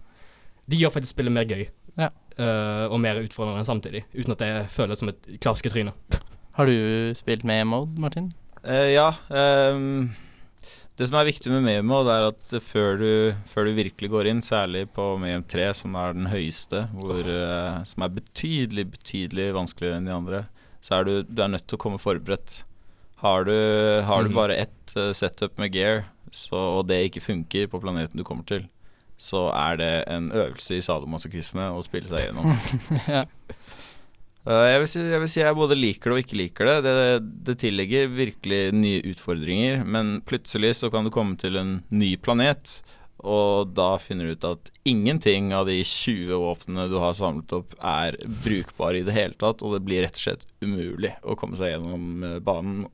De 0.71 0.77
gjør 0.77 0.90
faktisk 0.90 1.11
spillet 1.16 1.33
mer 1.33 1.45
gøy. 1.45 1.66
Ja. 1.99 2.09
uh, 2.38 2.92
og 2.92 3.01
mer 3.01 3.19
utfordrende 3.25 3.64
samtidig. 3.64 4.05
Uten 4.14 4.33
at 4.33 4.38
det 4.38 4.71
føles 4.71 4.99
som 4.99 5.09
et 5.09 5.29
klasket-tryne. 5.40 5.92
Har 6.57 6.66
du 6.66 7.12
spilt 7.14 7.45
med 7.45 7.64
mode, 7.64 7.90
Martin? 8.01 8.33
Uh, 8.64 8.92
ja. 8.92 9.11
ehm, 9.31 10.11
det 10.97 11.07
som 11.11 11.19
er 11.21 11.27
viktig 11.29 11.51
med 11.53 11.63
Memo, 11.67 11.99
det 12.07 12.13
er 12.17 12.27
at 12.31 12.55
før 12.65 12.97
du, 13.01 13.11
før 13.51 13.69
du 13.69 13.73
virkelig 13.77 14.09
går 14.13 14.31
inn, 14.31 14.41
særlig 14.45 14.87
på 14.97 15.05
Mem 15.21 15.43
3, 15.45 15.67
som 15.77 15.95
er 16.01 16.15
den 16.17 16.29
høyeste, 16.33 16.87
hvor, 16.97 17.21
eh, 17.21 17.83
som 17.85 18.03
er 18.07 18.15
betydelig, 18.17 18.87
betydelig 18.95 19.51
vanskeligere 19.57 19.99
enn 20.01 20.09
de 20.09 20.15
andre, 20.17 20.41
så 20.81 21.01
er 21.01 21.05
du, 21.09 21.13
du 21.29 21.43
er 21.45 21.53
nødt 21.53 21.67
til 21.69 21.77
å 21.77 21.83
komme 21.83 22.01
forberedt. 22.01 22.63
Har 23.21 23.45
du, 23.49 23.53
har 24.05 24.25
du 24.25 24.31
Mhm. 24.31 24.35
bare 24.37 24.57
ett 24.57 24.97
eh, 24.97 25.13
setup 25.13 25.59
med 25.59 25.73
gear, 25.75 26.05
så, 26.33 26.57
og 26.79 26.87
det 26.89 27.03
ikke 27.11 27.23
funker 27.25 27.69
på 27.73 27.81
planeten 27.81 28.17
du 28.17 28.25
kommer 28.25 28.45
til, 28.49 28.67
så 29.19 29.47
er 29.57 29.77
det 29.81 29.93
en 30.13 30.31
øvelse 30.33 30.77
i 30.77 30.83
sadomasochisme 30.85 31.71
å 31.73 31.83
spille 31.85 32.09
seg 32.09 32.27
gjennom. 32.29 32.51
ja. 33.09 33.25
Uh, 34.47 34.63
jeg, 34.71 34.83
vil 34.83 34.91
si, 34.91 35.01
jeg 35.03 35.23
vil 35.23 35.31
si 35.31 35.41
jeg 35.41 35.59
både 35.59 35.79
liker 35.79 36.13
det 36.13 36.17
og 36.17 36.23
ikke 36.23 36.39
liker 36.39 36.69
det. 36.71 36.77
det. 36.87 36.99
Det 37.49 37.57
tillegger 37.65 38.13
virkelig 38.15 38.61
nye 38.79 39.01
utfordringer, 39.11 39.83
men 39.83 40.21
plutselig 40.27 40.77
så 40.81 40.91
kan 40.93 41.07
du 41.07 41.11
komme 41.15 41.35
til 41.41 41.59
en 41.59 41.81
ny 41.91 42.13
planet, 42.23 42.79
og 43.27 43.73
da 43.75 43.97
finner 43.99 44.29
du 44.29 44.37
ut 44.37 44.47
at 44.47 44.71
ingenting 44.87 45.51
av 45.57 45.67
de 45.67 45.81
20 45.81 46.37
våpnene 46.45 46.87
du 46.93 46.99
har 47.03 47.17
samlet 47.17 47.55
opp, 47.57 47.75
er 47.81 48.19
brukbare 48.45 49.01
i 49.01 49.07
det 49.07 49.17
hele 49.17 49.35
tatt, 49.41 49.65
og 49.67 49.75
det 49.75 49.83
blir 49.89 50.05
rett 50.05 50.19
og 50.19 50.25
slett 50.29 50.47
umulig 50.63 51.15
å 51.25 51.35
komme 51.39 51.59
seg 51.59 51.73
gjennom 51.73 52.23
eh, 52.23 52.39
banen. 52.45 52.87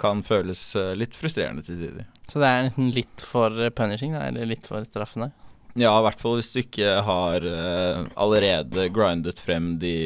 Kan 0.00 0.22
føles 0.24 0.62
eh, 0.78 0.94
litt 0.96 1.18
frustrerende 1.18 1.64
til 1.66 1.82
tider. 1.82 2.08
Så 2.30 2.40
det 2.40 2.48
er 2.48 2.64
nesten 2.68 2.94
litt 2.94 3.26
for 3.28 3.52
eh, 3.60 3.74
punishing, 3.74 4.14
da, 4.16 4.28
eller 4.30 4.48
litt 4.54 4.70
for 4.70 4.86
straffende? 4.88 5.32
Ja, 5.74 5.92
i 5.96 6.04
hvert 6.04 6.20
fall 6.20 6.38
hvis 6.38 6.52
du 6.54 6.62
ikke 6.62 6.96
har 7.06 7.44
eh, 7.48 8.00
allerede 8.20 8.88
grindet 8.92 9.40
frem 9.40 9.74
de 9.82 9.96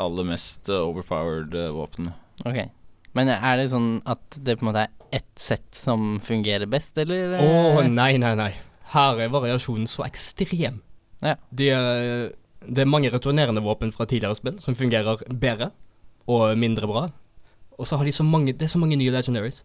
aller 0.00 0.26
mest 0.28 0.68
eh, 0.68 0.88
overpowered 0.88 1.52
våpen. 1.52 1.74
våpnene. 1.76 2.14
Ok. 2.48 2.72
Men 3.12 3.28
er 3.28 3.58
det 3.60 3.70
sånn 3.72 3.98
at 4.08 4.38
det 4.40 4.56
på 4.56 4.64
en 4.64 4.70
måte 4.70 4.86
er 4.86 5.18
ett 5.18 5.32
sett 5.36 5.68
som 5.76 6.16
fungerer 6.24 6.68
best, 6.70 6.96
eller? 6.98 7.36
Å 7.36 7.48
oh, 7.76 7.80
nei, 7.84 8.14
nei, 8.20 8.32
nei. 8.38 8.52
Her 8.94 9.20
er 9.20 9.32
variasjonen 9.32 9.88
så 9.90 10.06
ekstrem. 10.06 10.80
Ja. 11.22 11.36
De 11.52 11.68
er, 11.72 12.30
det 12.64 12.84
er 12.84 12.88
mange 12.88 13.12
returnerende 13.12 13.62
våpen 13.64 13.92
fra 13.92 14.08
tidligere 14.08 14.38
spill 14.38 14.56
som 14.64 14.76
fungerer 14.78 15.20
bedre 15.28 15.70
og 16.30 16.56
mindre 16.58 16.88
bra. 16.88 17.04
Og 17.76 17.88
så 17.88 17.98
har 17.98 18.06
de 18.06 18.12
så 18.14 18.24
mange 18.24 18.52
Det 18.52 18.66
er 18.66 18.70
så 18.70 18.78
mange 18.78 18.96
nye 18.96 19.12
legendaries. 19.12 19.62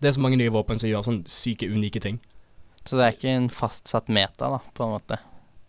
Det 0.00 0.08
er 0.08 0.16
så 0.16 0.22
mange 0.24 0.38
nye 0.40 0.52
våpen 0.52 0.80
som 0.80 0.90
gjør 0.90 1.04
sånn 1.06 1.22
syke, 1.30 1.68
unike 1.68 2.02
ting. 2.04 2.20
Så 2.84 2.98
det 2.98 3.06
er 3.06 3.16
ikke 3.16 3.32
en 3.32 3.48
fastsatt 3.50 4.10
meta, 4.12 4.50
da, 4.52 4.60
på 4.76 4.84
en 4.84 4.94
måte? 4.94 5.18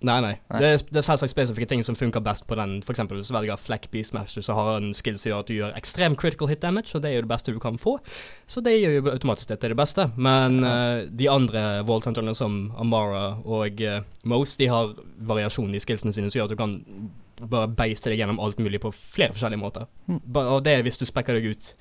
Nei, 0.06 0.18
nei. 0.22 0.34
Nei. 0.52 0.60
Det, 0.62 0.68
er, 0.70 0.82
det 0.94 1.00
er 1.02 1.06
selvsagt 1.08 1.32
spesifikke 1.32 1.70
ting 1.72 1.82
som 1.86 1.98
funker 1.98 2.22
best 2.22 2.46
på 2.50 2.58
den. 2.60 2.78
For 2.86 2.94
eksempel 2.94 3.18
hvis 3.18 3.32
du 3.32 3.34
velger 3.34 3.58
Fleck 3.58 3.88
Beastmaster, 3.94 4.44
så 4.46 4.54
har 4.54 4.76
en 4.76 4.92
skill 4.94 5.18
som 5.18 5.32
gjør 5.32 5.42
at 5.42 5.50
du 5.50 5.56
gjør 5.56 5.78
ekstrem 5.80 6.18
critical 6.20 6.52
hit 6.52 6.62
damage, 6.62 6.94
og 6.94 7.02
det 7.02 7.12
er 7.12 7.18
jo 7.18 7.26
det 7.26 7.32
beste 7.32 7.56
du 7.56 7.60
kan 7.64 7.80
få. 7.82 7.98
Så 8.46 8.62
det 8.62 8.76
gjør 8.78 8.98
jo 9.00 9.14
automatisk 9.16 9.54
det 9.54 9.60
til 9.64 9.74
det 9.74 9.80
beste. 9.80 10.10
Men 10.16 10.62
eh, 10.64 11.08
de 11.10 11.30
andre 11.34 11.66
Wallthunterne, 11.88 12.36
som 12.38 12.60
Amara 12.78 13.40
og 13.42 13.82
uh, 13.82 14.02
Mose, 14.30 14.58
de 14.62 14.70
har 14.70 14.94
variasjon 15.18 15.74
i 15.74 15.82
skillsene 15.82 16.14
sine 16.14 16.30
som 16.30 16.44
gjør 16.44 16.52
at 16.52 16.54
du 16.54 16.62
kan 16.62 16.78
bare 17.42 17.70
beiste 17.70 18.10
deg 18.10 18.22
gjennom 18.22 18.42
alt 18.42 18.62
mulig 18.62 18.82
på 18.82 18.94
flere 18.94 19.34
forskjellige 19.34 19.62
måter. 19.62 19.90
Mm. 20.10 20.22
Og 20.46 20.60
det 20.66 20.78
er 20.78 20.86
hvis 20.86 21.02
du 21.02 21.06
spekker 21.10 21.38
deg 21.38 21.54
ut 21.54 21.72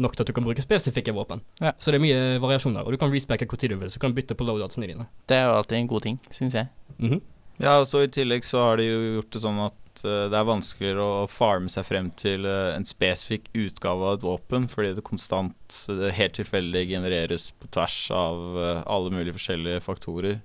nok 0.00 0.14
til 0.16 0.24
at 0.24 0.30
du 0.30 0.34
kan 0.34 0.46
bruke 0.46 0.62
spesifikke 0.62 1.14
våpen. 1.14 1.42
Ja. 1.60 1.72
Så 1.78 1.92
det 1.92 2.00
er 2.00 2.04
mye 2.04 2.38
variasjon 2.42 2.74
der, 2.74 2.86
og 2.86 2.94
du 2.94 2.98
kan 3.00 3.12
respekke 3.12 3.46
tid 3.56 3.74
du 3.74 3.76
vil, 3.80 3.90
så 3.90 4.00
du 4.00 4.06
kan 4.06 4.14
bytte 4.16 4.36
på 4.38 4.46
loadoutsene 4.46 4.88
dine. 4.88 5.06
Det 5.28 5.36
er 5.36 5.48
jo 5.48 5.58
alltid 5.58 5.78
en 5.78 5.90
god 5.90 6.06
ting, 6.06 6.20
syns 6.34 6.56
jeg. 6.56 6.70
Mhm. 6.98 7.20
Ja, 7.60 7.76
og 7.82 7.86
så 7.90 8.06
I 8.06 8.12
tillegg 8.12 8.46
så 8.48 8.62
har 8.64 8.80
de 8.80 8.88
jo 8.88 9.00
gjort 9.18 9.34
det 9.34 9.42
sånn 9.42 9.58
at 9.66 10.02
uh, 10.06 10.28
det 10.32 10.36
er 10.38 10.46
vanskeligere 10.48 11.04
å 11.04 11.26
farme 11.28 11.68
seg 11.72 11.84
frem 11.84 12.08
til 12.16 12.46
uh, 12.48 12.72
en 12.72 12.86
spesifikk 12.88 13.50
utgave 13.52 14.06
av 14.06 14.16
et 14.16 14.24
våpen, 14.24 14.68
fordi 14.72 14.94
det 14.96 15.04
konstant, 15.04 15.80
det 15.86 16.14
helt 16.16 16.38
tilfeldig 16.38 16.86
genereres 16.88 17.50
på 17.60 17.68
tvers 17.76 17.98
av 18.16 18.46
uh, 18.56 18.70
alle 18.88 19.12
mulige 19.12 19.36
forskjellige 19.36 19.82
faktorer. 19.84 20.38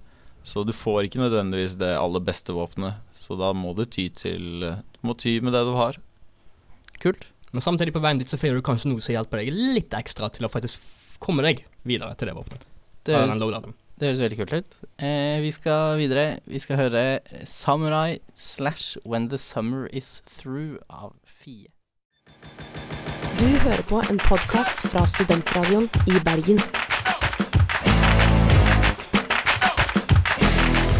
Så 0.45 0.65
du 0.67 0.73
får 0.75 1.07
ikke 1.07 1.23
nødvendigvis 1.23 1.79
det 1.81 1.93
aller 1.97 2.21
beste 2.21 2.53
våpenet, 2.53 2.99
så 3.15 3.39
da 3.39 3.53
må 3.55 3.71
du 3.73 3.85
ty 3.89 4.09
til 4.13 4.61
Du 4.61 5.07
må 5.07 5.15
ty 5.17 5.39
med 5.41 5.55
det 5.55 5.63
du 5.65 5.71
har. 5.73 5.97
Kult. 7.01 7.25
Men 7.55 7.63
samtidig 7.63 7.95
på 7.95 8.03
veien 8.03 8.19
dit 8.19 8.29
så 8.29 8.37
finner 8.37 8.59
du 8.59 8.65
kanskje 8.67 8.91
noe 8.91 9.01
som 9.01 9.15
hjelper 9.15 9.41
deg 9.41 9.55
litt 9.55 9.95
ekstra 9.95 10.27
til 10.35 10.45
å 10.45 10.51
faktisk 10.51 10.83
komme 11.23 11.47
deg 11.47 11.63
videre 11.87 12.11
til 12.19 12.29
det 12.29 12.35
våpenet. 12.37 12.69
Det 13.07 13.15
er. 13.15 13.84
Det 13.99 14.07
høres 14.07 14.19
veldig 14.19 14.37
kult 14.37 14.53
ut. 14.53 14.73
Eh, 14.99 15.41
vi 15.41 15.51
skal 15.51 15.97
videre. 15.97 16.39
Vi 16.45 16.59
skal 16.59 16.75
høre 16.75 17.19
Samurai 17.45 18.17
slash 18.35 18.97
When 19.05 19.29
the 19.29 19.37
Summer 19.37 19.87
Is 19.93 20.21
Through 20.27 20.77
av 20.89 21.13
Fie. 21.23 21.67
Du 23.39 23.45
hører 23.45 23.83
på 23.89 24.01
en 24.09 24.19
podkast 24.19 24.83
fra 24.91 25.05
Studentradioen 25.07 25.87
i 26.07 26.19
Bergen. 26.27 26.59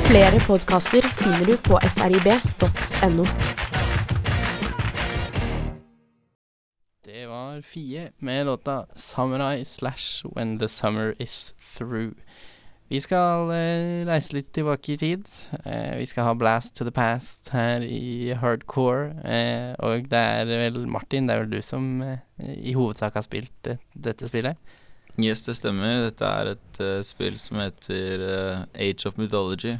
Flere 0.08 0.40
podkaster 0.48 1.04
finner 1.20 1.46
du 1.46 1.58
på 1.68 1.80
srib.no. 1.90 3.28
Det 7.06 7.28
var 7.28 7.62
Fie 7.62 8.12
med 8.20 8.46
låta 8.46 8.86
Samurai 8.96 9.66
slash 9.66 10.26
When 10.36 10.60
the 10.60 10.68
Summer 10.68 11.14
Is 11.20 11.56
Through. 11.78 12.14
Vi 12.86 13.00
skal 13.02 13.50
eh, 13.50 14.04
reise 14.06 14.36
litt 14.36 14.52
tilbake 14.54 14.94
i 14.94 15.00
tid. 15.02 15.26
Eh, 15.64 15.96
vi 15.98 16.06
skal 16.06 16.28
ha 16.28 16.34
Blast 16.38 16.76
to 16.78 16.86
the 16.86 16.94
Past 16.94 17.50
her 17.56 17.82
i 17.82 18.36
Hardcore. 18.38 19.16
Eh, 19.26 19.72
og 19.82 20.06
det 20.12 20.22
er 20.22 20.46
vel 20.46 20.84
Martin, 20.86 21.26
det 21.26 21.34
er 21.34 21.46
vel 21.46 21.56
du 21.56 21.64
som 21.66 22.04
eh, 22.06 22.22
i 22.62 22.76
hovedsak 22.78 23.18
har 23.18 23.26
spilt 23.26 23.56
det, 23.66 23.80
dette 23.98 24.30
spillet? 24.30 24.62
Yes, 25.18 25.48
det 25.48 25.56
stemmer. 25.58 26.04
Dette 26.10 26.28
er 26.28 26.52
et 26.52 26.80
uh, 26.84 27.00
spill 27.08 27.38
som 27.40 27.62
heter 27.62 28.22
uh, 28.22 28.66
Age 28.76 29.08
of 29.08 29.16
Mythology. 29.18 29.78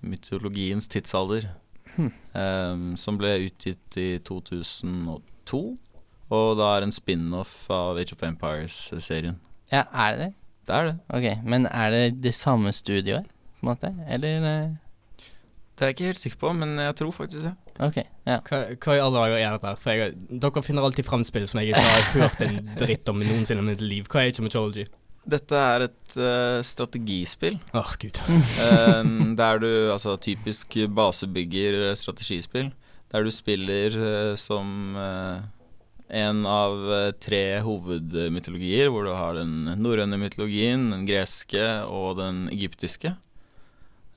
Mytologiens 0.00 0.88
tidsalder. 0.88 1.50
Hmm. 1.96 2.08
Um, 2.32 2.86
som 2.96 3.20
ble 3.20 3.34
utgitt 3.50 3.98
i 4.00 4.16
2002. 4.24 5.60
Og 6.32 6.48
da 6.58 6.72
er 6.72 6.86
en 6.86 6.94
spin-off 6.94 7.68
av 7.70 8.00
Age 8.00 8.16
of 8.16 8.24
Empires-serien. 8.26 9.36
Ja, 9.70 9.84
er 9.92 10.16
det 10.16 10.24
det? 10.24 10.32
Det 10.66 10.74
er 10.74 10.88
det. 10.90 10.96
Ok, 11.14 11.26
men 11.46 11.66
er 11.70 11.90
det 11.94 12.02
det 12.24 12.34
samme 12.34 12.72
studioet, 12.74 13.28
på 13.60 13.66
en 13.66 13.70
måte? 13.70 13.92
Eller 14.10 14.42
eh, 14.50 14.74
Det 15.76 15.84
er 15.84 15.92
jeg 15.92 15.96
ikke 15.96 16.10
helt 16.10 16.22
sikker 16.22 16.40
på, 16.42 16.52
men 16.58 16.76
jeg 16.80 16.96
tror 16.98 17.12
faktisk 17.14 17.44
det. 17.46 17.54
Ok, 17.84 17.96
ja. 18.26 18.38
Hva, 18.48 18.62
hva 18.80 18.94
i 18.96 19.00
alle 19.04 19.18
dager 19.20 19.36
er 19.36 19.50
dette? 19.56 19.72
her? 19.72 19.80
For 19.82 19.92
jeg, 19.92 20.14
dere 20.42 20.62
finner 20.64 20.86
alltid 20.88 21.04
fram 21.06 21.24
spill 21.28 21.44
som 21.48 21.60
jeg 21.60 21.74
ikke 21.74 21.82
har 21.84 22.06
hørt 22.14 22.40
en 22.46 22.70
dritt 22.80 23.10
om 23.12 23.20
noensinne 23.20 23.62
i 23.62 23.68
mitt 23.70 23.84
liv. 23.84 24.06
Hva 24.08 24.22
er 24.24 24.30
Age 24.30 24.40
of 24.40 24.46
Mythology? 24.48 24.86
Dette 25.26 25.58
er 25.58 25.84
et 25.88 26.16
eh, 26.22 26.60
strategispill. 26.64 27.58
Åh, 27.74 27.92
gud. 28.00 28.20
Eh, 28.62 29.12
der 29.36 29.58
du 29.62 29.70
Altså 29.92 30.16
typisk 30.22 30.76
basebygger-strategispill. 30.96 32.72
Der 33.12 33.22
du 33.26 33.30
spiller 33.30 33.96
eh, 34.06 34.36
som 34.40 34.96
eh, 34.96 35.42
en 36.08 36.46
av 36.46 36.92
eh, 36.92 37.10
tre 37.18 37.58
hovedmytologier, 37.64 38.90
hvor 38.92 39.06
du 39.06 39.12
har 39.14 39.36
den 39.38 39.66
norrøne 39.82 40.18
mytologien, 40.20 40.90
den 40.92 41.06
greske 41.08 41.64
og 41.90 42.16
den 42.20 42.46
egyptiske. 42.54 43.16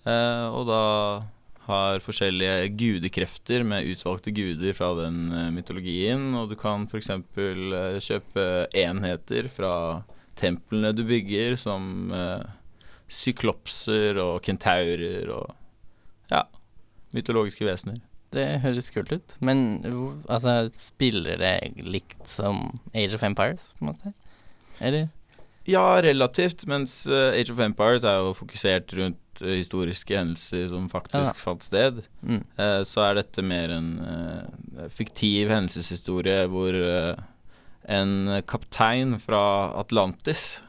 Eh, 0.05 0.45
og 0.53 0.67
da 0.69 0.83
har 1.69 2.01
forskjellige 2.01 2.69
gudekrefter 2.77 3.65
med 3.67 3.89
utvalgte 3.91 4.33
guder 4.33 4.77
fra 4.77 4.91
den 5.01 5.27
eh, 5.33 5.49
mytologien, 5.53 6.31
og 6.37 6.53
du 6.53 6.57
kan 6.59 6.87
f.eks. 6.89 7.11
Kjøpe 8.05 8.47
enheter 8.77 9.49
fra 9.53 9.73
templene 10.39 10.93
du 10.95 11.03
bygger, 11.03 11.57
som 11.59 12.13
syklopser 13.09 14.15
og 14.21 14.37
kentaurer 14.45 15.27
og 15.33 15.49
ja, 16.31 16.45
mytologiske 17.11 17.65
vesener. 17.67 17.99
Det 18.35 18.59
høres 18.61 18.91
kult 18.93 19.11
ut. 19.15 19.35
Men 19.41 19.81
altså, 20.29 20.69
spiller 20.75 21.39
det 21.41 21.53
likt 21.81 22.27
som 22.29 22.67
Age 22.93 23.15
of 23.17 23.23
Empires, 23.25 23.71
på 23.77 23.85
en 23.85 23.93
måte? 23.93 24.13
Eller? 24.79 25.07
Ja, 25.69 25.99
relativt, 26.01 26.63
mens 26.69 27.03
eh, 27.09 27.35
Age 27.37 27.51
of 27.53 27.59
Empires 27.61 28.05
er 28.07 28.21
jo 28.23 28.31
fokusert 28.37 28.93
rundt 28.97 29.41
eh, 29.43 29.57
historiske 29.59 30.15
hendelser 30.17 30.69
som 30.71 30.87
faktisk 30.89 31.33
Ja. 31.33 31.41
fant 31.41 31.65
sted. 31.65 31.99
Mm. 32.23 32.39
Eh, 32.57 32.79
så 32.89 33.03
er 33.05 33.19
dette 33.19 33.43
mer 33.45 33.73
en 33.75 33.91
fiktiv 34.93 35.49
hendelseshistorie 35.51 36.47
hvor 36.49 36.73
en 37.89 38.41
kaptein 38.45 39.17
fra 39.21 39.43
Atlantis 39.79 40.61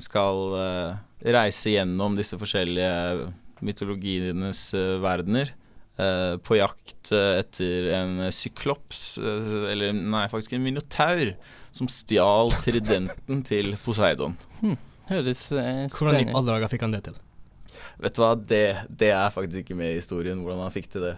skal 0.00 0.38
reise 1.20 1.72
gjennom 1.74 2.14
disse 2.16 2.38
forskjellige 2.38 3.28
mytologienes 3.64 4.60
verdener. 5.02 5.50
Eh, 5.98 6.34
på 6.44 6.58
jakt 6.58 7.12
eh, 7.14 7.38
etter 7.42 7.88
en 7.98 8.26
syklops, 8.34 9.04
eh, 9.20 9.54
eller 9.72 9.94
nei, 9.96 10.26
faktisk 10.32 10.56
en 10.56 10.64
minotaur, 10.64 11.32
som 11.74 11.90
stjal 11.92 12.52
tridenten 12.64 13.42
til 13.46 13.74
Poseidon. 13.84 14.36
Høres 15.08 15.46
eh, 15.52 15.86
Hvordan 15.88 15.88
i 15.88 15.92
spennende 15.92 16.36
alle 16.36 16.52
dager 16.52 16.72
fikk 16.74 16.84
han 16.86 16.96
det 16.96 17.02
til? 17.08 17.18
Vet 18.02 18.14
du 18.14 18.22
hva, 18.22 18.34
det, 18.38 18.64
det 19.00 19.10
er 19.14 19.34
faktisk 19.34 19.64
ikke 19.64 19.78
med 19.78 19.94
i 19.94 19.98
historien 19.98 20.42
hvordan 20.42 20.66
han 20.66 20.74
fikk 20.74 20.92
til 20.94 21.08
det. 21.08 21.16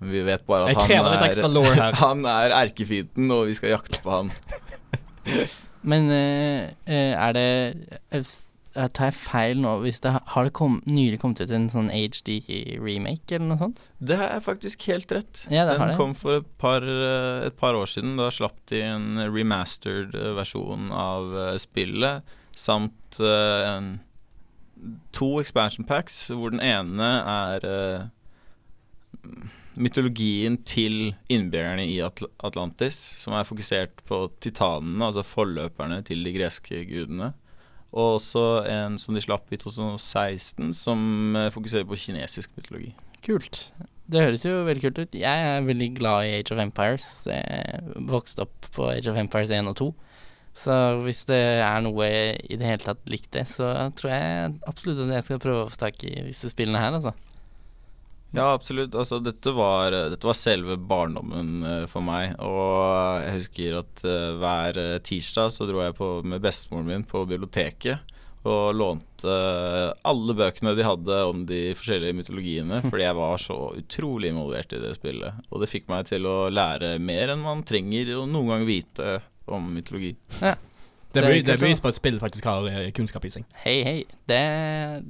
Men 0.00 0.12
vi 0.12 0.24
vet 0.26 0.42
bare 0.48 0.72
at 0.72 0.82
han 0.90 1.70
er, 1.70 2.00
han 2.00 2.26
er 2.30 2.56
erkefienden, 2.64 3.30
og 3.32 3.46
vi 3.50 3.56
skal 3.56 3.76
jakte 3.78 4.02
på 4.04 4.18
han. 4.18 4.34
Men 5.90 6.10
er 6.10 7.36
det 7.36 7.46
Tar 8.76 9.08
jeg 9.08 9.16
feil 9.16 9.60
nå 9.62 9.72
hvis 9.80 10.02
det 10.04 10.12
har, 10.12 10.44
det 10.44 10.52
kom, 10.56 10.78
nylig 10.84 11.20
kommet 11.22 11.40
ut 11.40 11.52
en 11.54 11.68
sånn 11.72 11.88
HD-remake 11.88 13.38
eller 13.38 13.48
noe 13.48 13.60
sånt? 13.60 13.82
Det 13.98 14.18
er 14.20 14.42
faktisk 14.44 14.84
helt 14.90 15.12
rett. 15.16 15.44
Ja, 15.48 15.64
det 15.68 15.78
har 15.80 15.92
Den 15.92 16.00
kom 16.00 16.12
for 16.18 16.42
et 16.42 16.50
par, 16.60 16.84
eh, 16.84 17.46
et 17.48 17.56
par 17.56 17.78
år 17.78 17.88
siden. 17.88 18.18
Da 18.20 18.28
slapp 18.34 18.58
de 18.68 18.82
en 18.84 19.22
remastered 19.32 20.16
eh, 20.16 20.32
versjon 20.36 20.90
av 20.92 21.32
eh, 21.32 21.54
spillet, 21.62 22.36
samt 22.56 23.18
uh, 23.20 23.96
to 25.12 25.28
expansion 25.42 25.84
packs, 25.84 26.26
hvor 26.32 26.52
den 26.52 26.62
ene 26.64 27.10
er 27.28 27.66
uh, 27.68 28.06
mytologien 29.76 30.56
til 30.64 31.14
innbyggerne 31.32 31.84
i 31.84 31.98
Atl 32.04 32.28
Atlantis, 32.44 32.96
som 33.20 33.36
er 33.36 33.48
fokusert 33.48 34.00
på 34.08 34.22
titanene, 34.40 35.04
altså 35.04 35.24
forløperne 35.26 36.00
til 36.06 36.24
de 36.24 36.32
greske 36.36 36.84
gudene. 36.88 37.34
Og 37.96 38.18
også 38.18 38.44
en 38.68 38.98
som 39.00 39.16
de 39.16 39.24
slapp 39.24 39.52
i 39.52 39.58
2016, 39.60 40.74
som 40.76 41.36
eh, 41.38 41.50
fokuserer 41.54 41.86
på 41.88 41.96
kinesisk 41.96 42.52
mytologi. 42.58 42.90
Kult. 43.24 43.70
Det 44.06 44.22
høres 44.22 44.44
jo 44.44 44.60
veldig 44.66 44.82
kult 44.84 44.98
ut. 45.00 45.16
Jeg 45.18 45.46
er 45.50 45.64
veldig 45.66 45.88
glad 45.96 46.26
i 46.28 46.34
Age 46.36 46.54
of 46.54 46.60
Empires. 46.62 47.08
Jeg 47.26 47.80
vokste 48.06 48.44
opp 48.44 48.68
på 48.76 48.90
Age 48.92 49.10
of 49.10 49.18
Empires 49.18 49.50
1 49.50 49.72
og 49.72 49.78
2. 49.80 49.88
Så 50.56 50.74
hvis 51.04 51.24
det 51.28 51.40
er 51.60 51.82
noe 51.84 52.06
i 52.06 52.56
det 52.56 52.64
hele 52.64 52.80
tatt 52.84 53.10
likt 53.12 53.32
det, 53.34 53.44
så 53.50 53.72
tror 53.98 54.12
jeg 54.12 54.52
absolutt 54.68 55.02
at 55.04 55.16
jeg 55.18 55.26
skal 55.26 55.42
prøve 55.42 55.64
å 55.64 55.72
få 55.72 55.80
tak 55.82 56.04
i 56.06 56.14
disse 56.30 56.52
spillene 56.52 56.80
her, 56.80 56.96
altså. 56.96 57.12
Ja, 58.34 58.50
absolutt. 58.52 58.94
Altså, 58.94 59.20
dette 59.22 59.52
var, 59.56 59.94
dette 60.10 60.26
var 60.26 60.36
selve 60.36 60.76
barndommen 60.76 61.62
eh, 61.64 61.84
for 61.90 62.04
meg. 62.04 62.34
Og 62.42 63.22
jeg 63.22 63.38
husker 63.38 63.78
at 63.80 64.04
eh, 64.04 64.34
hver 64.40 64.80
eh, 64.82 64.98
tirsdag 65.06 65.54
så 65.54 65.68
dro 65.68 65.80
jeg 65.84 65.96
på, 65.96 66.10
med 66.26 66.42
bestemoren 66.44 66.90
min 66.90 67.06
på 67.06 67.24
biblioteket 67.28 68.14
og 68.46 68.76
lånte 68.78 69.32
alle 70.06 70.34
bøkene 70.38 70.76
de 70.78 70.84
hadde 70.86 71.16
om 71.26 71.40
de 71.48 71.72
forskjellige 71.74 72.14
mytologiene, 72.14 72.78
fordi 72.84 73.02
jeg 73.02 73.18
var 73.18 73.40
så 73.42 73.56
utrolig 73.74 74.30
involvert 74.30 74.76
i 74.76 74.78
det 74.84 74.92
spillet. 75.00 75.40
Og 75.50 75.62
det 75.62 75.70
fikk 75.72 75.88
meg 75.90 76.06
til 76.06 76.28
å 76.30 76.36
lære 76.52 76.92
mer 77.02 77.34
enn 77.34 77.42
man 77.42 77.64
trenger 77.66 78.12
å 78.14 78.22
noen 78.30 78.52
gang 78.52 78.68
vite 78.68 79.16
om 79.50 79.66
mytologi. 79.74 80.14
Er 80.38 80.54
Det 81.12 81.24
er 81.24 81.42
det 81.42 81.56
er 81.56 81.60
bevis 81.62 81.82
på 81.82 81.90
at 81.90 81.98
spill 81.98 82.20
faktisk 82.22 82.46
har 82.46 82.66
eh, 82.70 82.90
kunnskap 82.94 83.24
i 83.24 83.32
seg. 83.32 83.46
Hei, 83.64 83.76
hei. 83.86 83.98
Det, 84.28 84.40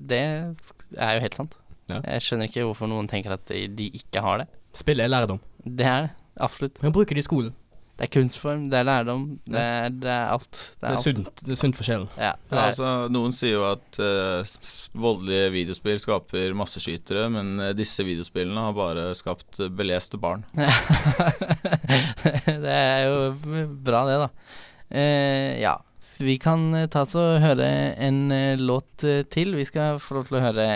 det 0.08 0.22
er 0.22 1.16
jo 1.18 1.24
helt 1.26 1.38
sant. 1.42 1.56
Ja. 1.88 2.00
Jeg 2.02 2.24
skjønner 2.26 2.48
ikke 2.50 2.64
hvorfor 2.66 2.90
noen 2.90 3.06
tenker 3.10 3.36
at 3.36 3.44
de, 3.52 3.66
de 3.78 3.90
ikke 3.94 4.22
har 4.24 4.42
det. 4.42 4.48
Spill 4.76 5.00
er 5.04 5.08
lærdom. 5.12 5.38
Det 5.64 5.86
er 5.86 6.08
det. 6.08 6.16
Absolutt. 6.42 6.82
Man 6.82 6.92
bruker 6.92 7.14
det 7.16 7.22
i 7.24 7.28
skolen. 7.28 7.54
Det 7.96 8.04
er 8.04 8.10
kunstform, 8.12 8.66
det 8.68 8.76
er 8.76 8.84
lærdom, 8.84 9.22
det 9.48 9.56
er, 9.56 9.86
det 9.88 10.10
er 10.12 10.26
alt. 10.34 10.50
Det 10.52 10.84
er 10.84 10.90
alt. 10.90 11.00
sunt, 11.00 11.30
det 11.46 11.54
er 11.54 11.56
sunt 11.56 11.78
for 11.78 11.86
sjelen. 11.88 12.10
Ja, 12.20 12.34
Ja, 12.50 12.58
er, 12.58 12.58
altså, 12.66 12.90
noen 13.08 13.32
sier 13.32 13.54
jo 13.54 13.62
at 13.70 14.00
s- 14.44 14.90
voldelige 14.92 15.46
videospill 15.54 15.96
skaper 16.02 16.52
masseskytere, 16.60 17.30
men 17.32 17.54
eh, 17.64 17.72
disse 17.78 18.04
videospillene 18.04 18.66
har 18.66 18.76
bare 18.76 19.06
skapt 19.16 19.62
eh, 19.64 19.72
beleste 19.72 20.20
barn. 20.20 20.44
det 22.66 22.76
er 22.76 23.06
jo 23.06 23.16
bra, 23.88 24.04
det, 24.10 24.18
da. 24.26 24.28
Uh, 24.92 25.52
ja, 25.64 25.74
så 26.04 26.24
vi 26.28 26.36
kan 26.42 26.68
ta 26.92 27.02
oss 27.06 27.16
og 27.18 27.40
høre 27.42 27.66
en 27.96 28.20
låt 28.60 29.02
til. 29.32 29.56
Vi 29.58 29.64
skal 29.66 29.96
få 30.04 30.20
lov 30.20 30.28
til 30.28 30.36
å 30.38 30.44
høre 30.44 30.68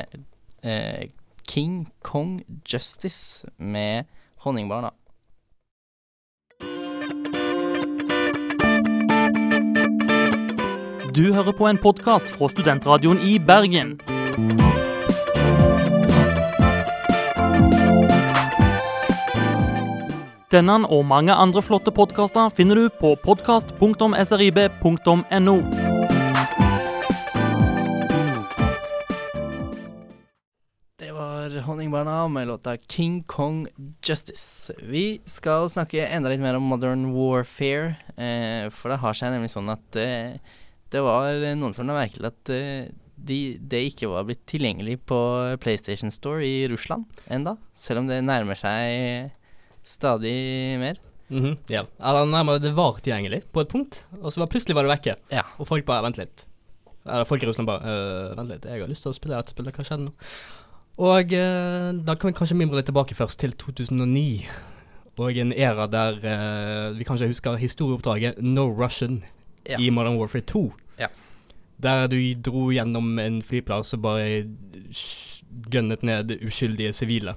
eh, 0.62 1.10
King 1.48 1.88
Kong 2.02 2.42
Justice 2.72 3.46
med 3.58 4.04
Honningbarna. 4.36 4.90
Du 11.14 11.34
hører 11.34 11.52
på 11.52 11.66
en 11.66 11.78
podkast 11.78 12.30
fra 12.30 12.48
Studentradioen 12.48 13.18
i 13.18 13.38
Bergen. 13.38 14.00
Denne 20.50 20.86
og 20.86 21.04
mange 21.06 21.34
andre 21.34 21.62
flotte 21.62 21.90
podkaster 21.94 22.48
finner 22.54 22.74
du 22.74 22.88
på 23.00 23.14
podkast.srib.no. 23.22 25.99
var 31.54 31.60
Honningbarna 31.60 32.28
med 32.28 32.46
låta 32.46 32.76
King 32.76 33.22
Kong 33.22 33.66
Justice. 34.02 34.72
Vi 34.82 35.20
skal 35.26 35.70
snakke 35.70 36.06
enda 36.06 36.30
litt 36.30 36.40
mer 36.40 36.56
om 36.56 36.62
Modern 36.62 37.10
Warfare, 37.14 37.94
eh, 38.16 38.68
for 38.70 38.92
det 38.92 39.00
har 39.02 39.16
seg 39.16 39.32
nemlig 39.34 39.50
sånn 39.52 39.70
at 39.72 39.98
eh, 39.98 40.38
det 40.90 41.02
var 41.02 41.34
noen 41.58 41.74
som 41.74 41.88
la 41.88 41.96
merke 41.96 42.18
til 42.18 42.28
at 42.28 42.52
eh, 42.54 42.90
de, 43.16 43.40
det 43.60 43.82
ikke 43.90 44.10
var 44.12 44.26
blitt 44.28 44.44
tilgjengelig 44.48 45.00
på 45.10 45.18
PlayStation 45.62 46.12
Store 46.14 46.44
i 46.46 46.68
Russland 46.70 47.04
enda, 47.28 47.56
selv 47.76 48.02
om 48.04 48.10
det 48.10 48.22
nærmer 48.24 48.58
seg 48.58 49.32
stadig 49.84 50.36
mer. 50.80 51.00
Mhm, 51.30 51.58
ja. 51.70 51.84
Eller 51.98 52.30
nærmere 52.30 52.62
det 52.62 52.74
var 52.78 53.02
tilgjengelig 53.02 53.44
på 53.52 53.64
et 53.64 53.70
punkt, 53.70 54.04
og 54.20 54.30
så 54.32 54.42
var 54.44 54.50
plutselig 54.52 54.78
var 54.78 54.86
det 54.86 54.94
vekke. 54.96 55.18
Ja. 55.34 55.44
Og 55.58 55.68
folk 55.68 55.86
bare 55.88 56.06
Vent 56.08 56.18
litt. 56.20 56.46
Eller 57.06 57.24
folk 57.24 57.42
i 57.42 57.48
Russland 57.48 57.68
bare 57.68 57.80
«Øh, 57.86 58.32
Vent 58.38 58.50
litt, 58.50 58.66
jeg 58.68 58.82
har 58.82 58.90
lyst 58.90 59.06
til 59.06 59.12
å 59.12 59.16
spille 59.16 59.38
dette 59.38 59.54
spillet, 59.54 59.76
hva 59.76 59.86
skjedde 59.86 60.08
nå? 60.08 60.14
Og 61.00 61.32
eh, 61.32 61.90
da 62.04 62.14
kan 62.14 62.28
vi 62.28 62.36
kanskje 62.36 62.58
mimre 62.60 62.80
litt 62.80 62.88
tilbake 62.90 63.16
først, 63.16 63.40
til 63.40 63.54
2009. 63.56 64.48
Og 65.20 65.36
en 65.36 65.52
æra 65.52 65.86
der 65.92 66.20
eh, 66.24 66.86
vi 66.96 67.04
kanskje 67.08 67.28
husker 67.28 67.56
historieoppdraget 67.60 68.40
No 68.44 68.68
Russian 68.68 69.22
Ja. 69.68 69.76
i 69.78 69.90
Modern 69.90 70.16
Warfare 70.16 70.42
2. 70.48 70.72
Ja. 70.98 71.06
Der 71.82 72.06
du 72.08 72.16
dro 72.34 72.70
gjennom 72.72 73.18
en 73.18 73.42
flyplass 73.42 73.92
og 73.94 74.02
bare 74.02 74.46
gønnet 75.70 76.02
ned 76.02 76.32
uskyldige 76.46 76.92
sivile. 76.96 77.34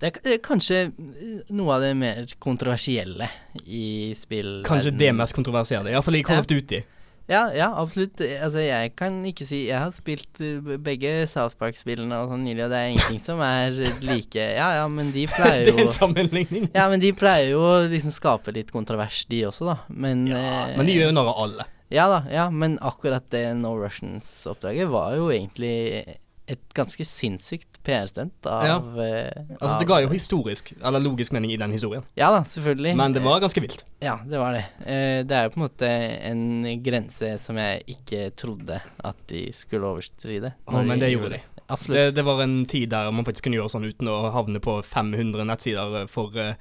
Det 0.00 0.12
er 0.12 0.30
eh, 0.34 0.38
kanskje 0.42 0.76
eh, 0.86 1.40
noe 1.50 1.74
av 1.74 1.82
det 1.82 1.96
mer 1.98 2.22
kontroversielle 2.38 3.26
i 3.66 4.14
spill. 4.16 4.60
Kanskje 4.66 4.94
det 4.94 5.10
mest 5.18 5.34
kontroversielle, 5.34 5.90
iallfall 5.90 6.20
i 6.20 6.22
Call 6.26 6.44
of 6.44 6.46
Duty. 6.50 6.78
Ja, 6.78 6.97
ja, 7.28 7.68
absolutt. 7.76 8.20
Eh, 8.24 8.38
Altså, 8.42 8.62
jeg 8.64 8.94
kan 8.96 9.18
ikke 9.28 9.44
si 9.46 9.66
Jeg 9.68 9.78
har 9.82 9.90
spilt 9.92 10.40
eh, 10.40 10.76
begge 10.80 11.26
South 11.28 11.58
Park-spillene 11.60 12.16
og 12.22 12.30
sånn 12.32 12.44
nylig, 12.46 12.64
og 12.64 12.72
det 12.72 12.78
er 12.80 12.92
ingenting 12.94 13.20
som 13.20 13.42
er 13.44 13.76
like 14.04 14.40
Ja, 14.56 14.68
ja, 14.80 14.86
men 14.88 15.10
de 15.12 15.26
pleier 15.36 15.66
jo 15.66 15.74
det 15.74 15.82
er 15.82 15.86
en 15.86 15.92
sammenligning. 15.96 16.68
Ja, 16.74 16.86
men 16.88 17.02
de 17.04 17.12
pleier 17.16 17.50
jo 17.52 17.60
å 17.64 17.74
liksom 17.90 18.14
skape 18.16 18.54
litt 18.56 18.72
kontrovers, 18.72 19.24
de 19.28 19.42
også, 19.50 19.68
da. 19.68 19.76
Men 19.92 20.24
Ja, 20.30 20.40
eh, 20.70 20.76
men 20.78 20.88
de 20.88 20.96
gjør 20.96 21.10
jo 21.10 21.18
narr 21.18 21.32
av 21.34 21.42
alle. 21.44 21.68
Ja 21.92 22.04
da, 22.12 22.22
ja, 22.32 22.48
men 22.52 22.76
akkurat 22.84 23.24
det 23.32 23.46
No 23.56 23.70
Russians-oppdraget 23.80 24.90
var 24.92 25.14
jo 25.16 25.30
egentlig 25.32 26.18
et 26.48 26.62
ganske 26.74 27.04
sinnssykt 27.04 27.78
PR-stunt 27.84 28.46
av, 28.48 28.64
Ja. 28.64 28.76
eh, 29.04 29.42
Altså, 29.60 29.74
av 29.74 29.78
det 29.82 29.86
ga 29.90 29.98
jo 30.00 30.08
historisk, 30.08 30.72
eller 30.82 31.00
logisk 31.04 31.32
mening 31.32 31.52
i 31.52 31.58
den 31.60 31.70
historien. 31.74 32.02
Ja 32.16 32.30
da, 32.32 32.40
selvfølgelig. 32.48 32.94
Men 32.96 33.12
det 33.12 33.22
var 33.22 33.40
ganske 33.40 33.60
vilt. 33.60 33.84
Ja, 34.00 34.16
det 34.24 34.38
var 34.40 34.52
det. 34.56 34.64
Eh, 34.86 35.22
det 35.28 35.36
er 35.36 35.44
jo 35.44 35.50
på 35.54 35.60
en 35.60 35.66
måte 35.68 35.90
en 36.30 36.82
grense 36.82 37.34
som 37.38 37.56
jeg 37.60 37.84
ikke 37.86 38.30
trodde 38.34 38.80
at 39.04 39.16
de 39.28 39.52
skulle 39.52 39.84
overstride. 39.92 40.54
Å, 40.66 40.82
men 40.84 40.98
det 40.98 41.12
gjorde 41.12 41.34
de. 41.36 41.42
Absolutt. 41.68 41.96
Det, 41.98 42.14
det 42.16 42.24
var 42.24 42.40
en 42.42 42.64
tid 42.66 42.88
der 42.90 43.10
man 43.12 43.24
faktisk 43.28 43.44
kunne 43.44 43.58
gjøre 43.60 43.68
sånn 43.74 43.84
uten 43.90 44.08
å 44.08 44.30
havne 44.32 44.58
på 44.64 44.78
500 44.82 45.44
nettsider 45.44 46.06
for 46.08 46.32
eh, 46.40 46.54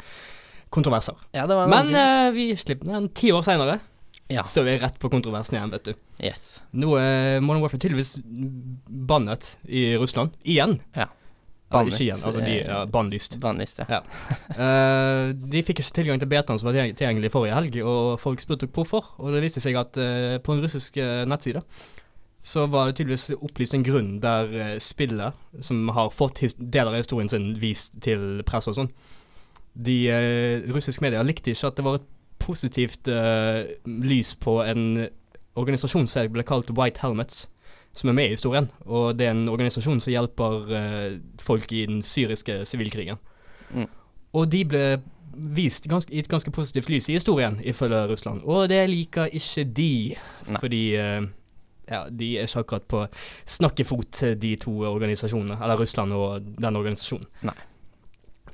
kontroverser. 0.70 1.16
ja, 1.32 1.46
det 1.48 1.56
var 1.56 1.64
en 1.72 1.92
Men 1.94 2.34
vi 2.36 2.50
slipper 2.60 2.92
den 2.92 3.08
ti 3.16 3.32
år 3.32 3.42
seinere. 3.48 3.80
Ja. 4.28 4.44
Så 4.44 4.66
er 4.68 4.82
rett 4.82 4.98
på 5.00 5.10
kontroversen 5.12 5.56
igjen, 5.56 5.72
vet 5.72 5.88
du. 5.88 5.94
Yes. 6.20 6.58
Nå 6.76 6.98
er 7.00 7.40
Modern 7.40 7.64
Warfare 7.64 7.80
tydeligvis 7.80 8.18
bannet 9.08 9.54
i 9.64 9.90
Russland. 10.00 10.36
Igjen. 10.44 10.82
Ja. 10.98 11.08
Eller 11.68 11.84
Bannet, 11.84 11.96
ikke 11.98 12.04
igjen, 12.06 12.22
altså 12.24 12.42
de 12.46 12.54
eh, 12.62 12.68
ja, 12.70 12.84
bannlyst. 12.88 13.34
Bannlyst, 13.44 13.82
ja. 13.84 13.98
uh, 14.56 15.34
de 15.52 15.64
fikk 15.68 15.82
ikke 15.82 15.98
tilgang 15.98 16.22
til 16.22 16.30
betaen 16.32 16.60
som 16.60 16.70
var 16.70 16.78
tilgjengelig 16.80 17.32
forrige 17.34 17.58
helg, 17.58 17.76
og 17.84 18.14
folk 18.24 18.40
spurte 18.40 18.70
hvorfor. 18.72 19.10
Og 19.20 19.36
det 19.36 19.42
viste 19.44 19.64
seg 19.64 19.76
at 19.76 20.00
uh, 20.00 20.38
på 20.40 20.56
en 20.56 20.64
russisk 20.64 21.00
uh, 21.04 21.26
nettside 21.28 21.64
så 22.48 22.64
var 22.72 22.88
det 22.88 22.96
tydeligvis 22.96 23.34
opplyst 23.44 23.74
en 23.76 23.84
grunn 23.84 24.12
der 24.24 24.54
eh, 24.56 24.76
spillet, 24.80 25.36
som 25.60 25.90
har 25.92 26.14
fått 26.16 26.40
deler 26.56 26.94
av 26.94 27.02
historien 27.02 27.28
sin 27.28 27.50
vist 27.60 27.98
til 28.06 28.40
press 28.48 28.70
og 28.72 28.78
sånn, 28.78 28.88
de 29.76 29.98
russiske 30.72 31.04
medier 31.04 31.28
likte 31.28 31.52
ikke 31.52 31.68
at 31.68 31.76
det 31.76 31.84
var 31.84 32.00
et 32.00 32.06
positivt 32.48 33.10
uh, 33.12 33.68
lys 33.86 34.34
på 34.40 34.60
en 34.64 35.08
organisasjon 35.58 36.08
som 36.10 36.32
ble 36.34 36.46
kalt 36.48 36.72
White 36.78 37.04
Helmets, 37.04 37.48
som 37.98 38.12
er 38.12 38.18
med 38.18 38.30
i 38.30 38.36
historien. 38.36 38.70
Og 38.86 39.18
det 39.18 39.28
er 39.28 39.36
en 39.36 39.50
organisasjon 39.52 40.02
som 40.04 40.14
hjelper 40.14 40.72
uh, 40.72 41.20
folk 41.44 41.72
i 41.74 41.86
den 41.90 42.04
syriske 42.06 42.62
sivilkrigen. 42.70 43.20
Mm. 43.74 43.88
Og 44.38 44.50
de 44.54 44.64
ble 44.70 44.84
vist 45.38 45.86
ganske, 45.90 46.14
i 46.14 46.22
et 46.22 46.30
ganske 46.30 46.52
positivt 46.54 46.90
lys 46.90 47.10
i 47.10 47.18
historien, 47.18 47.60
ifølge 47.62 48.06
Russland. 48.10 48.46
Og 48.46 48.70
det 48.72 48.82
liker 48.90 49.34
ikke 49.38 49.66
de, 49.78 49.92
Nei. 50.48 50.62
fordi 50.62 50.84
uh, 50.98 51.28
ja, 51.88 52.06
de 52.10 52.34
er 52.38 52.48
ikke 52.50 52.66
akkurat 52.66 52.88
på 52.90 53.04
snakkefot, 53.58 54.24
de 54.42 54.56
to 54.62 54.80
organisasjonene. 54.90 55.60
Eller 55.62 55.82
Russland 55.82 56.14
og 56.14 56.48
den 56.58 56.80
organisasjonen. 56.80 57.30
Nei. 57.50 57.58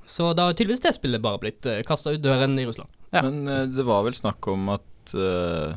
Så 0.06 0.34
da 0.36 0.50
har 0.50 0.58
tydeligvis 0.58 0.84
det 0.84 0.96
spillet 0.98 1.24
bare 1.24 1.40
blitt 1.40 1.68
uh, 1.70 1.80
kasta 1.88 2.14
ut 2.16 2.24
døren 2.24 2.60
i 2.60 2.68
Russland. 2.68 2.92
Ja. 3.14 3.22
Men 3.22 3.48
uh, 3.48 3.68
det 3.70 3.84
var 3.88 4.04
vel 4.08 4.16
snakk 4.18 4.48
om 4.52 4.70
at 4.74 5.14
uh, 5.14 5.70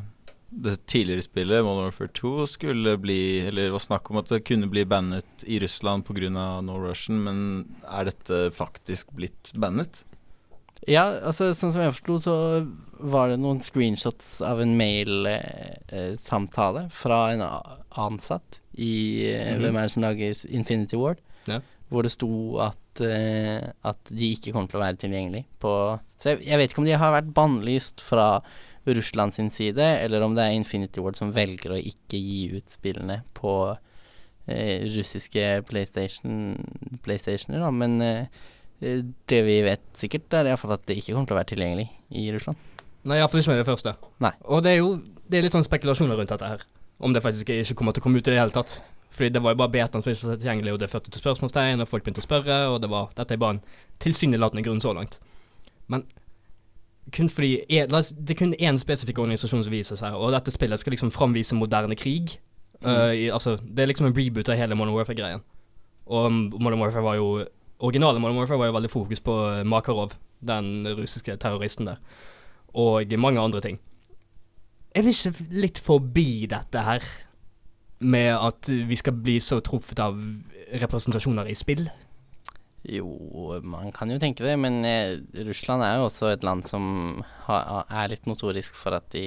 det 0.57 0.87
tidligere 0.89 1.23
spillet, 1.27 1.65
Modern 1.65 1.85
Warfare 1.91 2.13
2, 2.17 2.47
skulle 2.49 2.97
bli 3.03 3.41
Eller 3.45 3.63
det 3.67 3.75
var 3.75 3.85
snakk 3.85 4.11
om 4.11 4.19
at 4.23 4.31
det 4.33 4.47
kunne 4.49 4.69
bli 4.73 4.85
bannet 4.89 5.31
i 5.45 5.61
Russland 5.61 6.01
pga. 6.07 6.31
No 6.65 6.75
Russian, 6.81 7.19
men 7.27 7.39
er 7.85 8.05
dette 8.09 8.37
faktisk 8.57 9.05
blitt 9.19 9.45
bannet? 9.55 9.95
Ja, 10.87 11.05
altså 11.27 11.55
sånn 11.57 11.73
som 11.75 11.83
jeg 11.83 11.95
forsto, 11.97 12.15
så 12.23 12.35
var 13.01 13.29
det 13.33 13.39
noen 13.43 13.61
screenshots 13.65 14.41
av 14.45 14.61
en 14.63 14.77
mail-samtale 14.79 16.83
fra 16.95 17.33
en 17.35 17.43
ansatt 17.97 18.61
i 18.77 19.25
eh, 19.33 19.55
-hmm. 19.55 19.61
Hvem 19.61 19.77
er 19.77 19.83
det 19.83 19.91
som 19.91 20.03
lager 20.03 20.47
Infinity 20.49 20.97
Ward? 20.97 21.19
Ja. 21.47 21.61
Hvor 21.89 22.03
det 22.03 22.13
sto 22.13 22.59
at, 22.59 22.79
eh, 23.05 23.67
at 23.87 24.13
de 24.13 24.31
ikke 24.35 24.53
kommer 24.55 24.71
til 24.71 24.81
å 24.81 24.85
være 24.85 25.01
tilgjengelig 25.03 25.45
på 25.63 25.73
Så 26.21 26.33
jeg, 26.33 26.45
jeg 26.49 26.61
vet 26.61 26.73
ikke 26.73 26.83
om 26.83 26.89
de 26.89 26.97
har 27.01 27.15
vært 27.15 27.35
bannlyst 27.37 28.05
fra 28.05 28.29
Russland 28.87 29.35
sin 29.35 29.51
side, 29.51 29.83
eller 29.83 30.23
om 30.23 30.37
det 30.37 30.45
er 30.47 30.55
Infinity 30.55 31.03
Ward 31.03 31.19
som 31.19 31.33
velger 31.35 31.75
å 31.75 31.81
ikke 31.81 32.21
gi 32.21 32.43
ut 32.55 32.71
spillene 32.71 33.21
på 33.35 33.55
eh, 34.47 34.87
russiske 34.95 35.49
PlayStation, 35.67 36.55
PlayStationer, 37.03 37.65
da. 37.65 37.73
Men 37.75 37.99
eh, 38.05 38.45
det 38.79 39.43
vi 39.47 39.59
vet 39.67 39.85
sikkert, 39.99 40.31
er 40.37 40.53
iallfall 40.53 40.77
at 40.77 40.87
det 40.87 41.01
ikke 41.01 41.17
kommer 41.17 41.31
til 41.31 41.37
å 41.37 41.41
være 41.41 41.53
tilgjengelig 41.55 41.89
i 42.15 42.29
Russland. 42.35 42.63
Nei, 43.07 43.19
iallfall 43.21 43.43
ikke 43.43 43.55
med 43.55 43.63
det 43.63 43.69
første. 43.71 43.95
Nei. 44.23 44.35
Og 44.47 44.63
det 44.67 44.75
er 44.75 44.81
jo 44.83 44.91
det 45.27 45.39
er 45.39 45.47
litt 45.47 45.55
sånn 45.55 45.67
spekulasjoner 45.67 46.19
rundt 46.19 46.31
dette 46.31 46.51
her. 46.53 46.63
Om 47.03 47.15
det 47.15 47.23
faktisk 47.25 47.51
ikke 47.51 47.77
kommer 47.79 47.95
til 47.95 48.03
å 48.03 48.07
komme 48.07 48.21
ut 48.21 48.29
i 48.29 48.33
det 48.33 48.39
hele 48.39 48.55
tatt. 48.55 48.79
Fordi 49.17 49.29
det 49.33 49.43
var 49.43 49.55
jo 49.55 49.61
bare 49.63 49.73
betaen 49.73 50.03
som 50.05 50.13
ikke 50.13 50.29
var 50.29 50.37
tilgjengelig, 50.37 50.73
og 50.75 50.81
det 50.81 50.91
førte 50.93 51.11
til 51.11 51.23
spørsmålstegn, 51.23 51.81
og 51.81 51.89
folk 51.89 52.05
begynte 52.05 52.21
å 52.21 52.27
spørre, 52.27 52.57
og 52.69 52.83
det 52.83 52.91
var 52.93 53.09
Dette 53.17 53.35
er 53.35 53.41
bare 53.41 53.57
en 53.57 53.63
tilsynelatende 54.05 54.65
grunn 54.67 54.83
så 54.85 54.93
langt. 54.93 55.17
Men 55.89 56.05
kun 57.15 57.31
fordi 57.31 57.63
en, 57.69 57.95
oss, 57.95 58.11
Det 58.11 58.35
er 58.35 58.41
kun 58.43 58.55
én 58.55 58.79
spesifikk 58.79 59.19
organisasjon 59.23 59.65
som 59.65 59.73
viser 59.73 59.97
seg, 59.97 60.15
og 60.15 60.35
dette 60.35 60.53
spillet 60.53 60.83
skal 60.83 60.93
liksom 60.93 61.15
framvise 61.15 61.57
moderne 61.57 61.97
krig. 61.97 62.37
Uh, 62.85 63.15
i, 63.15 63.29
altså, 63.33 63.57
det 63.57 63.83
er 63.83 63.89
liksom 63.89 64.11
en 64.11 64.17
reboot 64.17 64.51
av 64.53 64.61
hele 64.61 64.77
Modern 64.77 64.95
Warfare-greien. 64.95 65.41
Og 66.07 66.27
um, 66.27 66.41
Modern 66.61 66.83
Warfare 66.83 67.05
var 67.07 67.17
jo 67.17 67.47
Originale 67.79 68.21
Modern 68.21 68.37
Warfare 68.37 68.59
var 68.59 68.67
jo 68.67 68.77
veldig 68.77 68.91
fokus 68.91 69.21
på 69.21 69.33
uh, 69.33 69.65
Makarov, 69.65 70.13
den 70.45 70.89
russiske 70.99 71.37
terroristen 71.41 71.89
der, 71.89 71.97
og 72.75 73.17
mange 73.17 73.41
andre 73.41 73.61
ting. 73.61 73.81
Er 74.95 75.03
vi 75.05 75.13
ikke 75.13 75.47
litt 75.51 75.79
forbi 75.79 76.47
dette 76.51 76.85
her? 76.85 77.05
Med 78.01 78.33
at 78.35 78.69
vi 78.69 78.97
skal 78.99 79.17
bli 79.25 79.39
så 79.41 79.61
truffet 79.65 80.01
av 80.05 80.19
representasjoner 80.83 81.49
i 81.49 81.55
spill? 81.57 81.87
Jo, 82.87 83.09
man 83.67 83.91
kan 83.95 84.11
jo 84.13 84.19
tenke 84.23 84.45
det, 84.47 84.55
men 84.63 84.85
eh, 84.87 85.17
Russland 85.49 85.83
er 85.83 85.97
jo 85.99 86.07
også 86.07 86.29
et 86.35 86.45
land 86.47 86.63
som 86.69 87.23
ha, 87.49 87.83
er 87.89 88.13
litt 88.13 88.29
notorisk 88.31 88.77
for 88.79 88.95
at 88.95 89.09
de 89.15 89.25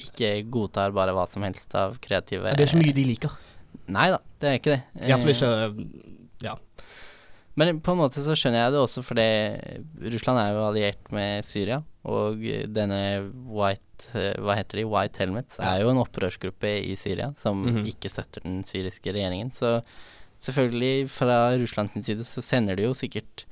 ikke 0.00 0.30
godtar 0.52 0.94
bare 0.96 1.14
hva 1.16 1.26
som 1.28 1.42
helst 1.44 1.74
av 1.76 1.98
kreative 2.02 2.54
Det 2.54 2.64
er 2.64 2.70
ikke 2.70 2.82
mye 2.84 2.96
de 2.96 3.06
liker. 3.08 3.34
Nei 3.90 4.06
da, 4.12 4.20
det 4.40 4.50
er 4.50 4.60
ikke 4.60 4.76
det. 4.76 4.82
Iallfall 5.08 5.34
ikke 5.34 5.50
Ja. 6.46 6.54
Men 7.60 7.80
på 7.84 7.92
en 7.92 8.00
måte 8.00 8.22
så 8.24 8.32
skjønner 8.38 8.62
jeg 8.64 8.72
det 8.74 8.80
også 8.80 9.02
fordi 9.04 9.26
Russland 10.14 10.40
er 10.40 10.54
jo 10.56 10.62
alliert 10.70 11.10
med 11.12 11.44
Syria, 11.44 11.82
og 12.08 12.40
denne 12.72 13.00
White 13.52 14.06
eh, 14.16 14.32
Hva 14.40 14.54
heter 14.56 14.80
de? 14.80 14.86
White 14.88 15.20
Helmets 15.20 15.58
er 15.60 15.82
jo 15.82 15.90
en 15.92 16.00
opprørsgruppe 16.00 16.70
i 16.88 16.94
Syria 16.96 17.34
som 17.36 17.60
Mhm. 17.66 17.84
ikke 17.92 18.08
støtter 18.08 18.46
den 18.46 18.62
syriske 18.64 19.12
regjeringen. 19.12 19.52
Så 19.52 19.82
selvfølgelig, 20.40 21.10
fra 21.12 21.52
Russlands 21.60 21.92
side, 22.00 22.24
så 22.24 22.40
sender 22.40 22.76
de 22.80 22.86
jo 22.88 22.94
sikkert 22.96 23.44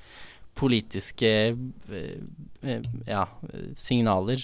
politiske 0.58 1.28
eh, 1.92 2.18
eh, 2.64 2.82
ja, 3.06 3.26
signaler 3.78 4.40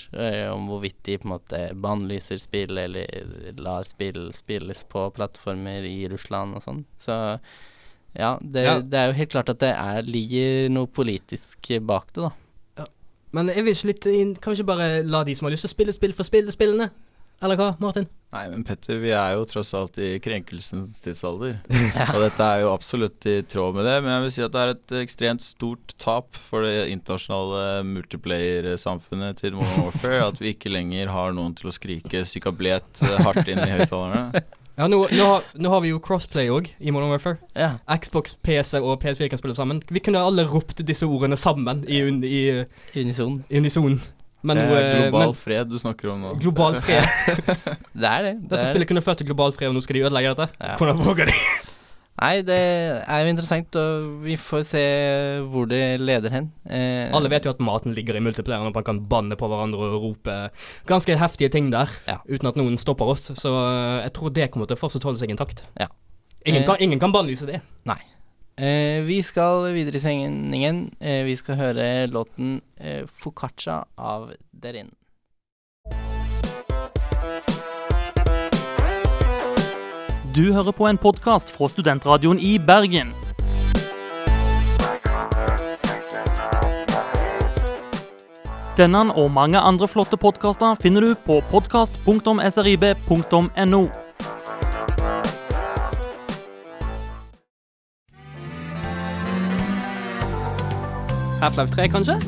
om 0.53 0.69
hvorvidt 0.71 1.01
de 1.09 1.17
på 1.19 1.27
en 1.27 1.33
måte 1.39 1.63
bannlyser 1.81 2.39
spill 2.43 2.77
eller 2.79 3.55
lar 3.59 3.89
spill 3.89 4.29
spilles 4.37 4.85
på 4.93 5.09
plattformer 5.17 5.83
i 5.89 6.05
Russland 6.13 6.55
og 6.61 6.63
sånn. 6.69 6.85
Så 7.03 7.17
ja, 8.17 8.33
det, 8.41 8.65
Ja. 8.65 8.79
det 8.81 8.95
er 9.01 9.07
jo 9.11 9.19
helt 9.19 9.31
klart 9.35 9.49
at 9.51 9.59
det 9.63 9.73
er, 9.75 10.03
ligger 10.07 10.69
noe 10.71 10.87
politisk 10.87 11.71
bak 11.83 12.13
det, 12.15 12.23
da. 12.29 12.33
Men 13.35 13.49
er 13.51 13.65
vi 13.67 13.73
ikke 13.75 13.89
litt 13.91 14.05
inn- 14.07 14.37
Kan 14.39 14.53
vi 14.55 14.61
ikke 14.63 14.69
bare 14.77 15.03
la 15.03 15.25
de 15.27 15.35
som 15.35 15.47
har 15.49 15.51
lyst 15.57 15.65
til 15.67 15.73
å 15.73 15.75
spille 15.75 15.93
spill, 15.97 16.13
få 16.15 16.23
spille 16.23 16.53
spillene? 16.55 16.91
Eller 17.43 17.57
hva, 17.59 17.73
Martin? 17.83 18.07
Nei, 18.33 18.45
men 18.49 18.63
Petter, 18.65 19.01
vi 19.03 19.11
er 19.11 19.35
jo 19.35 19.43
tross 19.45 19.73
alt 19.75 19.99
i 19.99 20.19
krenkelsens 20.23 21.01
tidsalder. 21.03 21.59
Og 22.15 22.21
dette 22.23 22.47
er 22.47 22.63
jo 22.63 22.71
absolutt 22.73 23.27
i 23.27 23.43
tråd 23.43 23.75
med 23.75 23.85
det, 23.85 23.97
men 24.05 24.13
jeg 24.15 24.23
vil 24.23 24.33
si 24.37 24.45
at 24.47 24.55
det 24.55 24.63
er 24.63 24.73
et 24.77 24.95
ekstremt 25.03 25.43
stort 25.45 25.95
tap 25.99 26.39
for 26.39 26.63
det 26.63 26.87
internasjonale 26.95 27.83
multiplayer-samfunnet 27.91 29.37
til 29.43 29.55
Modern 29.59 29.85
Warfare 29.89 30.23
at 30.31 30.41
vi 30.41 30.55
ikke 30.55 30.73
lenger 30.73 31.11
har 31.13 31.35
noen 31.37 31.55
til 31.59 31.69
å 31.71 31.75
skrike 31.75 32.23
psykablet 32.27 33.03
hardt 33.27 33.49
inn 33.51 33.61
i 33.67 33.71
høyttalerne. 33.75 34.45
Ja, 34.75 34.89
nå, 34.91 35.05
nå, 35.07 35.25
har, 35.29 35.45
nå 35.55 35.71
har 35.71 35.83
vi 35.85 35.93
jo 35.93 36.01
crossplay 36.03 36.49
òg 36.51 36.67
i 36.83 36.91
Modern 36.95 37.13
Warfare. 37.15 37.39
Ja. 37.55 37.77
Xbox, 38.03 38.35
PC 38.43 38.81
og 38.81 38.97
PS4 39.05 39.29
kan 39.31 39.39
spille 39.39 39.55
sammen. 39.55 39.79
Vi 39.87 40.03
kunne 40.03 40.23
alle 40.27 40.47
ropt 40.51 40.83
disse 40.87 41.07
ordene 41.07 41.39
sammen 41.39 41.85
i, 41.87 42.01
un, 42.03 42.19
i, 42.27 42.65
Unison. 42.97 43.39
i 43.49 43.63
unison. 43.63 44.01
Men, 44.45 44.59
det 44.59 44.65
er 44.67 44.89
eh, 44.89 44.97
global 45.07 45.31
men 45.31 45.39
fred 45.41 45.71
du 45.73 45.79
snakker 45.81 46.11
om 46.13 46.27
nå. 46.27 46.35
global 46.43 46.75
fred. 46.85 47.07
Det 47.95 48.11
er 48.11 48.27
det. 48.27 48.33
det 48.35 48.51
Dette 48.51 48.65
er 48.65 48.73
spillet 48.75 48.91
kunne 48.91 49.05
ført 49.07 49.23
til 49.23 49.31
global 49.31 49.55
fred, 49.55 49.71
og 49.71 49.79
nå 49.79 49.81
skal 49.85 49.97
de 49.97 50.03
ødelegge 50.05 50.35
dette. 50.35 50.51
Ja. 50.59 50.75
Hvordan 50.81 50.99
våger 51.01 51.31
de? 51.31 51.37
Nei, 52.15 52.43
det 52.47 52.57
er 53.11 53.25
jo 53.25 53.31
interessant, 53.33 53.75
og 53.75 54.05
vi 54.23 54.37
får 54.39 54.63
se 54.69 54.83
hvor 55.51 55.67
det 55.67 55.99
leder 56.01 56.31
hen. 56.31 56.53
Eh, 56.71 57.11
Alle 57.15 57.29
vet 57.33 57.45
jo 57.49 57.51
at 57.51 57.59
maten 57.65 57.95
ligger 57.97 58.15
i 58.15 58.23
multiplayeren, 58.23 58.69
og 58.71 58.77
man 58.77 58.87
kan 58.87 59.01
banne 59.11 59.35
på 59.37 59.49
hverandre 59.51 59.89
og 59.89 59.97
rope 60.05 60.37
ganske 60.87 61.17
heftige 61.19 61.51
ting 61.51 61.73
der 61.75 61.91
Ja. 62.07 62.19
uten 62.31 62.47
at 62.49 62.55
noen 62.61 62.79
stopper 62.79 63.11
oss. 63.17 63.33
Så 63.35 63.51
eh, 63.51 64.05
jeg 64.07 64.13
tror 64.15 64.31
det 64.33 64.51
kommer 64.53 64.67
til 64.71 64.77
å 64.77 64.83
fortsatt 64.85 65.03
holde 65.03 65.19
seg 65.19 65.31
intakt. 65.35 65.65
Ja. 65.81 65.89
Ingen, 66.47 66.63
Eh. 66.63 66.67
kan, 66.67 66.77
ingen 66.81 67.01
kan 67.01 67.13
bannlyse 67.13 67.47
det. 67.47 67.61
Eh, 68.57 69.01
vi 69.03 69.21
skal 69.27 69.73
videre 69.75 69.97
i 69.97 69.99
sendingen. 69.99 70.93
Eh, 71.01 71.25
vi 71.27 71.35
skal 71.35 71.57
høre 71.57 72.07
låten 72.07 72.61
eh, 72.79 73.03
'Foccaccia' 73.03 73.85
av 73.99 74.31
Derin. 74.53 74.93
Du 80.35 80.51
hører 80.53 80.73
på 80.75 80.89
en 80.91 80.97
podkast 80.99 81.47
fra 81.55 81.69
Studentradioen 81.71 82.41
i 82.43 82.59
Bergen. 82.59 83.15
Denne 88.75 89.15
og 89.15 89.31
mange 89.31 89.63
andre 89.63 89.87
flotte 89.87 90.19
podkaster 90.19 90.75
finner 90.83 91.07
du 91.07 91.15
på 91.15 91.39
podkast.srib.no. 91.53 93.83
Half-Life 101.45 101.73
3, 101.79 101.87
kanskje? 101.95 102.19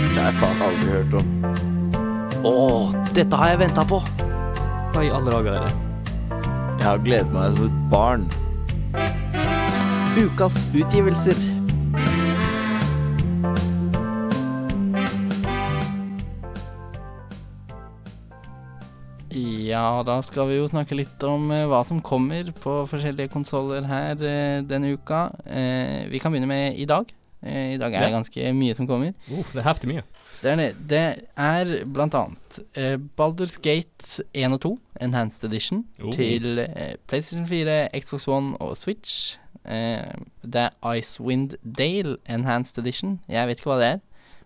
Det 0.00 0.16
har 0.16 0.30
jeg 0.30 0.36
faen 0.40 0.60
aldri 0.72 0.88
hørt 0.96 1.12
om. 1.20 1.26
Å, 2.40 2.88
dette 3.12 3.34
har 3.36 3.52
jeg 3.52 3.68
venta 3.68 3.84
på! 3.84 4.00
Hva 4.94 5.00
i 5.04 5.12
alle 5.12 5.28
dager 5.28 5.52
er 5.58 5.68
det? 5.68 5.93
Jeg 6.84 6.90
har 6.90 6.98
gledet 7.00 7.30
meg 7.32 7.54
som 7.54 7.64
et 7.64 7.76
barn. 7.88 8.24
Ukas 10.20 10.58
utgivelser. 10.76 11.38
Ja, 19.32 20.02
da 20.04 20.18
skal 20.28 20.50
vi 20.52 20.60
jo 20.60 20.68
snakke 20.68 21.00
litt 21.00 21.24
om 21.24 21.48
eh, 21.56 21.64
hva 21.72 21.80
som 21.88 22.04
kommer 22.04 22.52
på 22.52 22.82
forskjellige 22.92 23.32
konsoller 23.32 23.88
her 23.88 24.20
eh, 24.20 24.60
denne 24.68 24.92
uka. 24.92 25.30
Eh, 25.48 26.04
vi 26.12 26.20
kan 26.20 26.36
begynne 26.36 26.52
med 26.52 26.76
i 26.76 26.84
dag. 26.84 27.08
Eh, 27.44 27.74
I 27.74 27.78
dag 27.78 27.92
er 27.92 28.06
det 28.06 28.14
ganske 28.14 28.52
mye 28.56 28.74
som 28.74 28.88
kommer. 28.88 29.12
Uh, 29.28 29.44
det 29.52 29.60
er 29.60 29.68
heftig 29.68 29.90
mye. 29.90 30.04
Det 30.42 30.50
er, 30.50 30.56
det. 30.56 30.68
det 30.90 31.02
er 31.36 31.74
blant 31.92 32.14
annet 32.16 32.60
uh, 32.78 32.96
Baldur's 33.20 33.58
Gate 33.60 34.24
1 34.32 34.56
og 34.56 34.60
2, 34.64 34.78
Enhanced 35.04 35.44
Edition, 35.44 35.84
uh. 36.02 36.12
til 36.12 36.64
uh, 36.64 36.94
PlayStation 37.08 37.46
4, 37.48 37.88
Xbox 38.00 38.28
One 38.28 38.56
og 38.56 38.76
Switch. 38.76 39.38
Det 39.64 40.60
er 40.60 40.92
Icewind 40.92 41.54
Dale 41.78 42.16
Enhanced 42.28 42.78
Edition. 42.78 43.20
Jeg 43.28 43.48
vet 43.48 43.58
ikke 43.58 43.70
hva 43.70 43.78
det 43.80 43.86
er, 43.86 43.98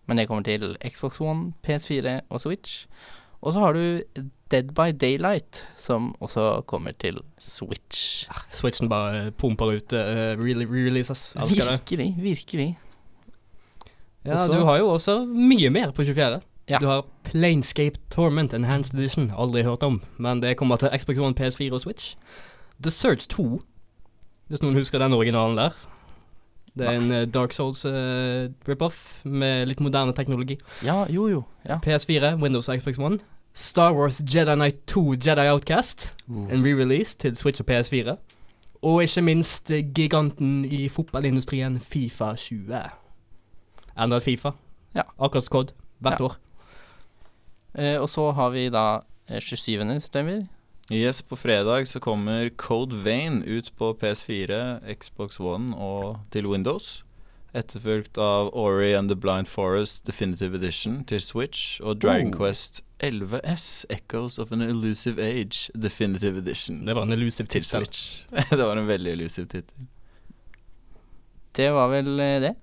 men 0.06 0.18
det 0.18 0.28
kommer 0.28 0.46
til 0.46 0.76
Xbox 0.86 1.20
One, 1.20 1.52
PS4 1.66 2.20
og 2.30 2.40
Switch. 2.40 2.86
Og 3.40 3.52
så 3.52 3.58
har 3.58 3.72
du 3.72 3.98
Dead 4.50 4.70
by 4.74 4.94
Daylight, 5.00 5.66
som 5.76 6.14
også 6.20 6.62
kommer 6.66 6.92
til 6.98 7.18
Switch. 7.38 8.28
Switchen 8.50 8.88
bare 8.88 9.30
pumper 9.30 9.74
ut 9.76 9.92
uh, 9.92 10.38
re-releases. 10.38 11.34
Elsker 11.36 11.64
det. 11.64 11.72
Virkelig, 11.72 12.14
virkelig. 12.18 12.78
Ja, 14.28 14.34
Og 14.36 14.38
så- 14.46 14.52
du 14.52 14.64
har 14.64 14.78
jo 14.78 14.88
også 14.92 15.18
mye 15.26 15.70
mer 15.70 15.90
på 15.96 16.04
24. 16.04 16.40
Ja. 16.68 16.78
Du 16.78 16.86
har 16.86 17.04
Planescape 17.24 17.96
Torment 18.10 18.52
Enhanced 18.54 18.94
Edition. 18.98 19.30
Aldri 19.38 19.62
hørt 19.64 19.82
om, 19.82 20.02
men 20.18 20.40
det 20.42 20.56
kommer 20.60 20.76
til 20.76 20.90
Xbox 20.98 21.18
One, 21.18 21.34
PS4 21.34 21.72
og 21.72 21.80
Switch. 21.80 22.16
The 22.82 22.90
Search 22.90 23.28
2, 23.28 23.60
hvis 24.48 24.62
noen 24.62 24.74
husker 24.76 24.98
den 24.98 25.12
originalen 25.16 25.56
der. 25.56 25.70
Det 26.78 26.86
er 26.86 26.90
en 27.00 27.10
uh, 27.10 27.24
Dark 27.34 27.52
Souls 27.52 27.84
uh, 27.84 28.46
rip-off 28.68 29.24
med 29.24 29.66
litt 29.66 29.80
moderne 29.80 30.12
teknologi. 30.14 30.58
Ja, 30.84 31.04
jo, 31.10 31.26
jo. 31.28 31.42
Ja. 31.66 31.78
PS4, 31.82 32.36
Windows 32.42 32.68
og 32.68 32.78
Xbox 32.78 32.98
One. 32.98 33.18
Star 33.54 33.92
Wars 33.94 34.20
Jedi 34.34 34.54
Knight 34.54 34.86
2 34.86 35.14
Jedi 35.26 35.48
Outcast. 35.50 36.14
En 36.28 36.62
re-release 36.64 37.16
til 37.18 37.36
Switch 37.36 37.60
og 37.60 37.66
PS4. 37.70 38.16
Og 38.82 39.02
ikke 39.02 39.22
minst 39.22 39.70
eh, 39.70 39.82
giganten 39.94 40.64
i 40.64 40.88
fotballindustrien 40.88 41.80
Fifa 41.80 42.34
20. 42.36 42.74
Enda 43.98 44.16
et 44.20 44.24
Fifa. 44.24 44.52
Ja. 44.94 45.02
Akkurat 45.18 45.44
som 45.44 45.52
COD. 45.52 45.72
Hvert 46.00 46.20
Ja. 46.20 46.24
år. 46.26 46.36
Eh, 47.74 47.96
og 48.00 48.08
så 48.08 48.30
har 48.32 48.50
vi 48.50 48.68
da 48.70 49.02
eh, 49.28 49.40
27. 49.40 50.00
september. 50.00 50.46
Yes, 50.90 51.20
på 51.22 51.36
fredag 51.36 51.86
så 51.88 52.00
kommer 52.00 52.48
Code 52.56 52.96
Vein 53.04 53.42
ut 53.44 53.72
på 53.76 53.92
PS4, 54.00 54.80
Xbox 54.94 55.38
One 55.40 55.76
og 55.76 56.18
til 56.32 56.46
Windows. 56.48 57.04
Etterfulgt 57.54 58.16
av 58.18 58.50
Ori 58.56 58.92
and 58.94 59.08
the 59.08 59.16
Blind 59.16 59.46
Forest 59.48 60.06
Definitive 60.06 60.54
Edition 60.56 61.04
til 61.04 61.20
Switch 61.20 61.80
og 61.82 62.00
Dragon 62.00 62.32
Oh. 62.34 62.38
Quest 62.40 62.82
11S 63.00 63.84
Echoes 63.90 64.38
of 64.38 64.52
an 64.52 64.60
Elusive 64.62 65.18
Age 65.22 65.70
Definitive 65.74 66.38
Edition 66.38 66.86
Det 66.86 66.94
var 66.94 67.02
en 67.02 67.12
elusive 67.12 67.46
til 67.46 67.62
tittel. 67.62 67.84
Switch. 67.86 68.24
det 68.50 68.58
var 68.66 68.76
en 68.76 68.86
veldig 68.88 69.12
elusiv 69.12 69.46
tittel. 69.46 69.86
Det 71.56 71.70
var 71.72 71.88
vel 71.92 72.20
eh, 72.20 72.40
det, 72.40 72.54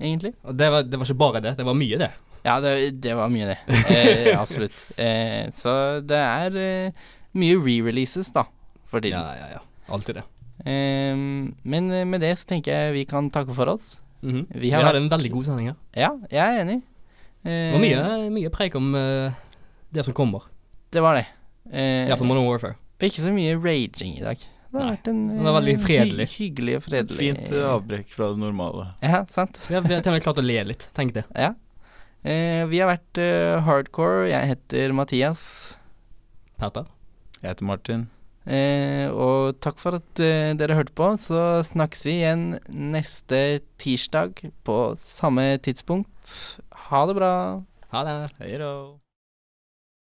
egentlig. 0.00 0.34
Og 0.44 0.56
det 0.58 0.70
var, 0.72 0.82
det 0.86 0.98
var 1.00 1.06
ikke 1.08 1.18
bare 1.22 1.40
det, 1.44 1.56
det 1.58 1.66
var 1.66 1.74
mye 1.78 1.98
det. 2.00 2.10
Ja, 2.44 2.58
det, 2.60 3.00
det 3.00 3.14
var 3.16 3.30
mye, 3.32 3.46
det. 3.54 3.58
Eh, 3.88 4.32
absolutt. 4.42 4.76
Eh, 5.00 5.48
så 5.56 6.00
det 6.04 6.18
er 6.20 6.56
eh, 6.60 7.04
mye 7.40 7.56
re-releases, 7.56 8.28
da, 8.34 8.44
for 8.90 9.00
tiden. 9.00 9.16
Ja, 9.20 9.32
ja, 9.38 9.58
ja. 9.58 9.62
Alltid 9.94 10.18
det. 10.20 10.24
Eh, 10.64 11.14
men 11.16 11.90
eh, 11.92 12.04
med 12.08 12.20
det 12.24 12.34
så 12.40 12.50
tenker 12.52 12.72
jeg 12.74 12.96
vi 12.98 13.04
kan 13.08 13.30
takke 13.32 13.54
for 13.56 13.72
oss. 13.72 13.94
Mhm. 14.24 14.46
Vi 14.52 14.60
Vi, 14.66 14.70
har 14.72 14.84
hadde 14.84 15.00
en 15.04 15.10
veldig 15.12 15.30
god 15.32 15.44
sending 15.48 15.70
her. 15.72 15.78
Ja, 15.96 16.10
jeg 16.30 16.42
er 16.44 16.60
enig. 16.64 16.82
Eh, 17.44 17.74
Og 17.76 17.80
mye, 17.82 18.04
mye 18.32 18.52
preik 18.52 18.76
om 18.78 18.94
eh, 18.96 19.32
det 19.92 20.04
som 20.06 20.14
kommer. 20.16 20.46
Det 20.92 21.02
var 21.04 21.18
det. 21.18 21.26
Eh, 21.72 22.06
Iallfall 22.08 22.28
Modern 22.28 22.46
Warfare. 22.48 22.76
og 23.00 23.04
ikke 23.08 23.24
så 23.24 23.32
mye 23.34 23.56
raging 23.60 24.18
i 24.18 24.24
dag. 24.24 24.40
Det 24.74 24.80
har 24.82 24.88
Nei, 24.88 24.94
vært 24.96 25.08
en 25.12 25.18
det 25.30 25.44
var 25.46 25.54
veldig 25.60 25.74
fredelig. 25.84 26.24
Hy 26.32 26.38
hyggelig 26.40 26.72
og 26.74 26.82
fredelig. 26.88 27.18
Fint 27.20 27.52
eh, 27.54 27.66
avbrekk 27.70 28.08
fra 28.10 28.30
det 28.32 28.40
normale. 28.42 28.86
Ja, 29.06 29.20
sant. 29.30 29.60
Vi 29.68 29.76
har, 29.76 29.84
til 29.86 30.00
og 30.02 30.16
med 30.16 30.24
klart 30.24 30.40
å 30.42 30.44
le 30.44 30.56
litt. 30.72 30.88
Tenk 30.98 31.14
det. 31.14 31.22
Ja. 31.38 31.52
Eh, 32.26 32.64
vi 32.72 32.80
har 32.82 32.90
vært 32.90 33.20
eh, 33.22 33.60
hardcore. 33.62 34.24
Jeg 34.32 34.50
heter 34.50 34.96
Mathias. 34.98 35.44
Peter. 36.58 36.90
Jeg 37.38 37.52
heter 37.52 37.68
Martin. 37.70 38.08
Eh, 38.50 39.06
og 39.14 39.60
takk 39.64 39.78
for 39.80 40.00
at 40.00 40.20
eh, 40.24 40.50
dere 40.58 40.80
hørte 40.80 40.96
på. 40.98 41.12
Så 41.22 41.38
snakkes 41.70 42.02
vi 42.08 42.18
igjen 42.18 42.44
neste 42.74 43.62
tirsdag 43.78 44.42
på 44.66 44.80
samme 44.98 45.52
tidspunkt. 45.62 46.34
Ha 46.90 47.06
det 47.06 47.16
bra. 47.22 47.32
Ha 47.94 48.04
det. 48.10 48.18
Hei 48.42 48.58
då. 48.58 48.74